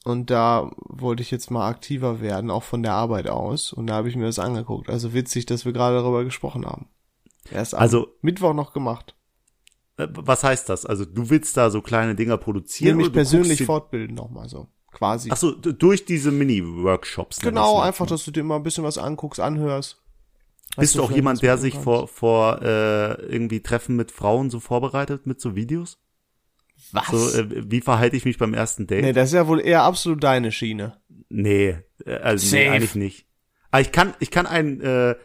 und 0.05 0.31
da 0.31 0.71
wollte 0.79 1.23
ich 1.23 1.31
jetzt 1.31 1.51
mal 1.51 1.69
aktiver 1.69 2.21
werden, 2.21 2.51
auch 2.51 2.63
von 2.63 2.83
der 2.83 2.95
Arbeit 2.95 3.29
aus. 3.29 3.73
Und 3.73 3.87
da 3.87 3.95
habe 3.95 4.09
ich 4.09 4.17
mir 4.17 4.25
das 4.25 4.39
angeguckt. 4.39 4.89
Also 4.89 5.13
witzig, 5.13 5.47
dass 5.47 5.65
wir 5.67 5.73
gerade 5.73 5.97
darüber 5.99 6.25
gesprochen 6.25 6.65
haben. 6.67 6.89
Erst 7.53 7.75
Also- 7.75 8.09
Mittwoch 8.23 8.55
noch 8.55 8.73
gemacht. 8.73 9.15
Äh, 9.99 10.09
Was 10.13 10.43
heißt 10.43 10.69
das? 10.69 10.87
Also 10.87 11.05
du 11.05 11.29
willst 11.31 11.57
da 11.57 11.71
so 11.71 11.83
kleine 11.83 12.15
Dinger 12.15 12.35
Ich 12.37 12.41
produzieren? 12.41 12.97
mich 12.97 13.07
oder 13.07 13.13
du 13.13 13.19
persönlich 13.19 13.63
fortbilden 13.65 14.17
nochmal 14.17 14.49
so. 14.49 14.69
Quasi. 14.93 15.31
Ach 15.33 15.37
so, 15.37 15.53
durch 15.53 16.05
diese 16.05 16.31
Mini-Workshops. 16.31 17.41
genau, 17.41 17.79
mal. 17.79 17.87
einfach, 17.87 18.07
dass 18.07 18.25
du 18.25 18.31
dir 18.31 18.43
mal 18.43 18.57
ein 18.57 18.63
bisschen 18.63 18.85
was 18.85 18.99
anguckst, 18.99 19.41
anhörst. 19.41 20.03
Bist 20.77 20.95
du 20.95 21.03
auch 21.03 21.11
jemand, 21.11 21.43
der 21.43 21.59
sich 21.59 21.75
vor, 21.75 22.07
vor 22.07 22.63
äh, 22.63 23.15
irgendwie 23.23 23.61
Treffen 23.61 23.97
mit 23.97 24.13
Frauen 24.13 24.51
so 24.51 24.61
vorbereitet 24.61 25.27
mit 25.27 25.41
so 25.41 25.57
Videos? 25.57 25.99
Was? 26.93 27.09
So, 27.09 27.39
äh, 27.39 27.71
wie 27.71 27.81
verhalte 27.81 28.17
ich 28.17 28.25
mich 28.25 28.39
beim 28.39 28.55
ersten 28.55 28.87
Date? 28.87 29.03
nee, 29.03 29.13
das 29.13 29.29
ist 29.29 29.35
ja 29.35 29.47
wohl 29.47 29.61
eher 29.61 29.83
absolut 29.83 30.23
deine 30.23 30.53
Schiene. 30.53 31.01
Nee, 31.29 31.79
äh, 32.05 32.15
also 32.17 32.45
nee, 32.57 32.65
Safe. 32.65 32.73
eigentlich 32.73 32.95
nicht. 32.95 33.27
Aber 33.71 33.81
ich 33.81 33.93
kann, 33.93 34.15
ich 34.19 34.31
kann 34.31 34.47
einen 34.47 34.81
äh, 34.81 35.17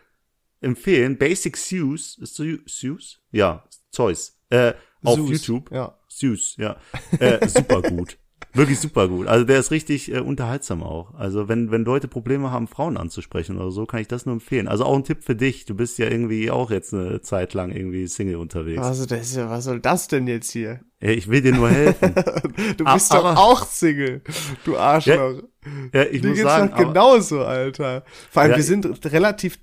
empfehlen, 0.61 1.17
Basic 1.17 1.57
Zeus, 1.57 2.17
ist? 2.17 2.35
Zeus? 2.35 3.21
Ja, 3.31 3.63
Zeus. 3.91 4.39
Äh, 4.49 4.73
auf 5.03 5.17
Zeus, 5.17 5.29
YouTube. 5.29 5.71
Ja. 5.71 5.97
Zeus, 6.07 6.55
ja. 6.57 6.77
Äh, 7.19 7.47
super 7.47 7.81
gut. 7.81 8.17
Wirklich 8.55 8.79
super 8.79 9.07
gut. 9.07 9.27
Also 9.27 9.45
der 9.45 9.59
ist 9.59 9.71
richtig 9.71 10.11
äh, 10.13 10.19
unterhaltsam 10.19 10.81
auch. 10.83 11.13
Also 11.15 11.47
wenn, 11.47 11.71
wenn 11.71 11.83
Leute 11.85 12.07
Probleme 12.07 12.51
haben, 12.51 12.67
Frauen 12.67 12.97
anzusprechen 12.97 13.57
oder 13.57 13.71
so, 13.71 13.85
kann 13.85 13.99
ich 14.01 14.07
das 14.07 14.25
nur 14.25 14.33
empfehlen. 14.33 14.67
Also 14.67 14.85
auch 14.85 14.95
ein 14.95 15.03
Tipp 15.03 15.23
für 15.23 15.35
dich. 15.35 15.65
Du 15.65 15.75
bist 15.75 15.97
ja 15.97 16.07
irgendwie 16.09 16.49
auch 16.51 16.71
jetzt 16.71 16.93
eine 16.93 17.21
Zeit 17.21 17.53
lang 17.53 17.71
irgendwie 17.71 18.07
Single 18.07 18.37
unterwegs. 18.37 18.81
Also, 18.81 19.05
das 19.05 19.21
ist 19.21 19.35
ja, 19.35 19.49
was 19.49 19.65
soll 19.65 19.79
das 19.79 20.07
denn 20.07 20.27
jetzt 20.27 20.51
hier? 20.51 20.79
Ey, 20.99 21.13
ich 21.15 21.27
will 21.29 21.41
dir 21.41 21.53
nur 21.53 21.69
helfen. 21.69 22.13
Du 22.77 22.83
bist 22.85 23.11
doch 23.13 23.25
aber- 23.25 23.39
auch 23.39 23.65
Single, 23.65 24.21
du 24.63 24.77
Arschloch. 24.77 25.43
ja, 25.93 26.03
ich 26.03 26.21
Dir 26.21 26.29
muss 26.29 26.37
geht's 26.37 26.49
sagen, 26.49 26.69
doch 26.71 26.77
aber, 26.77 26.87
genauso, 26.93 27.43
Alter. 27.43 28.03
Vor 28.31 28.41
allem, 28.41 28.51
Ja, 28.51 28.57
wir 28.57 28.63
sind 28.63 29.05
relativ 29.05 29.59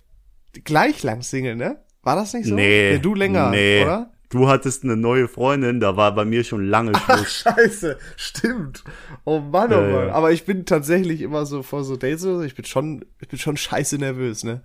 gleich 0.64 1.02
lang 1.02 1.22
Single, 1.22 1.56
ne? 1.56 1.82
War 2.02 2.16
das 2.16 2.34
nicht 2.34 2.46
so? 2.48 2.54
nee. 2.54 2.92
Ja, 2.92 2.98
du 2.98 3.14
länger, 3.14 3.50
nee. 3.50 3.82
oder? 3.82 4.12
Du 4.32 4.48
hattest 4.48 4.82
eine 4.82 4.96
neue 4.96 5.28
Freundin, 5.28 5.78
da 5.78 5.96
war 5.98 6.14
bei 6.14 6.24
mir 6.24 6.42
schon 6.42 6.66
lange 6.66 6.92
Schluss. 6.98 7.30
Scheiße, 7.44 7.98
stimmt. 8.16 8.82
Oh 9.24 9.40
Mann, 9.40 9.70
oh 9.72 9.74
Ja, 9.74 9.80
Mann. 9.82 10.06
ja. 10.08 10.12
Aber 10.14 10.32
ich 10.32 10.46
bin 10.46 10.64
tatsächlich 10.64 11.20
immer 11.20 11.44
so 11.44 11.62
vor 11.62 11.84
so 11.84 11.96
Dates 11.96 12.24
oder 12.24 12.36
so, 12.38 12.42
ich 12.42 12.54
bin 12.54 12.64
schon, 12.64 13.04
ich 13.20 13.28
bin 13.28 13.38
schon 13.38 13.58
scheiße 13.58 13.98
nervös, 13.98 14.42
ne? 14.42 14.62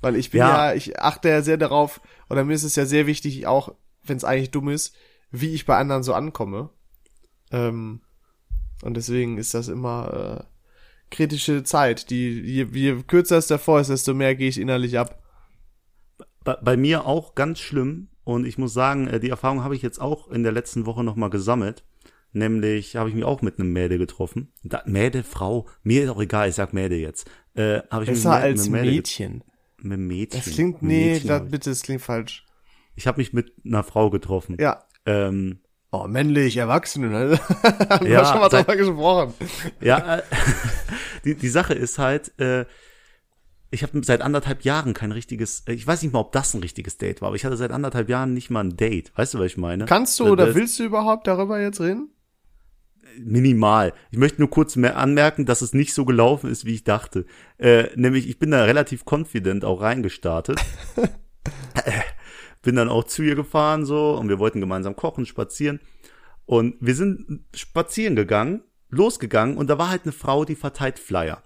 Weil 0.00 0.16
ich 0.16 0.30
bin 0.30 0.40
ja, 0.40 0.70
Ja. 0.70 0.74
ich 0.74 0.98
achte 1.00 1.28
ja 1.28 1.40
sehr 1.42 1.56
darauf, 1.56 2.00
oder 2.28 2.44
mir 2.44 2.54
ist 2.54 2.64
es 2.64 2.74
ja 2.74 2.84
sehr 2.84 3.06
wichtig, 3.06 3.46
auch 3.46 3.74
wenn 4.02 4.16
es 4.16 4.24
eigentlich 4.24 4.50
dumm 4.50 4.68
ist, 4.68 4.96
wie 5.30 5.54
ich 5.54 5.66
bei 5.66 5.76
anderen 5.76 6.02
so 6.02 6.12
ankomme. 6.12 6.70
Ähm, 7.52 8.00
und 8.82 8.96
deswegen 8.96 9.38
ist 9.38 9.54
das 9.54 9.68
immer 9.68 10.40
äh, 10.40 11.14
kritische 11.14 11.62
Zeit. 11.62 12.10
Die, 12.10 12.40
je, 12.40 12.66
je 12.72 13.02
kürzer 13.04 13.36
es 13.38 13.46
davor 13.46 13.80
ist, 13.80 13.90
desto 13.90 14.14
mehr 14.14 14.34
gehe 14.34 14.48
ich 14.48 14.58
innerlich 14.58 14.98
ab. 14.98 15.22
bei, 16.42 16.54
bei 16.56 16.76
mir 16.76 17.06
auch 17.06 17.36
ganz 17.36 17.60
schlimm. 17.60 18.08
Und 18.30 18.46
ich 18.46 18.58
muss 18.58 18.72
sagen, 18.72 19.08
äh, 19.08 19.18
die 19.18 19.30
Erfahrung 19.30 19.64
habe 19.64 19.74
ich 19.74 19.82
jetzt 19.82 20.00
auch 20.00 20.28
in 20.28 20.44
der 20.44 20.52
letzten 20.52 20.86
Woche 20.86 21.02
nochmal 21.02 21.30
gesammelt. 21.30 21.84
Nämlich 22.32 22.94
habe 22.94 23.08
ich 23.08 23.14
mich 23.16 23.24
auch 23.24 23.42
mit 23.42 23.58
einem 23.58 23.72
Mädel 23.72 23.98
getroffen. 23.98 24.52
Da, 24.62 24.82
Mädel, 24.86 25.24
Frau, 25.24 25.66
mir 25.82 26.04
ist 26.04 26.10
auch 26.10 26.20
egal, 26.20 26.48
ich 26.48 26.54
sag 26.54 26.72
Mädel 26.72 26.98
jetzt. 26.98 27.28
Äh, 27.54 27.80
habe 27.90 28.04
ich 28.04 28.10
mich 28.10 28.18
Besser 28.20 28.34
mit, 28.36 28.42
als 28.44 28.62
mit 28.68 28.80
Mädel 28.82 28.94
Mädchen. 28.94 29.44
Mit 29.82 29.98
Mädchen. 29.98 30.40
Das 30.44 30.54
klingt, 30.54 30.80
nee, 30.82 31.14
Mädchen 31.14 31.28
das, 31.28 31.42
bitte, 31.50 31.70
das 31.70 31.82
klingt 31.82 32.02
falsch. 32.02 32.46
ich 32.94 33.08
habe 33.08 33.18
mich 33.18 33.32
mit 33.32 33.52
einer 33.64 33.82
Frau 33.82 34.10
getroffen. 34.10 34.56
Ja. 34.60 34.84
Ähm, 35.06 35.58
Oh, 35.92 36.06
männlich, 36.06 36.56
Erwachsene, 36.56 37.08
ne? 37.08 37.40
Haben 37.90 38.06
wir 38.06 38.12
Ja, 38.12 38.24
schon 38.24 38.38
mal 38.38 38.48
seit- 38.48 38.64
drüber 38.68 38.76
gesprochen. 38.76 39.34
Ja, 39.80 40.18
äh, 40.18 40.22
die, 41.24 41.34
die 41.34 41.48
Sache 41.48 41.74
ist 41.74 41.98
halt, 41.98 42.30
äh, 42.38 42.64
ich 43.70 43.82
habe 43.82 44.02
seit 44.04 44.20
anderthalb 44.22 44.62
Jahren 44.64 44.94
kein 44.94 45.12
richtiges, 45.12 45.62
äh, 45.66 45.72
ich 45.72 45.86
weiß 45.86 46.02
nicht 46.02 46.12
mal, 46.12 46.20
ob 46.20 46.32
das 46.32 46.54
ein 46.54 46.60
richtiges 46.60 46.98
Date 46.98 47.20
war, 47.20 47.28
aber 47.28 47.36
ich 47.36 47.44
hatte 47.44 47.56
seit 47.56 47.70
anderthalb 47.70 48.08
Jahren 48.08 48.34
nicht 48.34 48.50
mal 48.50 48.64
ein 48.64 48.76
Date. 48.76 49.12
Weißt 49.16 49.34
du, 49.34 49.38
was 49.38 49.46
ich 49.46 49.56
meine? 49.56 49.84
Kannst 49.86 50.18
du 50.20 50.26
oder 50.28 50.46
das- 50.46 50.54
willst 50.54 50.78
du 50.78 50.84
überhaupt 50.84 51.26
darüber 51.26 51.60
jetzt 51.60 51.80
reden? 51.80 52.10
Minimal. 53.18 53.92
Ich 54.10 54.18
möchte 54.18 54.40
nur 54.40 54.50
kurz 54.50 54.76
mehr 54.76 54.96
anmerken, 54.96 55.44
dass 55.44 55.62
es 55.62 55.72
nicht 55.74 55.94
so 55.94 56.04
gelaufen 56.04 56.48
ist, 56.50 56.64
wie 56.64 56.74
ich 56.74 56.84
dachte. 56.84 57.26
Äh, 57.58 57.88
nämlich, 57.96 58.28
ich 58.28 58.38
bin 58.38 58.52
da 58.52 58.64
relativ 58.64 59.04
confident 59.04 59.64
auch 59.64 59.80
reingestartet. 59.80 60.60
Äh, 61.84 61.92
bin 62.62 62.76
dann 62.76 62.90
auch 62.90 63.04
zu 63.04 63.22
ihr 63.22 63.34
gefahren 63.34 63.86
so 63.86 64.12
und 64.18 64.28
wir 64.28 64.38
wollten 64.38 64.60
gemeinsam 64.60 64.94
kochen, 64.96 65.24
spazieren. 65.24 65.80
Und 66.44 66.74
wir 66.80 66.94
sind 66.94 67.44
spazieren 67.54 68.14
gegangen, 68.16 68.62
losgegangen 68.90 69.56
und 69.56 69.70
da 69.70 69.78
war 69.78 69.88
halt 69.88 70.02
eine 70.02 70.12
Frau, 70.12 70.44
die 70.44 70.56
verteilt 70.56 70.98
Flyer. 70.98 71.42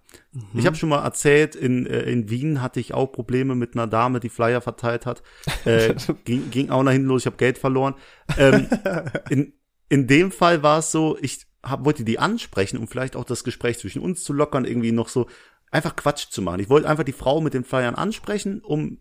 Ich 0.54 0.66
habe 0.66 0.76
schon 0.76 0.88
mal 0.88 1.04
erzählt, 1.04 1.54
in, 1.54 1.86
äh, 1.86 2.02
in 2.02 2.28
Wien 2.28 2.60
hatte 2.60 2.80
ich 2.80 2.92
auch 2.92 3.06
Probleme 3.06 3.54
mit 3.54 3.74
einer 3.74 3.86
Dame, 3.86 4.20
die 4.20 4.28
Flyer 4.28 4.60
verteilt 4.60 5.06
hat. 5.06 5.22
Äh, 5.64 5.94
ging, 6.24 6.50
ging 6.50 6.68
auch 6.68 6.82
nach 6.82 6.92
hinten 6.92 7.08
los, 7.08 7.22
ich 7.22 7.26
habe 7.26 7.38
Geld 7.38 7.56
verloren. 7.56 7.94
Ähm, 8.36 8.68
in, 9.30 9.54
in 9.88 10.06
dem 10.06 10.30
Fall 10.30 10.62
war 10.62 10.80
es 10.80 10.90
so, 10.90 11.16
ich 11.22 11.46
hab, 11.62 11.86
wollte 11.86 12.04
die 12.04 12.18
ansprechen, 12.18 12.76
um 12.76 12.86
vielleicht 12.86 13.16
auch 13.16 13.24
das 13.24 13.44
Gespräch 13.44 13.78
zwischen 13.78 14.02
uns 14.02 14.24
zu 14.24 14.34
lockern, 14.34 14.66
irgendwie 14.66 14.92
noch 14.92 15.08
so 15.08 15.26
einfach 15.70 15.96
Quatsch 15.96 16.28
zu 16.30 16.42
machen. 16.42 16.60
Ich 16.60 16.68
wollte 16.68 16.88
einfach 16.88 17.04
die 17.04 17.12
Frau 17.12 17.40
mit 17.40 17.54
den 17.54 17.64
Flyern 17.64 17.94
ansprechen, 17.94 18.60
um 18.60 18.98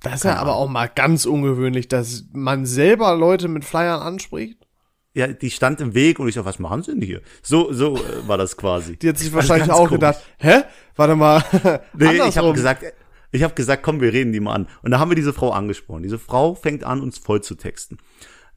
Das 0.00 0.16
ist 0.16 0.24
ja 0.24 0.36
aber 0.36 0.56
auch 0.56 0.68
mal 0.68 0.88
ganz 0.88 1.24
ungewöhnlich, 1.24 1.88
dass 1.88 2.26
man 2.32 2.66
selber 2.66 3.16
Leute 3.16 3.48
mit 3.48 3.64
Flyern 3.64 4.02
anspricht. 4.02 4.67
Ja, 5.14 5.26
die 5.26 5.50
stand 5.50 5.80
im 5.80 5.94
Weg 5.94 6.18
und 6.20 6.28
ich 6.28 6.34
so, 6.34 6.44
was 6.44 6.58
machen 6.58 6.82
sie 6.82 6.92
denn 6.92 7.02
hier? 7.02 7.22
So, 7.42 7.72
so 7.72 7.96
äh, 7.96 8.28
war 8.28 8.38
das 8.38 8.56
quasi. 8.56 8.96
Die 8.96 9.08
hat 9.08 9.18
sich 9.18 9.28
Also 9.28 9.36
wahrscheinlich 9.36 9.68
ganz 9.68 9.78
auch 9.78 9.88
komisch. 9.88 10.00
gedacht, 10.00 10.22
hä? 10.38 10.62
Warte 10.96 11.16
mal. 11.16 11.42
Nee, 11.94 12.20
ich 12.28 12.38
habe 12.38 12.52
gesagt, 12.52 12.84
ich 13.32 13.42
habe 13.42 13.54
gesagt, 13.54 13.82
komm, 13.82 14.00
wir 14.00 14.12
reden 14.12 14.32
die 14.32 14.40
mal 14.40 14.54
an. 14.54 14.68
Und 14.82 14.90
da 14.90 14.98
haben 15.00 15.10
wir 15.10 15.16
diese 15.16 15.32
Frau 15.32 15.50
angesprochen. 15.50 16.02
Diese 16.02 16.18
Frau 16.18 16.54
fängt 16.54 16.84
an, 16.84 17.00
uns 17.00 17.18
voll 17.18 17.42
zu 17.42 17.54
texten. 17.56 17.98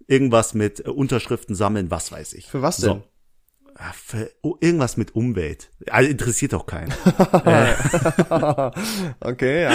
Irgendwas 0.07 0.53
mit 0.53 0.85
äh, 0.85 0.89
Unterschriften 0.89 1.55
sammeln, 1.55 1.89
was 1.89 2.11
weiß 2.11 2.33
ich. 2.33 2.47
Für 2.47 2.61
was 2.61 2.77
So. 2.77 2.93
denn? 2.95 3.03
Ja, 3.79 3.93
für, 3.93 4.29
oh, 4.41 4.57
irgendwas 4.59 4.97
mit 4.97 5.15
Umwelt. 5.15 5.71
Also 5.89 6.09
interessiert 6.11 6.53
doch 6.53 6.65
keinen. 6.65 6.93
Okay, 9.19 9.63
ja. 9.63 9.73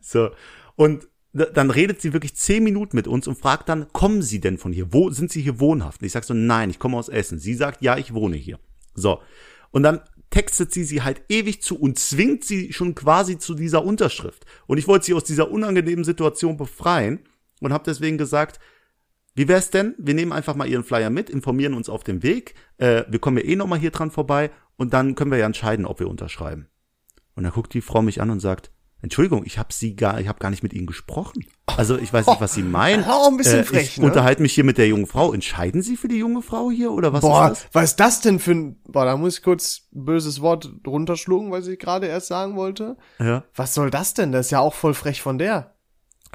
So. 0.00 0.30
Und 0.76 1.06
dann 1.34 1.70
redet 1.70 2.00
sie 2.00 2.12
wirklich 2.12 2.36
zehn 2.36 2.62
Minuten 2.62 2.96
mit 2.96 3.08
uns 3.08 3.26
und 3.26 3.36
fragt 3.36 3.68
dann, 3.68 3.92
kommen 3.92 4.22
Sie 4.22 4.40
denn 4.40 4.56
von 4.56 4.72
hier? 4.72 4.92
Wo 4.92 5.10
sind 5.10 5.32
Sie 5.32 5.42
hier 5.42 5.58
wohnhaft? 5.58 6.00
Und 6.00 6.06
ich 6.06 6.12
sag 6.12 6.24
so, 6.24 6.32
nein, 6.32 6.70
ich 6.70 6.78
komme 6.78 6.96
aus 6.96 7.08
Essen. 7.08 7.40
Sie 7.40 7.54
sagt, 7.54 7.82
ja, 7.82 7.98
ich 7.98 8.14
wohne 8.14 8.36
hier. 8.36 8.60
So. 8.94 9.20
Und 9.72 9.82
dann 9.82 10.00
textet 10.30 10.72
sie 10.72 10.84
sie 10.84 11.02
halt 11.02 11.22
ewig 11.28 11.62
zu 11.62 11.78
und 11.78 11.98
zwingt 11.98 12.44
sie 12.44 12.72
schon 12.72 12.94
quasi 12.94 13.38
zu 13.38 13.54
dieser 13.54 13.84
Unterschrift. 13.84 14.44
Und 14.66 14.78
ich 14.78 14.88
wollte 14.88 15.06
sie 15.06 15.14
aus 15.14 15.24
dieser 15.24 15.50
unangenehmen 15.50 16.04
Situation 16.04 16.56
befreien 16.56 17.20
und 17.60 17.72
habe 17.72 17.84
deswegen 17.84 18.18
gesagt, 18.18 18.58
wie 19.34 19.48
wär's 19.48 19.70
denn? 19.70 19.94
Wir 19.98 20.14
nehmen 20.14 20.32
einfach 20.32 20.54
mal 20.54 20.68
Ihren 20.68 20.84
Flyer 20.84 21.10
mit, 21.10 21.30
informieren 21.30 21.74
uns 21.74 21.88
auf 21.88 22.04
dem 22.04 22.22
Weg. 22.22 22.54
Äh, 22.78 23.04
wir 23.08 23.18
kommen 23.18 23.36
ja 23.38 23.44
eh 23.44 23.56
noch 23.56 23.66
mal 23.66 23.78
hier 23.78 23.90
dran 23.90 24.10
vorbei 24.10 24.50
und 24.76 24.92
dann 24.92 25.14
können 25.14 25.30
wir 25.30 25.38
ja 25.38 25.46
entscheiden, 25.46 25.86
ob 25.86 26.00
wir 26.00 26.08
unterschreiben. 26.08 26.68
Und 27.34 27.44
dann 27.44 27.52
guckt 27.52 27.74
die 27.74 27.80
Frau 27.80 28.02
mich 28.02 28.20
an 28.20 28.30
und 28.30 28.40
sagt, 28.40 28.70
Entschuldigung, 29.04 29.44
ich 29.44 29.58
habe 29.58 29.72
sie 29.72 29.96
gar, 29.96 30.18
ich 30.18 30.28
habe 30.28 30.38
gar 30.38 30.48
nicht 30.48 30.62
mit 30.62 30.72
Ihnen 30.72 30.86
gesprochen. 30.86 31.44
Also 31.66 31.98
ich 31.98 32.12
weiß 32.12 32.26
nicht, 32.26 32.40
was 32.40 32.54
Sie 32.54 32.62
meinen. 32.62 33.04
Äh, 33.04 33.06
Auch 33.06 33.28
ein 33.28 33.36
bisschen 33.36 33.64
frech, 33.64 33.90
ich 33.90 33.98
ne? 33.98 34.06
unterhalte 34.06 34.40
mich 34.40 34.54
hier 34.54 34.64
mit 34.64 34.78
der 34.78 34.88
jungen 34.88 35.06
Frau. 35.06 35.32
Entscheiden 35.34 35.82
Sie 35.82 35.96
für 35.96 36.08
die 36.08 36.16
junge 36.16 36.40
Frau 36.40 36.70
hier 36.70 36.90
oder 36.90 37.12
was 37.12 37.20
Boah, 37.20 37.52
ist 37.52 37.64
das? 37.64 37.68
was 37.72 37.84
ist 37.84 38.00
das 38.00 38.20
denn 38.22 38.38
für 38.38 38.52
ein, 38.52 38.80
boah, 38.88 39.04
da 39.04 39.16
muss 39.16 39.36
ich 39.38 39.44
kurz 39.44 39.82
böses 39.92 40.40
Wort 40.40 40.72
runterschlucken, 40.86 41.50
was 41.50 41.66
ich 41.66 41.78
gerade 41.78 42.06
erst 42.06 42.28
sagen 42.28 42.56
wollte. 42.56 42.96
Ja. 43.18 43.44
Was 43.54 43.74
soll 43.74 43.90
das 43.90 44.14
denn? 44.14 44.32
Das 44.32 44.46
ist 44.46 44.50
ja 44.52 44.60
auch 44.60 44.74
voll 44.74 44.94
frech 44.94 45.20
von 45.20 45.38
der. 45.38 45.74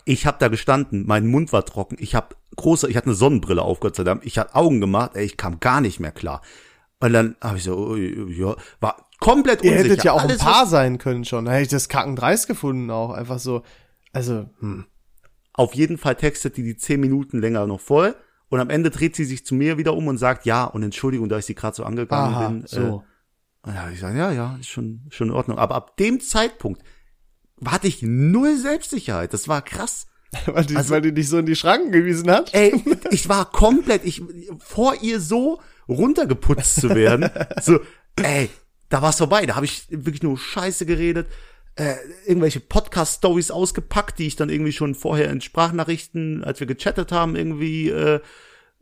Ich 0.05 0.27
habe 0.27 0.38
da 0.39 0.47
gestanden, 0.47 1.05
mein 1.08 1.25
Mund 1.27 1.51
war 1.51 1.65
trocken, 1.65 1.97
ich 1.99 2.13
habe 2.13 2.36
große, 2.55 2.89
ich 2.89 2.95
hatte 2.95 3.08
eine 3.08 3.15
Sonnenbrille 3.15 3.63
auf, 3.63 3.79
Gott 3.79 3.95
sei 3.95 4.03
Dank. 4.03 4.25
Ich 4.25 4.38
hatte 4.38 4.55
Augen 4.55 4.79
gemacht, 4.79 5.12
ey, 5.15 5.25
ich 5.25 5.38
kam 5.38 5.60
gar 5.60 5.82
nicht 5.82 5.99
mehr 5.99 6.12
klar. 6.12 6.41
Und 6.99 7.13
dann 7.13 7.36
habe 7.41 7.58
ich 7.58 7.63
so, 7.63 7.75
oh, 7.75 7.95
ja, 7.95 8.55
war 8.79 9.09
komplett 9.19 9.63
Ihr 9.63 9.71
unsicher. 9.71 9.89
hättet 9.89 10.03
ja 10.05 10.12
auch 10.13 10.23
Alles, 10.23 10.39
ein 10.39 10.45
Paar 10.45 10.65
sein 10.65 10.97
können 10.97 11.25
schon. 11.25 11.45
Da 11.45 11.51
hätte 11.51 11.63
ich 11.63 11.67
das 11.69 11.89
kackendreist 11.89 12.47
gefunden 12.47 12.89
auch. 12.91 13.12
Einfach 13.12 13.39
so, 13.39 13.63
also, 14.13 14.49
hm. 14.60 14.86
Auf 15.53 15.73
jeden 15.75 15.97
Fall 15.97 16.15
textet 16.15 16.55
die 16.55 16.63
die 16.63 16.77
zehn 16.77 17.01
Minuten 17.01 17.39
länger 17.39 17.67
noch 17.67 17.82
voll. 17.82 18.15
Und 18.47 18.60
am 18.62 18.69
Ende 18.69 18.89
dreht 18.91 19.15
sie 19.15 19.25
sich 19.25 19.45
zu 19.45 19.53
mir 19.55 19.77
wieder 19.77 19.93
um 19.93 20.08
und 20.08 20.17
sagt, 20.17 20.45
ja, 20.45 20.63
und 20.63 20.84
Entschuldigung, 20.84 21.27
da 21.27 21.38
ich 21.38 21.45
sie 21.45 21.53
gerade 21.55 21.75
so 21.75 21.84
angegangen 21.84 22.34
Aha, 22.36 22.47
bin. 22.47 22.63
so. 22.65 23.03
Äh, 23.67 23.71
ja, 23.73 23.89
ich 23.91 23.99
sage, 23.99 24.17
ja, 24.17 24.32
ja, 24.32 24.55
ist 24.60 24.69
schon, 24.69 25.01
schon 25.10 25.27
in 25.27 25.34
Ordnung. 25.34 25.58
Aber 25.58 25.75
ab 25.75 25.97
dem 25.97 26.21
Zeitpunkt 26.21 26.82
hatte 27.65 27.88
ich 27.88 28.01
null 28.01 28.55
Selbstsicherheit. 28.58 29.34
Das 29.34 29.49
war 29.49 29.62
krass. 29.62 30.08
weil, 30.45 30.65
die, 30.65 30.77
also- 30.77 30.91
weil 30.91 31.01
die 31.01 31.13
dich 31.13 31.27
so 31.27 31.38
in 31.39 31.45
die 31.45 31.58
Schranken 31.58 31.91
gewiesen 31.91 32.32
hat. 32.32 32.53
Ey, 32.53 32.82
ich 33.12 33.27
war 33.27 33.51
komplett, 33.51 34.05
ich, 34.05 34.23
vor 34.60 34.95
ihr 35.01 35.19
so 35.19 35.60
runtergeputzt 35.89 36.79
zu 36.79 36.95
werden. 36.95 37.29
So, 37.62 37.79
ey, 38.15 38.49
da 38.89 39.02
war's 39.02 39.17
vorbei. 39.17 39.45
Da 39.45 39.56
habe 39.56 39.65
ich 39.65 39.86
wirklich 39.89 40.23
nur 40.23 40.38
Scheiße 40.38 40.86
geredet. 40.86 41.28
äh, 41.75 41.95
irgendwelche 42.25 42.60
Podcast-Stories 42.60 43.52
ausgepackt, 43.52 44.19
die 44.19 44.28
ich 44.28 44.36
dann 44.36 44.49
irgendwie 44.49 44.73
schon 44.73 44.95
vorher 44.95 45.30
in 45.30 45.39
Sprachnachrichten, 45.39 46.43
als 46.43 46.60
wir 46.60 46.67
gechattet 46.67 47.12
haben, 47.13 47.38
irgendwie 47.38 47.89
äh, 47.89 48.19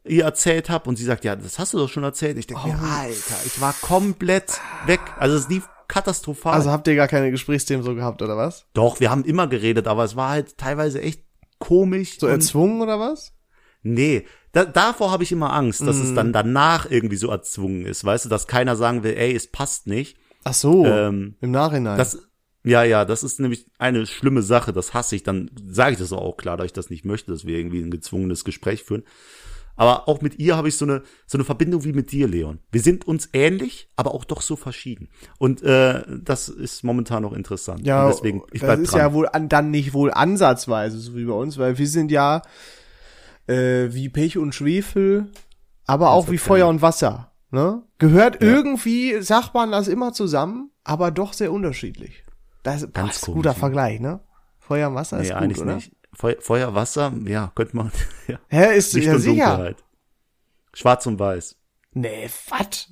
ihr 0.04 0.24
erzählt 0.24 0.70
habe. 0.72 0.90
Und 0.90 0.96
sie 0.96 1.04
sagt, 1.04 1.24
ja, 1.24 1.36
das 1.36 1.60
hast 1.60 1.74
du 1.74 1.78
doch 1.78 1.90
schon 1.90 2.04
erzählt. 2.04 2.38
Ich 2.38 2.48
denke 2.48 2.68
mir, 2.68 2.80
Alter, 2.80 3.36
ich 3.46 3.62
war 3.62 3.74
komplett 3.82 4.60
weg. 4.88 5.02
Also 5.20 5.36
es 5.38 5.48
lief 5.48 5.68
katastrophal. 5.88 6.54
Also 6.54 6.72
habt 6.72 6.88
ihr 6.88 6.96
gar 6.96 7.08
keine 7.08 7.30
Gesprächsthemen 7.30 7.84
so 7.84 7.94
gehabt, 7.94 8.22
oder 8.22 8.36
was? 8.36 8.66
doch, 8.74 9.00
wir 9.00 9.12
haben 9.12 9.24
immer 9.26 9.48
geredet, 9.48 9.88
aber 9.88 10.04
es 10.04 10.16
war 10.16 10.30
halt 10.32 10.58
teilweise 10.58 11.00
echt 11.02 11.22
komisch. 11.60 12.18
So 12.20 12.26
erzwungen 12.28 12.82
oder 12.82 13.00
was? 13.00 13.34
Nee, 13.84 14.26
da, 14.58 14.66
davor 14.66 15.12
habe 15.12 15.22
ich 15.24 15.32
immer 15.32 15.54
Angst, 15.54 15.82
dass 15.82 15.98
es 15.98 16.16
dann 16.16 16.34
danach 16.34 16.90
irgendwie 16.90 17.16
so 17.16 17.30
erzwungen 17.30 17.86
ist, 17.86 18.04
weißt 18.04 18.26
du, 18.26 18.30
dass 18.30 18.48
keiner 18.48 18.76
sagen 18.76 19.04
will, 19.04 19.14
ey, 19.14 19.36
es 19.36 19.52
passt 19.52 19.86
nicht. 19.86 20.18
Ach 20.44 20.54
so, 20.56 20.84
Ähm, 20.86 21.36
im 21.42 21.52
Nachhinein. 21.52 21.98
Das, 21.98 22.18
ja, 22.64 22.84
ja, 22.84 23.06
das 23.06 23.24
ist 23.24 23.40
nämlich 23.40 23.68
eine 23.78 24.08
schlimme 24.08 24.42
Sache, 24.42 24.74
das 24.74 24.96
hasse 24.96 25.16
ich, 25.16 25.22
dann 25.22 25.52
sage 25.70 25.94
ich 25.94 26.00
das 26.00 26.12
auch 26.12 26.38
klar, 26.38 26.58
dass 26.58 26.66
ich 26.66 26.74
das 26.74 26.90
nicht 26.90 27.06
möchte, 27.06 27.32
dass 27.32 27.46
wir 27.46 27.56
irgendwie 27.58 27.82
ein 27.82 27.92
gezwungenes 27.92 28.44
Gespräch 28.46 28.84
führen. 28.84 29.04
Aber 29.76 30.08
auch 30.10 30.22
mit 30.22 30.40
ihr 30.40 30.58
habe 30.58 30.70
ich 30.70 30.76
so 30.76 30.86
eine, 30.86 31.04
so 31.28 31.38
eine 31.38 31.46
Verbindung 31.46 31.84
wie 31.84 31.94
mit 31.94 32.12
dir, 32.12 32.28
Leon. 32.28 32.58
Wir 32.72 32.82
sind 32.82 33.08
uns 33.08 33.30
ähnlich, 33.34 33.90
aber 33.96 34.16
auch 34.16 34.26
doch 34.26 34.42
so 34.42 34.56
verschieden. 34.56 35.10
Und 35.38 35.62
äh, 35.62 36.02
das 36.24 36.50
ist 36.50 36.84
momentan 36.84 37.22
noch 37.22 37.34
interessant. 37.34 37.86
ja, 37.86 38.08
Und 38.08 38.16
deswegen, 38.16 38.42
ich 38.52 38.62
das 38.62 38.80
ist 38.80 38.94
dran. 38.94 39.00
ja 39.02 39.14
wohl 39.14 39.30
an, 39.30 39.50
dann 39.50 39.70
nicht 39.70 39.94
wohl 39.94 40.10
ansatzweise, 40.10 40.98
so 40.98 41.16
wie 41.16 41.26
bei 41.26 41.34
uns, 41.34 41.60
weil 41.60 41.78
wir 41.78 41.88
sind 41.88 42.10
ja 42.10 42.42
äh, 43.48 43.94
wie 43.94 44.10
Pech 44.10 44.38
und 44.38 44.54
Schwefel, 44.54 45.32
aber 45.86 46.12
auch 46.12 46.30
wie 46.30 46.38
Feuer 46.38 46.68
und 46.68 46.82
Wasser. 46.82 47.32
Ne? 47.50 47.82
Gehört 47.98 48.42
irgendwie, 48.42 49.22
sagt 49.22 49.54
man 49.54 49.72
das 49.72 49.88
immer 49.88 50.14
zusammen, 50.14 50.72
aber 50.84 51.12
doch 51.12 51.34
sehr 51.34 51.52
unterschiedlich. 51.52 52.24
Das 52.64 52.84
ist, 52.84 52.94
Ganz 52.94 53.28
ein 53.28 53.34
guter 53.34 53.54
ne? 53.54 53.56
Vergleich, 53.56 54.00
ne? 54.00 54.20
Feuer 54.60 54.90
und 54.90 54.96
Wasser 54.96 55.18
nee, 55.18 55.24
ist 55.24 55.30
gut, 55.30 55.42
eigentlich 55.42 55.62
oder? 55.62 55.76
nicht. 55.76 55.92
Feu 56.14 56.36
Feuer, 56.40 56.74
Wasser, 56.74 57.14
ja, 57.26 57.52
könnte 57.56 57.78
man. 57.78 57.92
Ja. 58.28 58.40
Hä, 58.50 58.78
ist 58.78 58.94
Licht 58.94 59.08
ja 59.08 59.14
und 59.14 59.20
sicher. 59.22 59.46
Dunkelheit. 59.46 59.84
Schwarz 60.74 61.06
und 61.06 61.18
Weiß. 61.18 61.56
Nee, 61.94 62.30
was? 62.50 62.92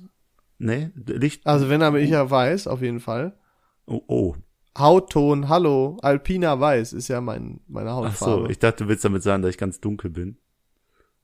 Nee, 0.58 0.90
Licht. 0.94 1.46
Also 1.46 1.68
wenn 1.68 1.82
aber 1.82 1.98
ich 1.98 2.10
ja 2.10 2.30
weiß, 2.30 2.66
auf 2.68 2.80
jeden 2.80 3.00
Fall. 3.00 3.38
Oh, 3.86 4.00
oh. 4.06 4.34
Hautton, 4.78 5.48
hallo, 5.48 5.98
Alpina 6.02 6.58
Weiß 6.58 6.92
ist 6.92 7.08
ja 7.08 7.20
mein, 7.20 7.60
meine 7.66 7.90
Ach 7.90 7.96
Hautfarbe. 7.96 8.44
so, 8.44 8.48
ich 8.48 8.58
dachte, 8.58 8.84
du 8.84 8.88
willst 8.88 9.04
damit 9.04 9.22
sagen, 9.22 9.42
dass 9.42 9.50
ich 9.50 9.58
ganz 9.58 9.80
dunkel 9.80 10.10
bin. 10.10 10.38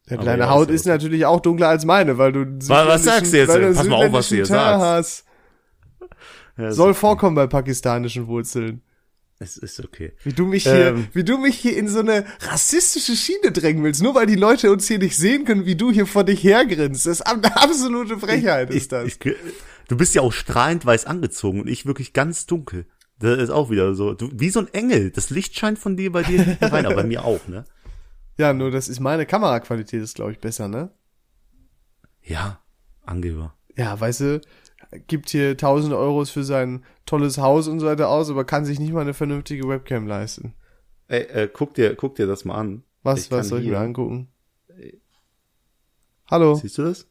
Ja, 0.09 0.17
deine 0.17 0.51
Haut 0.51 0.71
ist 0.71 0.85
natürlich 0.87 1.25
auch 1.27 1.41
dunkler 1.41 1.69
als 1.69 1.85
meine, 1.85 2.19
weil 2.19 2.33
du 2.33 2.41
einen 2.41 2.69
was 2.69 3.05
sagst 3.05 3.33
du 3.33 3.37
jetzt? 3.39 3.49
weil 3.49 3.61
du 3.61 3.67
einen 3.67 3.77
Pass 3.77 3.87
mal 3.87 4.07
auf, 4.07 4.13
was 4.13 4.29
du 4.29 4.35
hier 4.37 4.45
Teint 4.45 4.81
sagst. 4.81 5.25
Ja, 6.59 6.73
Soll 6.73 6.91
okay. 6.91 6.99
vorkommen 6.99 7.37
bei 7.37 7.47
pakistanischen 7.47 8.27
Wurzeln. 8.27 8.83
Es 9.39 9.57
ist 9.57 9.83
okay. 9.83 10.13
Wie 10.23 10.33
du 10.33 10.47
mich 10.47 10.65
hier, 10.65 10.89
Ähm. 10.89 11.09
wie 11.15 11.25
du 11.25 11.37
mich 11.39 11.57
hier 11.57 11.77
in 11.77 11.89
so 11.89 12.01
eine 12.01 12.25
rassistische 12.41 13.17
Schiene 13.17 13.51
drängen 13.51 13.83
willst, 13.83 14.03
nur 14.03 14.15
weil 14.15 14.27
die 14.27 14.37
Leute 14.37 14.71
uns 14.71 14.87
hier 14.87 14.99
nicht 14.99 15.17
sehen 15.17 15.45
können, 15.45 15.67
wie 15.67 15.75
du 15.75 15.91
hier 15.91 16.07
vor 16.07 16.23
dich 16.25 16.45
hergrinst. 16.45 17.07
Das 17.07 17.21
ist 17.21 17.23
eine 17.23 17.57
absolute 17.57 18.19
Frechheit, 18.19 18.71
ist 18.71 18.93
das. 18.93 19.07
Ich, 19.07 19.19
du 19.19 19.97
bist 19.97 20.15
ja 20.15 20.23
auch 20.23 20.33
strahlend 20.33 20.87
weiß 20.87 21.07
angezogen 21.07 21.61
und 21.63 21.69
ich 21.69 21.87
wirklich 21.87 22.13
ganz 22.13 22.47
dunkel. 22.47 22.87
Das 23.19 23.39
ist 23.39 23.51
auch 23.51 23.71
wieder 23.71 23.95
so. 23.95 24.15
Du, 24.15 24.31
wie 24.33 24.51
so 24.51 24.61
ein 24.61 24.69
Engel. 24.75 25.11
Das 25.11 25.31
Licht 25.31 25.57
scheint 25.59 25.79
von 25.79 25.97
dir 25.97 26.13
bei 26.13 26.23
dir 26.23 26.57
rein, 26.61 26.87
aber 26.87 26.97
bei 26.97 27.05
mir 27.05 27.25
auch, 27.25 27.47
ne? 27.49 27.65
Ja, 28.43 28.53
nur 28.53 28.71
das 28.73 28.89
ist 28.89 28.99
meine 29.01 29.25
Kameraqualität 29.27 30.03
ist, 30.03 30.17
glaube 30.17 30.33
ich, 30.33 30.41
besser, 30.41 30.67
ne? 30.69 30.91
Ja, 32.23 32.59
Angeber. 33.05 33.55
Ja, 33.77 33.99
weißt 33.99 34.21
du, 34.21 34.41
gibt 35.07 35.31
hier 35.31 35.57
tausend 35.57 35.93
Euros 35.95 36.31
für 36.31 36.45
sein 36.45 36.85
tolles 37.07 37.39
Haus 37.39 37.69
und 37.69 37.81
so 37.81 37.87
weiter 37.87 38.09
aus, 38.09 38.31
aber 38.31 38.45
kann 38.45 38.65
sich 38.65 38.79
nicht 38.81 38.93
mal 38.93 39.01
eine 39.03 39.15
vernünftige 39.15 39.69
Webcam 39.69 40.07
leisten. 40.07 40.55
Ey, 41.09 41.23
äh, 41.23 41.49
guck 41.53 41.75
dir, 41.75 41.95
guck 41.97 42.15
dir 42.17 42.27
das 42.27 42.45
mal 42.45 42.57
an. 42.57 42.83
Was, 43.03 43.27
Ich 43.27 43.31
was 43.31 43.49
soll 43.49 43.61
ich 43.61 43.65
hier- 43.67 43.75
mir 43.75 43.81
angucken? 43.81 44.29
Hallo, 46.31 46.55
Siehst 46.55 46.79
du 46.79 46.83
das? 46.85 47.07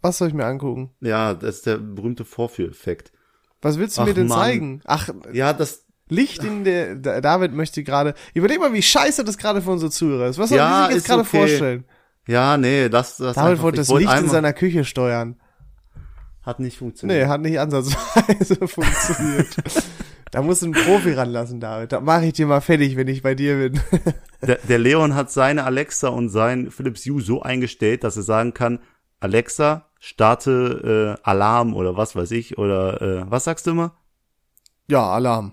was 0.00 0.18
soll 0.18 0.28
ich 0.28 0.34
mir 0.34 0.44
angucken? 0.46 0.90
Ja, 1.00 1.32
das 1.34 1.56
ist 1.56 1.66
der 1.66 1.78
berühmte 1.78 2.24
Vorführeffekt. 2.24 3.12
Was 3.62 3.78
willst 3.78 3.96
du 3.96 4.02
Ach, 4.02 4.06
mir 4.06 4.14
denn 4.14 4.26
Mann. 4.28 4.38
zeigen? 4.38 4.80
Ach, 4.84 5.08
Ja, 5.32 5.52
das, 5.54 5.86
Licht 6.14 6.42
in 6.44 6.64
der, 6.64 6.94
Da- 6.96 7.20
David 7.20 7.52
möchte 7.52 7.82
gerade, 7.82 8.14
überleg 8.34 8.58
mal, 8.60 8.72
wie 8.72 8.82
scheiße 8.82 9.24
das 9.24 9.36
gerade 9.38 9.60
für 9.62 9.70
unsere 9.70 9.90
Zuhörer 9.90 10.26
ist. 10.28 10.38
Was 10.38 10.48
soll 10.50 10.58
Ja, 10.58 10.86
sich 10.86 10.96
jetzt 10.96 11.06
gerade 11.06 11.20
okay. 11.22 11.38
vorstellen? 11.38 11.84
ja, 12.26 12.56
nee, 12.56 12.88
das, 12.88 13.16
das. 13.18 13.34
David 13.36 13.50
einfach- 13.52 13.62
wollte 13.64 13.76
das 13.78 13.88
Licht 13.90 14.18
in 14.18 14.28
seiner 14.28 14.52
Küche 14.52 14.84
steuern. 14.84 15.36
Hat 16.42 16.60
nicht 16.60 16.76
funktioniert. 16.78 17.22
Nee, 17.22 17.26
hat 17.26 17.40
nicht 17.40 17.58
ansatzweise 17.58 18.56
funktioniert. 18.68 19.56
da 20.30 20.42
musst 20.42 20.60
du 20.60 20.66
einen 20.66 20.74
Profi 20.74 21.12
ranlassen, 21.12 21.58
David. 21.58 21.92
Da 21.92 22.00
mache 22.00 22.26
ich 22.26 22.34
dir 22.34 22.46
mal 22.46 22.60
fertig, 22.60 22.96
wenn 22.96 23.08
ich 23.08 23.22
bei 23.22 23.34
dir 23.34 23.56
bin. 23.70 23.80
Der, 24.46 24.56
der 24.68 24.78
Leon 24.78 25.14
hat 25.14 25.30
seine 25.30 25.64
Alexa 25.64 26.08
und 26.08 26.28
sein 26.28 26.70
Philips 26.70 27.06
Hue 27.06 27.22
so 27.22 27.40
eingestellt, 27.40 28.04
dass 28.04 28.18
er 28.18 28.24
sagen 28.24 28.52
kann, 28.52 28.78
Alexa, 29.20 29.88
starte 30.00 31.16
äh, 31.18 31.22
Alarm 31.26 31.72
oder 31.72 31.96
was 31.96 32.14
weiß 32.14 32.30
ich 32.32 32.58
oder 32.58 33.00
äh, 33.00 33.24
was 33.30 33.44
sagst 33.44 33.66
du 33.66 33.70
immer? 33.70 33.96
ja, 34.86 35.02
Alarm. 35.02 35.52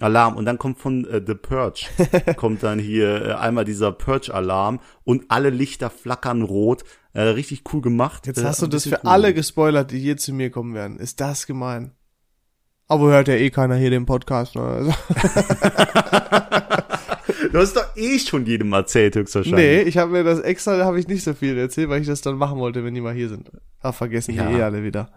Alarm 0.00 0.36
und 0.36 0.44
dann 0.44 0.58
kommt 0.58 0.78
von 0.78 1.04
äh, 1.06 1.22
The 1.24 1.34
Purge 1.34 1.86
kommt 2.36 2.62
dann 2.62 2.78
hier 2.78 3.26
äh, 3.26 3.32
einmal 3.34 3.64
dieser 3.64 3.92
Purge 3.92 4.34
Alarm 4.34 4.80
und 5.04 5.26
alle 5.28 5.50
Lichter 5.50 5.88
flackern 5.90 6.42
rot. 6.42 6.82
Äh, 7.12 7.22
richtig 7.22 7.62
cool 7.72 7.80
gemacht. 7.80 8.26
Jetzt 8.26 8.38
äh, 8.38 8.44
hast 8.44 8.60
du 8.60 8.66
das 8.66 8.84
für 8.84 8.96
cool. 9.04 9.08
alle 9.10 9.32
gespoilert, 9.34 9.92
die 9.92 10.00
hier 10.00 10.16
zu 10.16 10.32
mir 10.32 10.50
kommen 10.50 10.74
werden. 10.74 10.98
Ist 10.98 11.20
das 11.20 11.46
gemein? 11.46 11.92
Aber 12.88 13.06
hört 13.06 13.28
ja 13.28 13.34
eh 13.34 13.50
keiner 13.50 13.76
hier 13.76 13.90
den 13.90 14.04
Podcast. 14.04 14.56
Ne? 14.56 14.62
Also, 14.62 14.92
Du 17.52 17.60
hast 17.60 17.76
doch 17.76 17.96
eh 17.96 18.18
schon 18.18 18.46
jedem 18.46 18.72
erzählt 18.72 19.14
nee, 19.14 19.20
höchstwahrscheinlich. 19.20 19.86
ich 19.86 19.96
habe 19.96 20.10
mir 20.10 20.24
das 20.24 20.40
extra, 20.40 20.76
da 20.76 20.84
habe 20.86 20.98
ich 20.98 21.06
nicht 21.06 21.22
so 21.22 21.34
viel 21.34 21.56
erzählt, 21.56 21.88
weil 21.88 22.00
ich 22.00 22.08
das 22.08 22.20
dann 22.20 22.36
machen 22.36 22.58
wollte, 22.58 22.84
wenn 22.84 22.94
die 22.94 23.00
mal 23.00 23.14
hier 23.14 23.28
sind. 23.28 23.48
Ach, 23.80 23.94
vergessen 23.94 24.34
Ja. 24.34 24.48
die 24.48 24.56
eh 24.56 24.62
alle 24.62 24.82
wieder. 24.82 25.12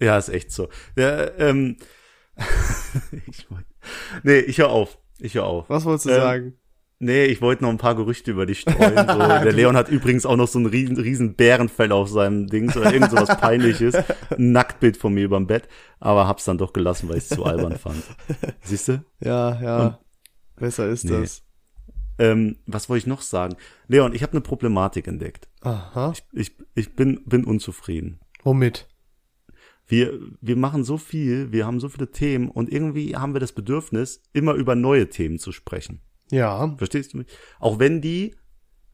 Ja, 0.00 0.18
ist 0.18 0.28
echt 0.28 0.50
so. 0.50 0.68
Ja, 0.96 1.30
ähm, 1.38 1.76
ich 3.26 3.50
wollt, 3.50 3.66
nee, 4.22 4.38
ich 4.38 4.58
hör 4.58 4.70
auf. 4.70 4.98
Ich 5.18 5.34
hör 5.34 5.44
auf. 5.44 5.68
Was 5.68 5.84
wolltest 5.84 6.06
du 6.06 6.10
Ähm, 6.10 6.16
sagen? 6.16 6.54
Nee, 7.00 7.24
ich 7.26 7.42
wollte 7.42 7.64
noch 7.64 7.70
ein 7.70 7.76
paar 7.78 7.96
Gerüchte 7.96 8.30
über 8.30 8.46
dich 8.46 8.60
streuen. 8.60 8.78
So, 8.96 9.18
der 9.18 9.52
Leon 9.52 9.76
hat 9.76 9.88
übrigens 9.88 10.24
auch 10.24 10.36
noch 10.36 10.48
so 10.48 10.58
ein 10.58 10.66
riesen, 10.66 10.96
riesen 10.96 11.34
Bärenfell 11.34 11.92
auf 11.92 12.08
seinem 12.08 12.46
Ding 12.46 12.70
oder 12.74 12.92
irgend 12.92 13.10
so 13.10 13.16
was 13.16 13.36
peinliches. 13.38 13.94
Ein 14.30 14.52
Nacktbild 14.52 14.96
von 14.96 15.12
mir 15.12 15.24
überm 15.24 15.46
Bett. 15.46 15.68
Aber 16.00 16.26
hab's 16.26 16.44
dann 16.44 16.56
doch 16.56 16.72
gelassen, 16.72 17.08
weil 17.08 17.18
ich 17.18 17.24
es 17.24 17.28
zu 17.30 17.44
albern 17.44 17.76
fand. 17.76 18.02
Siehst 18.62 18.88
du? 18.88 19.04
Ja, 19.20 19.60
ja. 19.60 19.98
Besser 20.56 20.88
ist 20.88 21.04
Nee. 21.04 21.20
das. 21.20 21.42
Ähm, 22.18 22.56
was 22.66 22.88
wollte 22.88 23.00
ich 23.00 23.06
noch 23.08 23.22
sagen? 23.22 23.56
Leon, 23.88 24.14
ich 24.14 24.22
habe 24.22 24.32
eine 24.32 24.40
Problematik 24.40 25.08
entdeckt. 25.08 25.48
Aha. 25.62 26.12
Ich, 26.32 26.56
ich 26.74 26.94
bin, 26.94 27.24
bin 27.26 27.44
unzufrieden. 27.44 28.20
Womit? 28.44 28.86
Wir, 29.86 30.18
wir 30.40 30.56
machen 30.56 30.84
so 30.84 30.96
viel, 30.96 31.52
wir 31.52 31.66
haben 31.66 31.80
so 31.80 31.88
viele 31.88 32.10
Themen 32.10 32.48
und 32.48 32.72
irgendwie 32.72 33.16
haben 33.16 33.34
wir 33.34 33.40
das 33.40 33.52
Bedürfnis, 33.52 34.22
immer 34.32 34.54
über 34.54 34.74
neue 34.74 35.08
Themen 35.08 35.38
zu 35.38 35.52
sprechen. 35.52 36.00
Ja. 36.30 36.74
Verstehst 36.76 37.12
du 37.12 37.18
mich? 37.18 37.26
Auch 37.60 37.78
wenn 37.78 38.00
die 38.00 38.34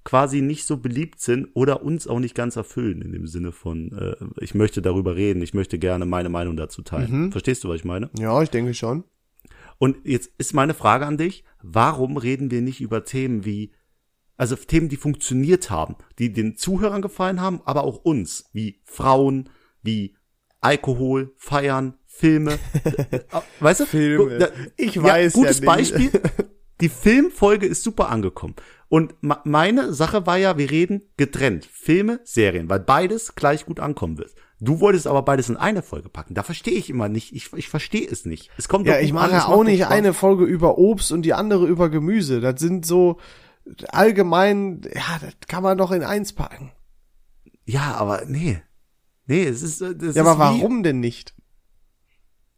quasi 0.02 0.40
nicht 0.40 0.66
so 0.66 0.78
beliebt 0.78 1.20
sind 1.20 1.48
oder 1.54 1.82
uns 1.82 2.06
auch 2.06 2.18
nicht 2.18 2.34
ganz 2.34 2.56
erfüllen 2.56 3.02
in 3.02 3.12
dem 3.12 3.26
Sinne 3.26 3.52
von, 3.52 3.92
äh, 3.92 4.16
ich 4.42 4.54
möchte 4.54 4.82
darüber 4.82 5.14
reden, 5.14 5.42
ich 5.42 5.54
möchte 5.54 5.78
gerne 5.78 6.06
meine 6.06 6.28
Meinung 6.28 6.56
dazu 6.56 6.82
teilen. 6.82 7.30
Verstehst 7.32 7.64
du, 7.64 7.68
was 7.68 7.76
ich 7.76 7.84
meine? 7.84 8.10
Ja, 8.18 8.42
ich 8.42 8.50
denke 8.50 8.74
schon. 8.74 9.04
Und 9.78 9.96
jetzt 10.04 10.30
ist 10.38 10.54
meine 10.54 10.74
Frage 10.74 11.06
an 11.06 11.16
dich, 11.16 11.44
warum 11.62 12.16
reden 12.16 12.50
wir 12.50 12.60
nicht 12.60 12.80
über 12.80 13.04
Themen 13.04 13.44
wie, 13.44 13.72
also 14.36 14.56
Themen, 14.56 14.88
die 14.88 14.96
funktioniert 14.96 15.70
haben, 15.70 15.96
die 16.18 16.32
den 16.32 16.56
Zuhörern 16.56 17.02
gefallen 17.02 17.40
haben, 17.40 17.60
aber 17.64 17.84
auch 17.84 17.98
uns, 17.98 18.50
wie 18.52 18.80
Frauen, 18.84 19.48
wie 19.82 20.16
Alkohol, 20.60 21.32
Feiern, 21.36 21.94
Filme. 22.06 22.58
Äh, 22.84 23.20
weißt 23.60 23.80
du? 23.80 23.86
Filme. 23.86 24.38
Da- 24.38 24.48
Ich 24.76 25.00
weiß 25.02 25.34
ja 25.34 25.40
Gutes 25.40 25.60
nicht. 25.60 25.66
Beispiel. 25.66 26.10
Die 26.80 26.88
Filmfolge 26.88 27.66
ist 27.66 27.82
super 27.82 28.08
angekommen. 28.08 28.56
Und 28.88 29.14
meine 29.20 29.92
Sache 29.92 30.26
war 30.26 30.38
ja, 30.38 30.56
wir 30.56 30.70
reden 30.70 31.02
getrennt. 31.18 31.66
Filme, 31.70 32.20
Serien, 32.24 32.68
weil 32.70 32.80
beides 32.80 33.34
gleich 33.34 33.66
gut 33.66 33.80
ankommen 33.80 34.16
wird. 34.18 34.34
Du 34.60 34.80
wolltest 34.80 35.06
aber 35.06 35.22
beides 35.22 35.48
in 35.50 35.56
eine 35.58 35.82
Folge 35.82 36.08
packen. 36.08 36.34
Da 36.34 36.42
verstehe 36.42 36.74
ich 36.74 36.88
immer 36.90 37.08
nicht. 37.08 37.34
Ich, 37.34 37.52
ich 37.54 37.68
verstehe 37.68 38.06
es 38.10 38.24
nicht. 38.24 38.50
Es 38.56 38.68
kommt 38.68 38.86
Ja, 38.86 38.94
doch 38.94 39.00
ich 39.02 39.12
mache 39.12 39.34
es 39.36 39.44
auch 39.44 39.62
nicht 39.62 39.86
eine 39.86 40.12
Folge 40.14 40.44
über 40.44 40.78
Obst 40.78 41.12
und 41.12 41.22
die 41.22 41.34
andere 41.34 41.66
über 41.66 41.88
Gemüse. 41.90 42.40
Das 42.40 42.58
sind 42.60 42.84
so 42.86 43.18
allgemein, 43.88 44.80
ja, 44.94 45.18
das 45.20 45.34
kann 45.48 45.62
man 45.62 45.78
doch 45.78 45.92
in 45.92 46.02
eins 46.02 46.32
packen. 46.32 46.72
Ja, 47.64 47.94
aber 47.94 48.24
nee. 48.26 48.62
Nee, 49.30 49.44
es 49.44 49.62
ist, 49.62 49.80
äh, 49.80 49.94
das 49.94 50.16
Ja, 50.16 50.22
ist 50.22 50.28
aber 50.28 50.34
wie- 50.54 50.58
warum 50.60 50.82
denn 50.82 50.98
nicht? 50.98 51.34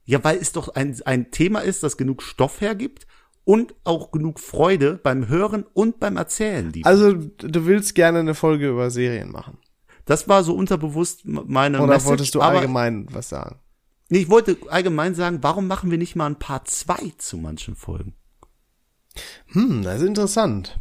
Ja, 0.05 0.25
weil 0.25 0.39
es 0.39 0.53
doch 0.53 0.71
ein, 0.75 0.99
ein 1.05 1.31
Thema 1.31 1.61
ist, 1.61 1.83
das 1.83 1.99
genug 1.99 2.23
Stoff 2.23 2.61
hergibt 2.63 3.07
und 3.45 3.75
auch 3.85 4.11
genug 4.11 4.41
Freude 4.41 4.95
beim 5.03 5.29
Hören 5.29 5.65
und 5.75 6.01
beim 6.01 6.17
Erzählen. 6.17 6.73
Die, 6.73 6.85
Also, 6.87 7.13
du 7.13 7.67
willst 7.67 7.95
gerne 7.95 8.21
eine 8.21 8.35
Folge 8.35 8.71
über 8.71 8.91
Serien 8.91 9.31
machen. 9.31 9.59
das 10.07 10.29
war 10.29 10.43
so 10.45 10.55
unterbewusst 10.55 11.27
meine 11.27 11.77
Oder 11.79 11.89
Message, 11.95 12.07
wolltest 12.09 12.35
du 12.35 12.41
allgemein 12.41 13.07
was 13.13 13.29
sagen? 13.29 13.61
Nee, 14.09 14.21
ich 14.21 14.31
wollte 14.31 14.57
allgemein 14.71 15.15
sagen, 15.15 15.39
warum 15.43 15.67
machen 15.67 15.91
wir 15.91 15.99
nicht 15.99 16.17
mal 16.17 16.27
ein 16.27 16.39
Part 16.39 16.69
2 16.71 17.13
zu 17.19 17.37
manchen 17.37 17.77
Folgen? 17.77 18.15
Hm, 19.49 19.83
das 19.83 20.01
ist 20.01 20.07
interessant. 20.09 20.81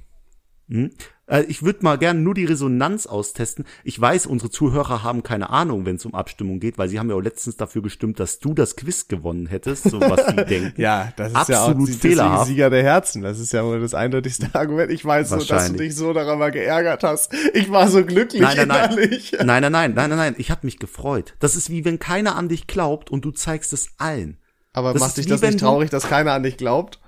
Hm? 0.69 0.91
Äh, 1.31 1.43
ich 1.43 1.63
würde 1.63 1.79
mal 1.83 1.97
gerne 1.97 2.19
nur 2.19 2.33
die 2.33 2.45
Resonanz 2.45 3.07
austesten. 3.07 3.65
Ich 3.83 3.99
weiß, 3.99 4.27
unsere 4.27 4.51
Zuhörer 4.51 5.03
haben 5.03 5.23
keine 5.23 5.49
Ahnung, 5.49 5.85
wenn 5.85 5.95
es 5.95 6.05
um 6.05 6.13
Abstimmung 6.13 6.59
geht, 6.59 6.77
weil 6.77 6.89
sie 6.89 6.99
haben 6.99 7.09
ja 7.09 7.15
auch 7.15 7.21
letztens 7.21 7.57
dafür 7.57 7.81
gestimmt, 7.81 8.19
dass 8.19 8.39
du 8.39 8.53
das 8.53 8.75
Quiz 8.75 9.07
gewonnen 9.07 9.47
hättest, 9.47 9.83
so 9.89 9.99
was 10.01 10.27
sie 10.27 10.35
denken. 10.45 10.79
Ja, 10.79 11.13
das 11.15 11.29
ist 11.29 11.35
Absolut 11.37 11.87
ja 11.89 11.95
auch 11.95 11.99
fehlerhaft. 11.99 12.47
Sieger 12.47 12.69
der 12.69 12.83
Herzen. 12.83 13.21
Das 13.21 13.39
ist 13.39 13.53
ja 13.53 13.63
wohl 13.63 13.79
das 13.79 13.93
eindeutigste 13.93 14.49
Argument. 14.53 14.91
Ich 14.91 15.05
weiß 15.05 15.29
so, 15.29 15.37
dass 15.37 15.71
du 15.71 15.77
dich 15.77 15.95
so 15.95 16.13
daran 16.13 16.37
mal 16.37 16.51
geärgert 16.51 17.03
hast. 17.03 17.33
Ich 17.53 17.71
war 17.71 17.87
so 17.87 18.03
glücklich 18.03 18.41
Nein, 18.41 18.57
nein, 18.57 18.67
nein. 18.67 18.91
innerlich. 18.91 19.31
nein, 19.43 19.61
nein, 19.61 19.71
nein, 19.71 19.93
nein, 19.93 20.09
nein, 20.09 20.17
nein. 20.17 20.35
Ich 20.37 20.51
habe 20.51 20.61
mich 20.63 20.79
gefreut. 20.79 21.35
Das 21.39 21.55
ist 21.55 21.69
wie 21.69 21.85
wenn 21.85 21.99
keiner 21.99 22.35
an 22.35 22.49
dich 22.49 22.67
glaubt 22.67 23.09
und 23.09 23.23
du 23.23 23.31
zeigst 23.31 23.73
es 23.73 23.89
allen. 23.97 24.37
Aber 24.73 24.93
Das 24.93 25.01
macht 25.01 25.17
dich 25.17 25.27
das 25.27 25.41
nicht 25.41 25.59
traurig, 25.59 25.89
dass 25.89 26.07
keiner 26.07 26.31
an 26.33 26.43
dich 26.43 26.57
glaubt? 26.57 27.00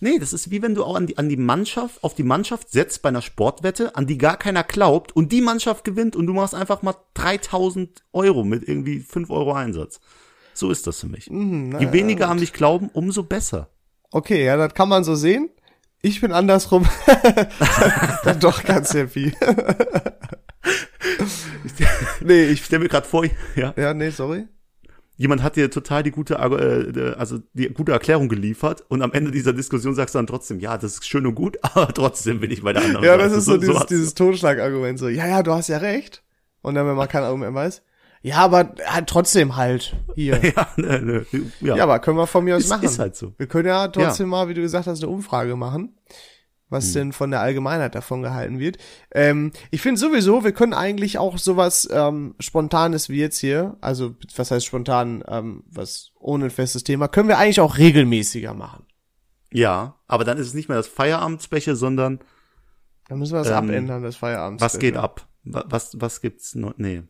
Nee, 0.00 0.18
das 0.18 0.32
ist 0.32 0.50
wie 0.50 0.62
wenn 0.62 0.74
du 0.74 0.84
auch 0.84 0.96
an 0.96 1.06
die, 1.06 1.18
an 1.18 1.28
die 1.28 1.36
Mannschaft, 1.36 2.02
auf 2.02 2.14
die 2.14 2.22
Mannschaft 2.22 2.70
setzt 2.70 3.02
bei 3.02 3.08
einer 3.08 3.22
Sportwette, 3.22 3.96
an 3.96 4.06
die 4.06 4.18
gar 4.18 4.36
keiner 4.36 4.64
glaubt 4.64 5.14
und 5.14 5.32
die 5.32 5.40
Mannschaft 5.40 5.84
gewinnt 5.84 6.16
und 6.16 6.26
du 6.26 6.32
machst 6.32 6.54
einfach 6.54 6.82
mal 6.82 6.94
3000 7.14 8.04
Euro 8.12 8.44
mit 8.44 8.66
irgendwie 8.66 9.00
5 9.00 9.30
Euro 9.30 9.52
Einsatz. 9.52 10.00
So 10.54 10.70
ist 10.70 10.86
das 10.86 11.00
für 11.00 11.08
mich. 11.08 11.26
Je 11.26 11.92
weniger 11.92 12.28
an 12.28 12.38
mich 12.38 12.52
glauben, 12.52 12.90
umso 12.92 13.22
besser. 13.22 13.68
Okay, 14.10 14.44
ja, 14.44 14.56
das 14.56 14.74
kann 14.74 14.88
man 14.88 15.04
so 15.04 15.14
sehen. 15.14 15.50
Ich 16.02 16.20
bin 16.20 16.32
andersrum. 16.32 16.88
Dann 18.24 18.40
doch 18.40 18.64
ganz 18.64 18.92
happy. 18.94 19.34
nee, 22.20 22.44
ich, 22.44 22.52
Ich 22.52 22.64
stelle 22.64 22.82
mir 22.82 22.88
gerade 22.88 23.06
vor, 23.06 23.24
ja, 23.54 23.74
ja, 23.76 23.94
nee, 23.94 24.10
sorry. 24.10 24.48
Jemand 25.20 25.42
hat 25.42 25.56
dir 25.56 25.70
total 25.70 26.02
die 26.02 26.10
gute, 26.12 26.34
äh, 26.36 27.14
also 27.18 27.40
die 27.52 27.68
gute 27.68 27.92
Erklärung 27.92 28.28
geliefert 28.30 28.84
und 28.88 29.02
am 29.02 29.12
Ende 29.12 29.30
dieser 29.30 29.52
Diskussion 29.52 29.94
sagst 29.94 30.14
du 30.14 30.18
dann 30.18 30.26
trotzdem, 30.26 30.60
ja, 30.60 30.78
das 30.78 30.94
ist 30.94 31.06
schön 31.06 31.26
und 31.26 31.34
gut, 31.34 31.58
aber 31.62 31.92
trotzdem 31.92 32.40
bin 32.40 32.50
ich 32.50 32.62
bei 32.62 32.72
der 32.72 32.82
anderen 32.82 33.04
Ja, 33.04 33.12
Seite. 33.18 33.24
das 33.28 33.32
ist 33.38 33.44
so, 33.44 33.56
dieses, 33.58 33.76
hat's- 33.78 33.86
dieses 33.88 34.14
Totschlagargument, 34.14 34.98
so, 34.98 35.08
ja, 35.08 35.26
ja, 35.26 35.42
du 35.42 35.52
hast 35.52 35.68
ja 35.68 35.76
recht. 35.78 36.22
Und 36.62 36.74
dann, 36.74 36.86
wenn 36.86 36.96
man 36.96 37.08
kein 37.08 37.22
Argument 37.22 37.54
weiß, 37.54 37.82
ja, 38.22 38.36
aber 38.36 38.74
halt 38.86 39.06
trotzdem 39.08 39.56
halt 39.56 39.94
hier. 40.14 40.40
ja, 40.56 40.68
ne, 40.76 41.00
ne, 41.02 41.26
ja. 41.60 41.76
Ja, 41.76 41.82
aber 41.84 41.98
können 42.00 42.16
wir 42.16 42.26
von 42.26 42.42
mir 42.44 42.56
aus 42.56 42.64
Ist- 42.64 42.70
machen. 42.70 42.84
ist 42.84 42.98
halt 42.98 43.14
so. 43.16 43.32
Wir 43.38 43.46
können 43.46 43.68
ja 43.68 43.88
trotzdem 43.88 44.28
mal, 44.30 44.48
wie 44.48 44.54
du 44.54 44.62
gesagt 44.62 44.86
hast, 44.86 45.02
eine 45.02 45.10
Umfrage 45.12 45.54
machen, 45.56 45.94
was 46.70 46.86
Hm. 46.86 46.94
denn 46.94 47.12
von 47.12 47.30
der 47.30 47.40
Allgemeinheit 47.40 47.94
davon 47.94 48.22
gehalten 48.22 48.58
wird. 48.58 48.78
Ähm, 49.12 49.50
ich 49.70 49.82
finde 49.82 50.00
sowieso, 50.00 50.42
wir 50.44 50.52
können 50.52 50.72
eigentlich 50.72 51.18
auch 51.18 51.36
sowas 51.36 51.88
ähm, 51.92 52.34
Spontanes 52.40 53.08
wie 53.10 53.18
jetzt 53.20 53.38
hier, 53.38 53.76
also 53.82 54.14
was 54.36 54.50
heißt 54.50 54.64
spontan, 54.64 55.22
ähm, 55.28 55.64
was 55.70 56.12
ohne 56.18 56.44
ein 56.46 56.50
festes 56.50 56.84
Thema, 56.84 57.08
können 57.08 57.28
wir 57.28 57.36
eigentlich 57.38 57.60
auch 57.60 57.76
regelmäßiger 57.76 58.54
machen. 58.54 58.86
ja, 59.52 59.96
aber 60.06 60.24
dann 60.24 60.38
ist 60.38 60.46
es 60.46 60.54
nicht 60.54 60.68
mehr 60.68 60.78
das 60.78 60.86
Feierabendspecial, 60.88 61.76
sondern 61.76 62.20
Dann 63.08 63.18
müssen 63.18 63.32
wir 63.34 63.38
das 63.40 63.48
Ähm, 63.48 63.54
abändern, 63.54 64.02
das 64.02 64.16
Feierabend. 64.16 64.60
Was 64.60 64.78
geht 64.78 64.96
ab? 64.96 65.26
Wa- 65.42 65.64
Was, 65.68 66.00
was 66.00 66.20
gibt's 66.20 66.54
noch? 66.54 66.74
Nee. 66.76 67.02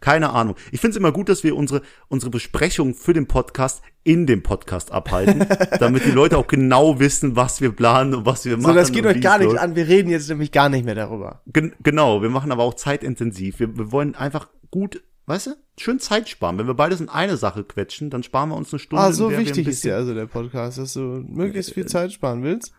Keine 0.00 0.30
Ahnung. 0.30 0.56
Ich 0.72 0.80
finde 0.80 0.92
es 0.92 0.96
immer 0.96 1.12
gut, 1.12 1.28
dass 1.28 1.44
wir 1.44 1.56
unsere, 1.56 1.82
unsere 2.08 2.30
Besprechung 2.30 2.94
für 2.94 3.12
den 3.12 3.26
Podcast 3.26 3.82
in 4.04 4.26
dem 4.26 4.42
Podcast 4.42 4.90
abhalten, 4.92 5.46
damit 5.78 6.04
die 6.04 6.10
Leute 6.10 6.38
auch 6.38 6.46
genau 6.46 6.98
wissen, 6.98 7.36
was 7.36 7.60
wir 7.60 7.72
planen 7.72 8.14
und 8.14 8.26
was 8.26 8.44
wir 8.44 8.56
machen. 8.56 8.66
So, 8.66 8.74
das 8.74 8.92
geht 8.92 9.04
euch 9.06 9.20
gar 9.20 9.34
es 9.34 9.40
nicht 9.40 9.52
läuft. 9.52 9.62
an. 9.62 9.76
Wir 9.76 9.86
reden 9.86 10.08
jetzt 10.10 10.28
nämlich 10.28 10.50
gar 10.52 10.68
nicht 10.68 10.84
mehr 10.84 10.94
darüber. 10.94 11.42
Gen 11.46 11.74
genau, 11.82 12.22
wir 12.22 12.30
machen 12.30 12.50
aber 12.52 12.62
auch 12.62 12.74
zeitintensiv. 12.74 13.60
Wir, 13.60 13.76
wir 13.76 13.92
wollen 13.92 14.14
einfach 14.14 14.48
gut, 14.70 15.02
weißt 15.26 15.48
du, 15.48 15.50
schön 15.78 16.00
Zeit 16.00 16.28
sparen. 16.28 16.58
Wenn 16.58 16.66
wir 16.66 16.74
beides 16.74 17.00
in 17.00 17.08
eine 17.08 17.36
Sache 17.36 17.64
quetschen, 17.64 18.10
dann 18.10 18.22
sparen 18.22 18.50
wir 18.50 18.56
uns 18.56 18.72
eine 18.72 18.80
Stunde. 18.80 19.02
Ah, 19.02 19.12
so 19.12 19.30
wichtig 19.30 19.66
ist 19.66 19.84
dir 19.84 19.96
also 19.96 20.14
der 20.14 20.26
Podcast, 20.26 20.78
dass 20.78 20.94
du 20.94 21.00
möglichst 21.00 21.74
viel 21.74 21.86
Zeit 21.86 22.12
sparen 22.12 22.42
willst. 22.42 22.72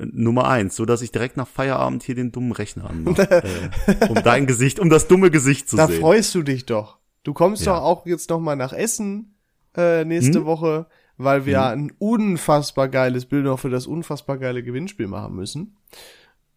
Nummer 0.00 0.48
eins, 0.48 0.76
so 0.76 0.84
dass 0.84 1.02
ich 1.02 1.12
direkt 1.12 1.36
nach 1.36 1.48
Feierabend 1.48 2.02
hier 2.02 2.14
den 2.14 2.32
dummen 2.32 2.52
Rechner 2.52 2.88
anmache, 2.90 3.42
äh, 3.42 4.08
um 4.08 4.14
dein 4.22 4.46
Gesicht, 4.46 4.78
um 4.80 4.88
das 4.90 5.08
dumme 5.08 5.30
Gesicht 5.30 5.68
zu 5.68 5.76
Da 5.76 5.86
sehen. 5.86 6.00
freust 6.00 6.34
du 6.34 6.42
dich 6.42 6.66
doch. 6.66 6.98
Du 7.24 7.32
kommst 7.34 7.64
Ja. 7.66 7.74
doch 7.74 7.82
auch 7.82 8.06
jetzt 8.06 8.30
noch 8.30 8.40
mal 8.40 8.56
nach 8.56 8.72
Essen 8.72 9.34
äh, 9.76 10.04
nächste 10.04 10.38
Hm? 10.40 10.44
Woche, 10.44 10.86
weil 11.16 11.46
wir 11.46 11.62
ein 11.64 11.92
unfassbar 11.98 12.88
geiles 12.88 13.26
Bild 13.26 13.44
noch 13.44 13.58
für 13.60 13.70
das 13.70 13.86
unfassbar 13.86 14.38
geile 14.38 14.62
Gewinnspiel 14.62 15.06
machen 15.08 15.34
müssen. 15.36 15.76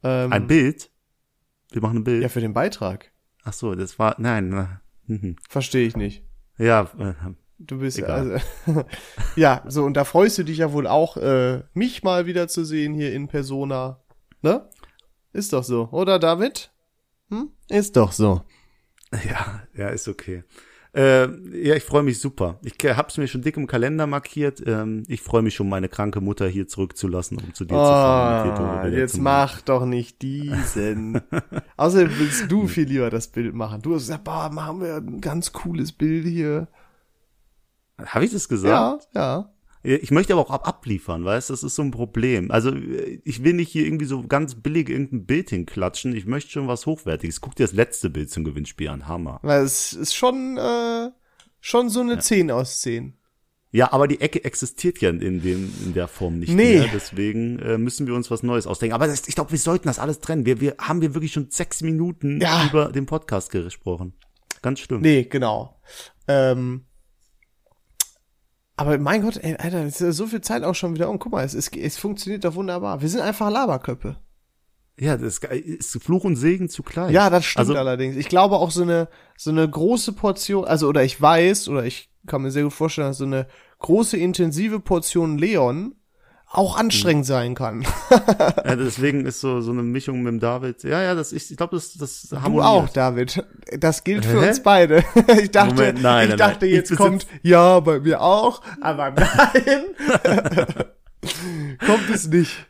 Ähm, 0.04 0.32
Ein 0.34 0.48
Bild? 0.48 0.90
Wir 1.72 1.82
machen 1.82 2.00
ein 2.00 2.04
Bild. 2.04 2.22
Ja, 2.24 2.30
für 2.30 2.42
den 2.42 2.54
Beitrag. 2.54 3.12
Ach 3.44 3.54
so, 3.54 3.76
das 3.76 4.00
war, 4.00 4.16
nein, 4.18 4.80
mhm. 5.08 5.36
Verstehe 5.50 5.86
ich 5.88 5.96
nicht. 5.96 6.24
ja, 6.58 6.90
äh, 7.00 7.14
Du 7.58 7.80
bist 7.80 7.98
Egal. 7.98 8.42
also 8.66 8.86
ja 9.36 9.64
so 9.68 9.84
und 9.84 9.96
da 9.96 10.04
freust 10.04 10.38
du 10.38 10.44
dich 10.44 10.58
ja 10.58 10.74
wohl 10.74 10.88
auch 10.88 11.18
äh, 11.18 11.64
mich 11.74 12.04
mal 12.04 12.26
wieder 12.26 12.48
zu 12.48 12.66
sehen 12.66 12.94
hier 12.94 13.14
in 13.14 13.28
Persona, 13.28 14.02
ne? 14.42 14.70
Ist 15.32 15.54
doch 15.54 15.64
so, 15.64 15.90
oder 15.92 16.20
David? 16.20 16.72
Hm? 17.30 17.50
Ist 17.70 17.96
doch 17.98 18.12
so. 18.12 18.42
ja, 19.12 19.64
ja, 19.74 19.90
ist 19.90 20.08
okay. 20.08 20.44
Äh, 20.96 21.28
ja, 21.62 21.76
ich 21.76 21.84
freue 21.84 22.04
mich 22.04 22.20
super. 22.20 22.58
Ich 22.64 22.82
äh, 22.86 22.96
hab's 22.96 23.18
mir 23.18 23.28
schon 23.28 23.42
dick 23.42 23.58
im 23.58 23.68
Kalender 23.68 24.08
markiert. 24.08 24.64
Ähm, 24.66 25.04
ich 25.10 25.22
freue 25.22 25.42
mich 25.42 25.54
schon, 25.54 25.68
meine 25.68 25.90
kranke 25.90 26.22
Mutter 26.22 26.48
hier 26.48 26.70
zurückzulassen, 26.70 27.38
um 27.38 27.54
zu 27.54 27.66
dir 27.66 27.76
zu 27.76 27.76
fahren. 27.76 28.50
Oh, 28.50 28.56
darüber 28.56 28.98
jetzt 28.98 29.18
mach 29.18 29.60
doch 29.60 29.86
nicht 29.86 30.22
diesen. 30.22 31.22
Außerdem 31.78 32.12
willst 32.18 32.50
du 32.50 32.68
viel 32.68 32.88
lieber 32.88 33.10
das 33.10 33.28
Bild 33.28 33.54
machen. 33.54 33.82
Du 33.82 33.94
hast 33.94 34.04
gesagt, 34.04 34.24
boah, 34.24 34.50
machen 34.50 34.80
wir 34.80 34.96
ein 34.96 35.20
ganz 35.20 35.52
cooles 35.52 35.92
Bild 35.92 36.26
hier. 36.26 36.70
Habe 38.04 38.26
ich 38.26 38.32
das 38.32 38.50
gesagt? 38.50 39.08
Ja, 39.14 39.22
ja. 39.22 39.50
Ich 39.84 40.10
möchte 40.10 40.34
aber 40.34 40.42
auch 40.42 40.50
ab 40.50 40.68
abliefern, 40.68 41.24
weißt, 41.26 41.52
das 41.52 41.62
ist 41.62 41.76
so 41.76 41.84
ein 41.84 41.92
Problem. 41.92 42.50
Also 42.50 42.72
ich 43.24 43.44
will 43.44 43.54
nicht 43.54 43.70
hier 43.72 43.86
irgendwie 43.86 44.06
so 44.06 44.26
ganz 44.26 44.56
billig 44.56 44.90
irgendein 44.90 45.28
Bild 45.28 45.52
hinklatschen. 45.52 46.16
Ich 46.16 46.26
möchte 46.26 46.50
schon 46.52 46.68
was 46.68 46.88
Hochwertiges. 46.88 47.40
Guck 47.40 47.56
dir 47.56 47.66
das 47.66 47.74
letzte 47.74 48.10
Bild 48.10 48.32
zum 48.32 48.44
Gewinnspiel 48.44 48.88
an, 48.90 49.08
Hammer. 49.08 49.40
Weil 49.44 49.62
es 49.64 49.94
ist 49.94 50.16
schon, 50.16 50.58
äh, 50.58 51.12
schon 51.62 51.90
so 51.90 52.00
eine 52.02 52.18
10 52.18 52.50
aus 52.50 52.82
10. 52.82 53.14
Ja, 53.72 53.92
aber 53.94 54.08
die 54.08 54.22
Ecke 54.22 54.44
existiert 54.44 55.02
ja 55.02 55.10
in 55.12 55.20
dem 55.20 55.72
in 55.86 55.94
der 55.94 56.08
Form 56.08 56.40
nicht 56.40 56.50
Nee. 56.54 56.80
mehr. 56.80 56.90
Deswegen 56.92 57.60
äh, 57.60 57.78
müssen 57.78 58.08
wir 58.08 58.16
uns 58.16 58.32
was 58.32 58.42
Neues 58.42 58.66
ausdenken. 58.66 58.96
Aber 58.96 59.06
das, 59.06 59.28
ich 59.28 59.36
glaube, 59.36 59.52
wir 59.52 59.60
sollten 59.60 59.88
das 59.88 60.00
alles 60.00 60.20
trennen. 60.20 60.48
Wir, 60.48 60.62
wir 60.62 60.76
haben 60.80 61.02
wir 61.02 61.14
wirklich 61.14 61.34
schon 61.34 61.52
sechs 61.52 61.82
Minuten 61.82 62.42
Ja. 62.42 62.66
über 62.68 62.92
den 62.92 63.06
Podcast 63.06 63.52
gesprochen. 63.52 64.14
Ganz 64.64 64.80
schlimm. 64.80 65.02
Nee, 65.02 65.26
genau. 65.26 65.80
Ähm, 66.28 66.86
aber 68.78 68.98
mein 68.98 69.22
Gott, 69.22 69.38
ey, 69.38 69.56
Alter, 69.56 69.86
es 69.86 70.02
ist 70.02 70.18
so 70.18 70.28
viel 70.28 70.42
Zeit 70.42 70.64
auch 70.64 70.76
schon 70.76 70.96
wieder 70.96 71.10
um. 71.10 71.20
Guck 71.20 71.32
mal, 71.32 71.46
es, 71.46 71.54
es, 71.54 71.70
es 71.70 71.98
funktioniert 71.98 72.44
doch 72.44 72.56
wunderbar. 72.56 73.02
Wir 73.02 73.10
sind 73.10 73.22
einfach 73.22 73.50
Laberköppe. 73.50 74.18
Ja, 74.98 75.18
das 75.18 75.40
ist 75.40 76.02
Fluch 76.02 76.24
und 76.24 76.38
Segen 76.38 76.70
zugleich. 76.70 77.12
Ja, 77.12 77.30
das 77.30 77.46
stimmt 77.46 77.60
Also, 77.60 77.76
allerdings. 77.76 78.16
Ich 78.16 78.30
glaube 78.30 78.56
auch 78.56 78.72
so 78.72 78.84
eine, 78.84 79.10
so 79.38 79.52
eine 79.52 79.70
große 79.70 80.14
Portion, 80.14 80.66
also 80.66 80.88
oder 80.88 81.04
ich 81.04 81.22
weiß, 81.22 81.68
oder 81.68 81.84
ich 81.86 82.10
kann 82.28 82.42
mir 82.42 82.52
sehr 82.52 82.64
gut 82.64 82.74
vorstellen, 82.74 83.10
dass 83.10 83.18
so 83.18 83.26
eine 83.26 83.48
große, 83.80 84.18
intensive 84.18 84.80
Portion 84.80 85.38
Leon 85.38 85.96
auch 86.48 86.78
anstrengend 86.78 87.26
sein 87.26 87.54
kann. 87.56 87.86
ja, 88.12 88.76
deswegen 88.76 89.26
ist 89.26 89.42
so 89.42 89.62
so 89.62 89.72
eine 89.72 89.84
Mischung 89.84 90.22
mit 90.24 90.32
dem 90.32 90.40
David. 90.40 90.84
Ja, 90.84 91.02
ja, 91.02 91.16
das 91.16 91.34
ich, 91.34 91.50
ich 91.52 91.58
glaube, 91.58 91.76
das 91.76 91.94
das 91.94 92.22
Du 92.30 92.42
harmoniert. 92.42 92.66
auch, 92.66 92.90
David. 92.90 93.44
Das 93.80 94.04
gilt 94.04 94.26
für 94.26 94.42
Hä? 94.42 94.48
uns 94.50 94.62
beide. 94.64 95.04
Ich 95.42 95.52
dachte, 95.52 95.74
Moment, 95.76 96.02
nein, 96.02 96.30
ich 96.30 96.36
dachte 96.36 96.66
nein. 96.66 96.76
jetzt 96.76 96.92
Ich 96.92 96.98
kommt, 96.98 97.28
ja, 97.42 97.80
bei 97.82 98.00
mir 98.00 98.22
auch, 98.22 98.62
aber 98.82 99.12
nein. 99.12 99.84
kommt 101.86 102.10
es 102.14 102.28
nicht. 102.28 102.68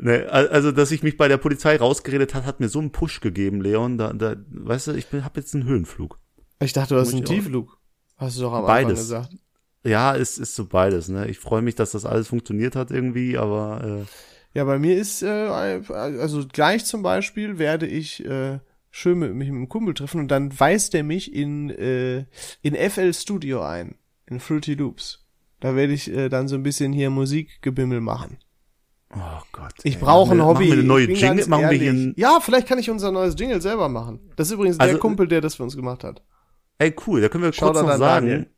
Nee, 0.00 0.24
al- 0.26 0.48
also, 0.48 0.70
dass 0.72 0.90
ich 0.92 1.02
mich 1.02 1.16
bei 1.16 1.26
der 1.28 1.38
Polizei 1.38 1.76
rausgeredet 1.76 2.34
hat, 2.34 2.46
hat 2.46 2.60
mir 2.60 2.68
so 2.68 2.78
einen 2.78 2.92
Push 2.92 3.20
gegeben, 3.20 3.60
Leon. 3.60 3.98
Da, 3.98 4.12
da, 4.12 4.36
weißt 4.50 4.88
du, 4.88 4.92
ich 4.92 5.08
bin, 5.08 5.24
hab 5.24 5.36
jetzt 5.36 5.54
einen 5.54 5.64
Höhenflug. 5.64 6.18
Ich 6.60 6.72
dachte, 6.72 6.94
du 6.94 7.00
hast 7.00 7.12
einen. 7.12 7.24
Tiefflug. 7.24 7.78
Hast 8.16 8.38
du 8.38 8.42
doch 8.42 8.52
am 8.52 8.64
Beides. 8.66 9.10
Anfang 9.12 9.22
gesagt. 9.28 9.42
Ja, 9.84 10.16
es 10.16 10.38
ist 10.38 10.54
so 10.54 10.66
beides. 10.66 11.08
Ne, 11.08 11.28
ich 11.28 11.38
freue 11.38 11.62
mich, 11.62 11.74
dass 11.74 11.92
das 11.92 12.04
alles 12.04 12.28
funktioniert 12.28 12.76
hat 12.76 12.90
irgendwie, 12.90 13.38
aber 13.38 13.82
äh, 14.02 14.58
Ja, 14.58 14.64
bei 14.64 14.78
mir 14.78 14.96
ist, 14.96 15.22
äh, 15.22 15.26
also 15.88 16.46
gleich 16.46 16.84
zum 16.84 17.02
Beispiel 17.02 17.58
werde 17.58 17.86
ich 17.86 18.24
äh, 18.24 18.58
schön 18.90 19.18
mit 19.18 19.34
mich 19.34 19.48
mit 19.48 19.56
einem 19.56 19.68
Kumpel 19.68 19.94
treffen 19.94 20.20
und 20.20 20.28
dann 20.28 20.58
weist 20.58 20.94
er 20.94 21.04
mich 21.04 21.32
in, 21.34 21.70
äh, 21.70 22.24
in 22.62 22.74
FL 22.90 23.12
Studio 23.14 23.62
ein, 23.62 23.94
in 24.26 24.40
Fruity 24.40 24.74
Loops. 24.74 25.24
Da 25.60 25.74
werde 25.74 25.92
ich 25.92 26.10
äh, 26.12 26.28
dann 26.28 26.48
so 26.48 26.54
ein 26.56 26.62
bisschen 26.62 26.92
hier 26.92 27.10
Musikgebimmel 27.10 28.00
machen. 28.00 28.38
oh 29.14 29.42
Gott. 29.52 29.72
Ich 29.82 29.98
brauche 29.98 30.32
ein 30.32 30.44
Hobby. 30.44 30.68
Machen 30.68 30.68
wir 30.68 30.72
eine 30.78 30.82
neue 30.84 31.10
Jingle? 31.12 31.46
Machen 31.48 31.70
wir 31.70 31.78
hier 31.78 31.92
ein, 31.92 32.14
Ja, 32.16 32.38
vielleicht 32.40 32.66
kann 32.68 32.78
ich 32.78 32.90
unser 32.90 33.10
neues 33.10 33.34
Jingle 33.38 33.60
selber 33.60 33.88
machen. 33.88 34.20
Das 34.36 34.48
ist 34.48 34.54
übrigens 34.54 34.78
Also, 34.80 34.92
der 34.92 35.00
Kumpel, 35.00 35.26
der 35.28 35.40
das 35.40 35.56
für 35.56 35.62
uns 35.62 35.76
gemacht 35.76 36.04
hat. 36.04 36.22
Ey, 36.78 36.94
cool, 37.06 37.20
da 37.20 37.28
können 37.28 37.42
wir 37.44 37.50
kurz 37.50 37.56
Shoutout 37.58 37.82
noch 37.82 37.96
sagen. 37.96 38.26
Daniel. 38.26 38.50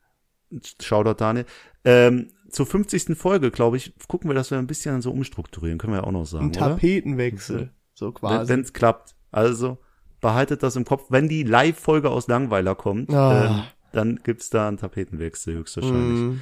Shoutout 0.81 1.15
Daniel. 1.15 1.47
Ähm, 1.85 2.29
zur 2.51 2.67
50. 2.67 3.17
Folge, 3.17 3.51
glaube 3.51 3.77
ich, 3.77 3.95
gucken 4.09 4.29
wir, 4.29 4.35
dass 4.35 4.51
wir 4.51 4.59
ein 4.59 4.67
bisschen 4.67 5.03
so 5.03 5.13
umstrukturieren. 5.13 5.79
Können 5.79 5.93
wir 5.93 6.01
ja 6.01 6.05
auch 6.05 6.13
noch 6.13 6.27
sagen, 6.27 6.47
Ein 6.47 6.51
oder? 6.51 6.59
Tapetenwechsel. 6.71 7.71
So 7.95 8.07
Wenn 8.07 8.15
quasi. 8.15 8.53
es 8.55 8.73
klappt. 8.73 9.15
Also 9.31 9.79
behaltet 10.21 10.63
das 10.63 10.77
im 10.77 10.85
Kopf, 10.85 11.07
wenn 11.11 11.29
die 11.29 11.43
Live-Folge 11.45 12.11
aus 12.11 12.27
Langweiler 12.29 12.75
kommt. 12.75 13.11
Ah. 13.11 13.45
Ähm, 13.47 13.63
dann 13.93 14.17
gibt's 14.23 14.51
da 14.51 14.69
einen 14.69 14.77
Tapetenwechsel 14.77 15.55
höchstwahrscheinlich. 15.55 16.41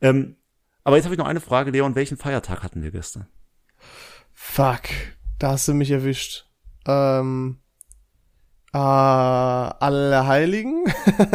Ähm, 0.00 0.36
aber 0.84 0.96
jetzt 0.96 1.04
habe 1.04 1.14
ich 1.14 1.18
noch 1.18 1.26
eine 1.26 1.40
Frage, 1.40 1.70
Leon. 1.70 1.94
Welchen 1.94 2.16
Feiertag 2.16 2.62
hatten 2.62 2.82
wir 2.82 2.90
gestern? 2.90 3.26
Fuck, 4.32 4.82
da 5.38 5.52
hast 5.52 5.68
du 5.68 5.74
mich 5.74 5.90
erwischt. 5.90 6.46
Ähm, 6.86 7.58
äh, 8.72 8.78
alle 8.78 10.26
Heiligen? 10.26 10.84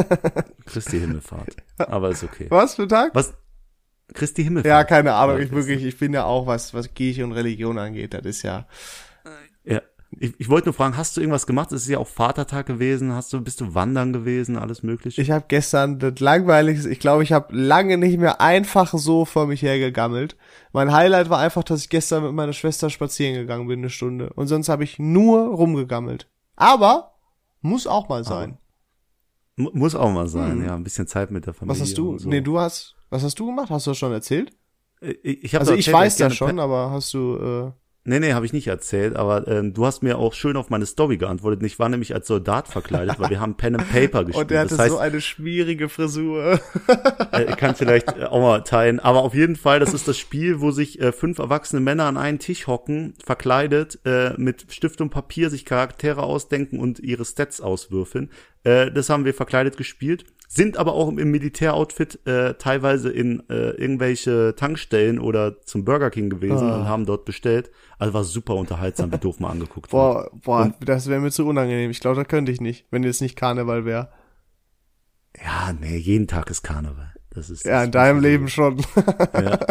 Christi 0.66 1.00
Himmelfahrt. 1.00 1.56
Aber 1.78 2.10
ist 2.10 2.24
okay. 2.24 2.48
Was 2.50 2.76
für 2.76 2.88
Tag? 2.88 3.12
Was? 3.14 3.34
Christi 4.14 4.44
Himmelfahrt. 4.44 4.70
Ja, 4.70 4.84
keine 4.84 5.14
Ahnung. 5.14 5.40
Ich 5.40 5.52
wirklich, 5.52 5.84
ich 5.84 5.98
bin 5.98 6.14
ja 6.14 6.26
auch 6.26 6.48
was, 6.48 6.74
was 6.74 6.94
Kirche 6.94 7.24
und 7.24 7.34
Religion 7.34 7.78
angeht. 7.78 8.14
Das 8.14 8.26
ist 8.26 8.42
ja. 8.42 8.66
Ja. 9.64 9.82
Ich, 10.12 10.34
ich 10.40 10.50
wollte 10.50 10.68
nur 10.68 10.74
fragen, 10.74 10.96
hast 10.96 11.18
du 11.18 11.22
irgendwas 11.22 11.46
gemacht? 11.46 11.72
Es 11.74 11.84
ist 11.84 11.90
ja 11.90 11.98
auch 11.98 12.08
Vatertag 12.08 12.66
gewesen. 12.66 13.14
Hast 13.14 13.34
du, 13.34 13.42
bist 13.42 13.60
du 13.60 13.76
wandern 13.76 14.14
gewesen? 14.14 14.58
Alles 14.58 14.82
mögliche? 14.82 15.22
Ich 15.22 15.30
habe 15.30 15.46
gestern 15.48 16.00
das 16.00 16.20
langweiligste. 16.20 16.90
Ich 16.90 17.00
glaube, 17.00 17.24
ich 17.24 17.34
habe 17.34 17.56
lange 17.56 17.98
nicht 17.98 18.18
mehr 18.18 18.40
einfach 18.40 18.94
so 18.94 19.26
vor 19.26 19.48
mich 19.48 19.62
hergegammelt. 19.62 20.38
Mein 20.72 20.94
Highlight 20.94 21.30
war 21.30 21.40
einfach, 21.40 21.64
dass 21.64 21.82
ich 21.82 21.90
gestern 21.90 22.24
mit 22.24 22.32
meiner 22.32 22.54
Schwester 22.54 22.90
spazieren 22.90 23.36
gegangen 23.36 23.68
bin 23.68 23.80
eine 23.80 23.90
Stunde. 23.90 24.32
Und 24.34 24.48
sonst 24.48 24.70
habe 24.70 24.86
ich 24.86 24.98
nur 24.98 25.40
rumgegammelt. 25.50 26.28
Aber 26.56 27.17
muss 27.62 27.88
auch 27.88 28.10
mal 28.10 28.24
sein. 28.24 28.58
Mu- 29.56 29.72
Muss 29.74 29.96
auch 29.96 30.12
mal 30.12 30.28
sein, 30.28 30.64
ja. 30.64 30.76
Ein 30.76 30.84
bisschen 30.84 31.08
Zeit 31.08 31.32
mit 31.32 31.46
der 31.48 31.54
Familie. 31.54 31.74
Hm. 31.76 31.82
Was 31.82 31.88
hast 31.90 31.98
du? 31.98 32.18
So. 32.20 32.30
Nee, 32.30 32.42
du 32.42 32.60
hast. 32.60 32.96
Was 33.10 33.24
hast 33.24 33.40
du 33.40 33.48
gemacht? 33.48 33.70
Hast 33.72 33.88
du 33.88 33.92
das 33.92 33.98
schon 33.98 34.12
erzählt? 34.12 34.52
Ich, 35.02 35.44
ich 35.46 35.56
hab 35.56 35.62
Also 35.62 35.72
doch 35.72 35.80
ich 35.80 35.88
erzählt, 35.88 36.04
weiß 36.04 36.18
das 36.18 36.36
schon, 36.36 36.60
aber 36.60 36.92
hast 36.92 37.14
du. 37.14 37.36
Äh, 37.36 37.72
Nee, 38.08 38.22
nee, 38.22 38.32
habe 38.32 38.46
ich 38.46 38.54
nicht 38.54 38.68
erzählt, 38.68 39.18
aber 39.18 39.50
ähm, 39.50 39.74
du 39.74 39.86
hast 39.86 40.02
mir 40.02 40.18
auch 40.18 40.34
schön 40.34 40.56
auf 40.56 40.70
meine 40.70 40.86
Story 40.86 41.18
geantwortet. 41.18 41.62
Ich 41.64 41.78
war 41.78 41.90
nämlich 41.90 42.14
als 42.14 42.26
Soldat 42.26 42.70
verkleidet, 42.70 43.20
weil 43.20 43.32
wir 43.32 43.42
haben 43.42 43.56
Pen 43.56 43.76
and 43.76 43.92
Paper 43.92 44.24
gespielt. 44.26 44.44
und 44.44 44.50
der 44.50 44.62
hatte 44.62 44.70
das 44.70 44.80
heißt, 44.80 44.92
so 44.92 44.98
eine 44.98 45.20
schwierige 45.20 45.90
Frisur. 45.90 46.62
äh, 47.34 47.50
ich 47.50 47.58
kann 47.58 47.76
vielleicht 47.76 48.18
äh, 48.18 48.24
auch 48.24 48.40
mal 48.40 48.62
teilen, 48.62 49.02
aber 49.02 49.24
auf 49.24 49.34
jeden 49.34 49.58
Fall, 49.58 49.82
das 49.82 49.94
ist 49.94 50.08
das 50.08 50.18
Spiel, 50.18 50.62
wo 50.62 50.72
sich 50.72 51.02
äh, 51.02 51.12
fünf 51.12 51.40
erwachsene 51.40 51.82
Männer 51.82 52.06
an 52.06 52.16
einen 52.16 52.40
Tisch 52.40 52.68
hocken, 52.68 53.14
verkleidet, 53.26 54.00
äh, 54.06 54.32
mit 54.38 54.68
Stift 54.70 55.02
und 55.02 55.10
Papier 55.10 55.50
sich 55.50 55.66
Charaktere 55.66 56.24
ausdenken 56.24 56.80
und 56.80 57.00
ihre 57.00 57.26
Stats 57.26 57.60
auswürfeln. 57.60 58.30
Äh, 58.64 58.90
das 58.90 59.10
haben 59.10 59.26
wir 59.26 59.34
verkleidet 59.34 59.76
gespielt, 59.76 60.24
sind 60.50 60.78
aber 60.78 60.94
auch 60.94 61.10
im 61.10 61.30
Militäroutfit 61.32 62.26
äh, 62.26 62.54
teilweise 62.54 63.10
in 63.12 63.44
äh, 63.50 63.72
irgendwelche 63.72 64.56
Tankstellen 64.56 65.20
oder 65.20 65.62
zum 65.62 65.84
Burger 65.84 66.10
King 66.10 66.30
gewesen 66.30 66.70
Ah. 66.70 66.78
und 66.78 66.88
haben 66.88 67.06
dort 67.06 67.26
bestellt. 67.26 67.70
Also 68.00 68.14
war 68.14 68.24
super 68.24 68.56
unterhaltsam, 68.56 69.12
wie 69.12 69.18
doof 69.18 69.40
mal 69.42 69.50
angeguckt. 69.50 69.92
wird. 69.92 69.92
Boah, 69.92 70.30
boah, 70.44 70.74
das 70.80 71.10
wäre 71.10 71.20
mir 71.20 71.32
zu 71.32 71.46
unangenehm. 71.46 71.92
Ich 71.92 72.00
glaube, 72.00 72.16
da 72.16 72.24
könnte 72.24 72.52
ich 72.52 72.62
nicht, 72.62 72.86
wenn 72.92 73.04
jetzt 73.04 73.22
nicht 73.22 73.36
Karneval 73.36 73.84
wäre. 73.86 74.10
Ja, 75.44 75.74
nee, 75.80 75.98
jeden 75.98 76.28
Tag 76.28 76.50
ist 76.50 76.64
Karneval. 76.64 77.14
Das 77.30 77.50
ist 77.50 77.66
Ja, 77.66 77.80
das 77.80 77.86
in 77.88 77.92
deinem 77.92 78.22
Leben 78.22 78.48
schon. 78.48 78.78
Ja. 79.34 79.60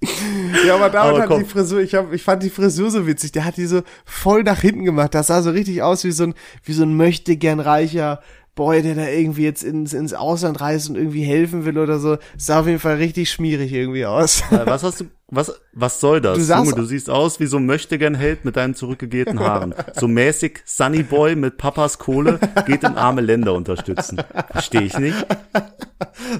Ja, 0.66 0.74
aber 0.74 0.90
David 0.90 1.10
Aber 1.12 1.20
hat 1.22 1.28
komm. 1.28 1.38
die 1.42 1.48
Frisur, 1.48 1.80
ich, 1.80 1.94
hab, 1.94 2.12
ich 2.12 2.22
fand 2.22 2.42
die 2.42 2.50
Frisur 2.50 2.90
so 2.90 3.06
witzig. 3.06 3.32
Der 3.32 3.44
hat 3.46 3.56
die 3.56 3.64
so 3.64 3.82
voll 4.04 4.42
nach 4.42 4.60
hinten 4.60 4.84
gemacht. 4.84 5.14
Das 5.14 5.28
sah 5.28 5.40
so 5.40 5.50
richtig 5.50 5.82
aus 5.82 6.04
wie 6.04 6.12
so 6.12 6.24
ein, 6.24 6.34
wie 6.62 6.74
so 6.74 6.82
ein 6.82 6.94
möchte 6.96 7.36
gern 7.38 7.58
reicher 7.58 8.20
Boy, 8.54 8.82
der 8.82 8.94
da 8.94 9.08
irgendwie 9.08 9.42
jetzt 9.42 9.64
ins, 9.64 9.92
ins 9.92 10.14
Ausland 10.14 10.60
reist 10.60 10.88
und 10.88 10.96
irgendwie 10.96 11.24
helfen 11.24 11.64
will 11.64 11.76
oder 11.78 11.98
so. 11.98 12.18
Sah 12.36 12.60
auf 12.60 12.66
jeden 12.66 12.78
Fall 12.78 12.96
richtig 12.96 13.30
schmierig 13.30 13.72
irgendwie 13.72 14.06
aus. 14.06 14.42
Was 14.50 14.84
hast 14.84 15.00
du, 15.00 15.04
was, 15.28 15.52
was 15.72 15.98
soll 15.98 16.20
das? 16.20 16.38
Du 16.46 16.54
Junge, 16.54 16.74
du 16.74 16.84
siehst 16.84 17.10
aus 17.10 17.40
wie 17.40 17.46
so 17.46 17.56
ein 17.56 17.66
Möchtegern-Held 17.66 18.44
mit 18.44 18.54
deinen 18.56 18.74
zurückgegelten 18.74 19.40
Haaren. 19.40 19.74
So 19.94 20.06
mäßig 20.06 20.60
Sunny 20.64 21.02
Boy 21.02 21.34
mit 21.34 21.56
Papas 21.56 21.98
Kohle 21.98 22.38
geht 22.66 22.84
in 22.84 22.96
arme 22.96 23.22
Länder 23.22 23.54
unterstützen. 23.54 24.22
Verstehe 24.52 24.82
ich 24.82 24.96
nicht. 24.98 25.26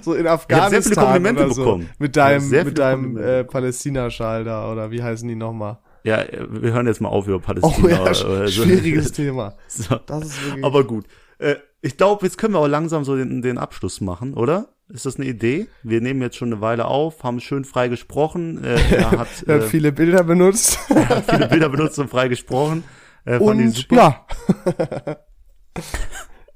so 0.03 0.15
in 0.15 0.29
hab 0.29 0.41
sehr 0.49 0.57
viele 0.59 0.63
Afghanistan 0.63 1.05
Komplimente 1.05 1.45
oder 1.47 1.55
so. 1.55 1.65
bekommen. 1.65 1.91
Mit 1.99 2.11
Ich 2.11 2.13
deinem, 2.13 2.49
mit 2.51 2.79
deinem 2.79 3.17
äh, 3.17 3.45
Palästina-Schal 3.45 4.45
da 4.45 4.71
oder 4.71 4.91
wie 4.91 5.03
heißen 5.03 5.27
die 5.29 5.35
nochmal? 5.35 5.79
Ja, 6.05 6.23
wir 6.51 6.73
hören 6.73 6.87
jetzt 6.87 7.01
mal 7.01 7.09
auf 7.09 7.27
über 7.27 7.37
Oh 7.37 7.41
Palästina. 7.41 7.89
ja, 7.89 8.05
sch- 8.13 8.47
so. 8.49 8.63
schwieriges 8.63 9.11
Thema. 9.13 9.55
So. 9.69 9.97
Das 10.07 10.27
ist 10.27 10.45
wirklich. 10.45 10.65
Aber 10.65 10.85
gut. 10.85 11.07
Äh, 11.39 11.57
ich 11.85 11.97
glaube, 11.97 12.25
jetzt 12.25 12.39
können 12.39 12.55
wir 12.55 12.61
auch 12.61 12.67
langsam 12.67 13.05
so 13.05 13.15
den, 13.17 13.43
den 13.43 13.59
Abschluss 13.59 14.01
machen, 14.01 14.35
oder? 14.35 14.69
Ist 14.89 15.07
das 15.07 15.17
eine 15.17 15.27
Idee? 15.27 15.67
Wir 15.83 16.01
nehmen 16.01 16.21
jetzt 16.23 16.37
schon 16.37 16.53
eine 16.53 16.61
Weile 16.61 16.87
auf, 16.87 17.23
haben 17.25 17.41
schön 17.41 17.65
frei 17.65 17.89
gesprochen. 17.89 18.63
Äh, 18.65 18.79
er 18.97 19.11
hat 19.19 19.29
er 19.47 19.57
äh, 19.57 19.61
hat 19.63 19.69
viele 19.69 19.93
Bilder 19.93 20.25
benutzt. 20.25 20.79
viele 21.31 21.49
Bilder 21.49 21.69
benutzt 21.69 21.99
und 21.99 22.09
frei 22.09 22.29
gesprochen. 22.29 22.85
Äh, 23.25 23.39
Und 23.39 23.91
ja. 23.91 24.27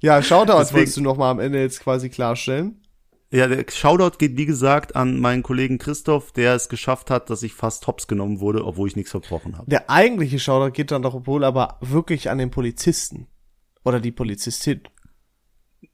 ja, 0.01 0.22
Shoutout 0.22 0.59
Deswegen- 0.59 0.76
wolltest 0.79 0.97
du 0.97 1.01
noch 1.03 1.16
mal 1.16 1.31
am 1.31 1.41
Ende 1.41 1.61
jetzt 1.61 1.81
quasi 1.81 2.09
klarstellen. 2.09 2.83
Ja, 3.31 3.47
der 3.47 3.64
Shoutout 3.70 4.16
geht 4.16 4.39
wie 4.39 4.47
gesagt 4.47 4.97
an 4.97 5.18
meinen 5.20 5.43
Kollegen 5.43 5.76
Christoph, 5.76 6.33
der 6.33 6.55
es 6.55 6.70
geschafft 6.70 7.11
hat, 7.11 7.29
dass 7.29 7.43
ich 7.43 7.53
fast 7.53 7.87
hops 7.87 8.07
genommen 8.07 8.41
wurde, 8.41 8.64
obwohl 8.64 8.89
ich 8.89 8.97
nichts 8.97 9.11
verbrochen 9.11 9.59
habe. 9.59 9.70
Der 9.70 9.91
eigentliche 9.91 10.39
Shoutout 10.39 10.72
geht 10.72 10.91
dann 10.91 11.03
doch 11.03 11.26
wohl 11.26 11.45
aber 11.45 11.76
wirklich 11.83 12.31
an 12.31 12.39
den 12.39 12.51
Polizisten. 12.51 13.26
Oder 13.85 14.01
die 14.01 14.12
Polizistin. 14.12 14.81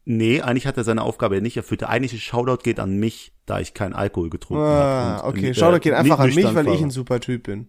Nee, 0.06 0.42
eigentlich 0.42 0.66
hat 0.66 0.76
er 0.76 0.84
seine 0.84 1.00
Aufgabe 1.02 1.36
ja 1.36 1.40
nicht 1.40 1.56
erfüllt. 1.56 1.80
Der 1.80 1.88
eigentliche 1.88 2.18
Shoutout 2.18 2.62
geht 2.62 2.78
an 2.78 2.96
mich, 2.98 3.32
da 3.46 3.58
ich 3.60 3.72
keinen 3.72 3.94
Alkohol 3.94 4.28
getrunken 4.28 4.62
Ah, 4.62 5.16
habe. 5.22 5.28
okay. 5.28 5.54
Shoutout 5.54 5.80
geht 5.80 5.94
einfach 5.94 6.18
an 6.18 6.34
mich, 6.34 6.54
weil 6.54 6.68
ich 6.68 6.82
ein 6.82 6.90
super 6.90 7.20
Typ 7.20 7.44
bin. 7.44 7.68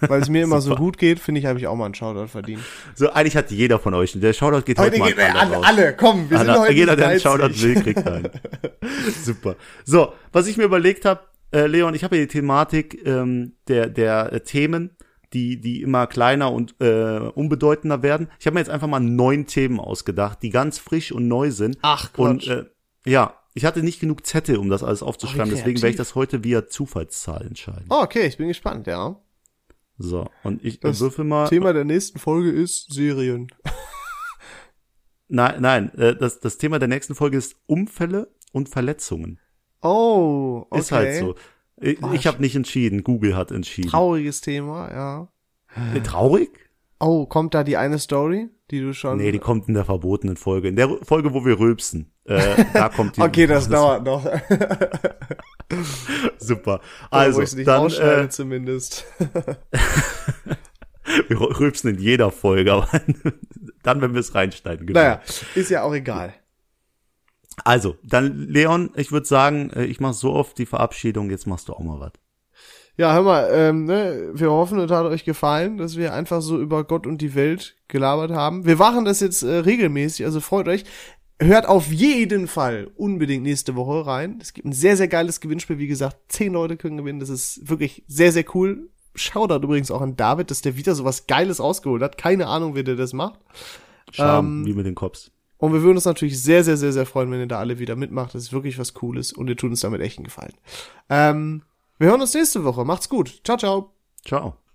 weil 0.00 0.22
es 0.22 0.30
mir 0.30 0.42
immer 0.44 0.62
so 0.62 0.74
gut 0.74 0.96
geht, 0.96 1.20
finde 1.20 1.40
ich, 1.40 1.46
habe 1.46 1.58
ich 1.58 1.66
auch 1.66 1.76
mal 1.76 1.84
einen 1.84 1.94
Shoutout 1.94 2.28
verdient. 2.28 2.62
So, 2.94 3.10
eigentlich 3.12 3.36
hat 3.36 3.50
jeder 3.50 3.78
von 3.78 3.92
euch. 3.92 4.18
Der 4.18 4.32
Shoutout 4.32 4.62
geht 4.62 4.78
heute, 4.78 4.92
Heute 4.92 4.98
mal 4.98 5.08
geht 5.12 5.18
an 5.20 5.36
an 5.36 5.52
alle, 5.54 5.66
alle, 5.66 5.96
komm, 5.96 6.30
wir 6.30 6.38
sind 6.38 6.48
Alle- 6.48 6.60
heute 6.60 6.72
Jeder, 6.72 6.96
der 6.96 7.08
einen. 7.08 7.20
Shoutout 7.20 7.60
will, 7.62 7.74
kriegt 7.82 8.06
einen. 8.06 8.30
Super. 9.22 9.56
So, 9.84 10.12
was 10.32 10.46
ich 10.46 10.56
mir 10.56 10.64
überlegt 10.64 11.04
habe, 11.04 11.20
äh, 11.52 11.66
Leon, 11.66 11.94
ich 11.94 12.02
habe 12.04 12.16
ja 12.16 12.22
die 12.22 12.28
Thematik 12.28 13.06
ähm, 13.06 13.52
der, 13.68 13.88
der 13.88 14.32
äh, 14.32 14.40
Themen, 14.40 14.96
die, 15.32 15.60
die 15.60 15.82
immer 15.82 16.06
kleiner 16.06 16.52
und 16.52 16.74
äh, 16.80 17.18
unbedeutender 17.34 18.02
werden. 18.02 18.28
Ich 18.40 18.46
habe 18.46 18.54
mir 18.54 18.60
jetzt 18.60 18.70
einfach 18.70 18.88
mal 18.88 19.00
neun 19.00 19.46
Themen 19.46 19.78
ausgedacht, 19.80 20.42
die 20.42 20.50
ganz 20.50 20.78
frisch 20.78 21.12
und 21.12 21.28
neu 21.28 21.50
sind. 21.50 21.78
Ach, 21.82 22.10
Und 22.16 22.42
Quatsch. 22.44 22.48
äh, 22.48 22.64
ja, 23.10 23.34
ich 23.54 23.64
hatte 23.64 23.82
nicht 23.82 24.00
genug 24.00 24.26
Zettel, 24.26 24.56
um 24.56 24.70
das 24.70 24.82
alles 24.82 25.02
aufzuschreiben, 25.02 25.52
Oh, 25.52 25.56
deswegen 25.56 25.78
werde 25.82 25.90
ich 25.90 25.96
das 25.96 26.14
heute 26.14 26.44
via 26.44 26.66
Zufallszahl 26.68 27.46
entscheiden. 27.46 27.86
Oh, 27.90 28.00
okay, 28.02 28.26
ich 28.26 28.36
bin 28.36 28.48
gespannt, 28.48 28.86
ja. 28.86 29.20
So, 29.98 30.28
und 30.44 30.64
ich 30.64 30.78
Das 30.80 30.98
äh, 30.98 31.00
würfel 31.00 31.24
mal. 31.24 31.48
Thema 31.48 31.72
der 31.72 31.84
nächsten 31.84 32.18
Folge 32.18 32.50
ist 32.50 32.92
Serien. 32.92 33.48
Nein, 35.30 35.60
nein, 35.60 35.94
äh, 35.98 36.16
das, 36.16 36.40
das 36.40 36.56
Thema 36.56 36.78
der 36.78 36.88
nächsten 36.88 37.14
Folge 37.14 37.36
ist 37.36 37.56
Unfälle 37.66 38.32
und 38.52 38.70
Verletzungen. 38.70 39.38
Oh, 39.82 40.64
okay. 40.70 40.80
Ist 40.80 40.92
halt 40.92 41.14
so. 41.16 41.34
Ich, 41.80 42.02
Oh, 42.02 42.10
ich 42.12 42.26
habe 42.26 42.40
nicht 42.40 42.56
entschieden, 42.56 43.04
Google 43.04 43.36
hat 43.36 43.50
entschieden. 43.50 43.90
Trauriges 43.90 44.40
Thema, 44.40 44.90
ja. 44.90 45.28
Äh, 45.94 46.00
Traurig? 46.00 46.50
Oh, 47.00 47.26
kommt 47.26 47.54
da 47.54 47.62
die 47.62 47.76
eine 47.76 47.98
Story, 47.98 48.48
die 48.70 48.80
du 48.80 48.92
schon. 48.92 49.18
Nee, 49.18 49.30
die 49.30 49.38
kommt 49.38 49.68
in 49.68 49.74
der 49.74 49.84
verbotenen 49.84 50.36
Folge. 50.36 50.68
In 50.68 50.76
der 50.76 50.88
Folge, 51.02 51.32
wo 51.32 51.44
wir 51.44 51.58
rülpsen. 51.58 52.12
Äh, 52.24 52.64
da 52.72 52.88
kommt 52.88 53.16
die. 53.16 53.20
okay, 53.20 53.46
das, 53.46 53.68
dauert 53.68 54.04
noch. 54.04 54.24
Super. 56.38 56.80
Also, 57.10 57.10
Also, 57.10 57.38
wo 57.38 57.42
ich 57.42 57.54
nicht 57.54 57.68
dann, 57.68 58.24
äh, 58.24 58.28
zumindest. 58.28 59.04
wir 61.28 61.40
rülpsen 61.40 61.94
in 61.94 62.00
jeder 62.00 62.32
Folge, 62.32 62.72
aber 62.72 62.88
dann, 63.82 64.00
wenn 64.00 64.14
wir 64.14 64.20
es 64.20 64.34
reinschneiden. 64.34 64.86
Genau. 64.86 64.98
naja, 64.98 65.20
ist 65.54 65.70
ja 65.70 65.82
auch 65.82 65.94
egal. 65.94 66.34
Also, 67.64 67.96
dann, 68.02 68.48
Leon, 68.48 68.90
ich 68.96 69.12
würde 69.12 69.26
sagen, 69.26 69.70
äh, 69.70 69.84
ich 69.84 70.00
mach 70.00 70.14
so 70.14 70.32
oft 70.32 70.58
die 70.58 70.66
Verabschiedung, 70.66 71.30
jetzt 71.30 71.46
machst 71.46 71.68
du 71.68 71.72
auch 71.72 71.80
mal 71.80 72.00
was. 72.00 72.12
Ja, 72.96 73.14
hör 73.14 73.22
mal, 73.22 73.48
ähm, 73.52 73.84
ne, 73.84 74.30
wir 74.34 74.50
hoffen, 74.50 74.80
es 74.80 74.90
hat 74.90 75.06
euch 75.06 75.24
gefallen, 75.24 75.76
dass 75.78 75.96
wir 75.96 76.12
einfach 76.12 76.42
so 76.42 76.58
über 76.58 76.82
Gott 76.82 77.06
und 77.06 77.22
die 77.22 77.36
Welt 77.36 77.76
gelabert 77.86 78.32
haben. 78.32 78.66
Wir 78.66 78.74
machen 78.74 79.04
das 79.04 79.20
jetzt 79.20 79.42
äh, 79.44 79.58
regelmäßig, 79.58 80.26
also 80.26 80.40
freut 80.40 80.66
euch. 80.66 80.84
Hört 81.40 81.66
auf 81.66 81.92
jeden 81.92 82.48
Fall 82.48 82.90
unbedingt 82.96 83.44
nächste 83.44 83.76
Woche 83.76 84.04
rein. 84.04 84.38
Es 84.42 84.52
gibt 84.52 84.66
ein 84.66 84.72
sehr, 84.72 84.96
sehr 84.96 85.06
geiles 85.06 85.40
Gewinnspiel. 85.40 85.78
Wie 85.78 85.86
gesagt, 85.86 86.16
zehn 86.26 86.52
Leute 86.52 86.76
können 86.76 86.96
gewinnen. 86.96 87.20
Das 87.20 87.28
ist 87.28 87.68
wirklich 87.68 88.02
sehr, 88.08 88.32
sehr 88.32 88.44
cool. 88.56 88.90
Shoutout 89.14 89.64
übrigens 89.64 89.92
auch 89.92 90.00
an 90.00 90.16
David, 90.16 90.50
dass 90.50 90.62
der 90.62 90.76
wieder 90.76 90.96
so 90.96 91.04
was 91.04 91.28
Geiles 91.28 91.60
rausgeholt 91.60 92.02
hat. 92.02 92.18
Keine 92.18 92.48
Ahnung, 92.48 92.74
wie 92.74 92.82
der 92.82 92.96
das 92.96 93.12
macht. 93.12 93.38
Scham, 94.10 94.62
Ähm, 94.62 94.66
wie 94.66 94.74
mit 94.74 94.86
den 94.86 94.96
Cops. 94.96 95.30
Und 95.58 95.72
wir 95.72 95.82
würden 95.82 95.96
uns 95.96 96.04
natürlich 96.04 96.40
sehr, 96.40 96.64
sehr, 96.64 96.76
sehr, 96.76 96.92
sehr 96.92 97.06
freuen, 97.06 97.30
wenn 97.30 97.40
ihr 97.40 97.46
da 97.46 97.58
alle 97.58 97.78
wieder 97.78 97.96
mitmacht. 97.96 98.34
Das 98.34 98.42
ist 98.44 98.52
wirklich 98.52 98.78
was 98.78 98.94
Cooles 98.94 99.32
und 99.32 99.48
ihr 99.48 99.56
tut 99.56 99.70
uns 99.70 99.80
damit 99.80 100.00
echt 100.00 100.18
einen 100.18 100.24
Gefallen. 100.24 100.54
Ähm, 101.10 101.62
wir 101.98 102.08
hören 102.08 102.20
uns 102.20 102.34
nächste 102.34 102.64
Woche. 102.64 102.84
Macht's 102.84 103.08
gut. 103.08 103.40
Ciao, 103.44 103.58
ciao. 103.58 103.92
Ciao. 104.24 104.67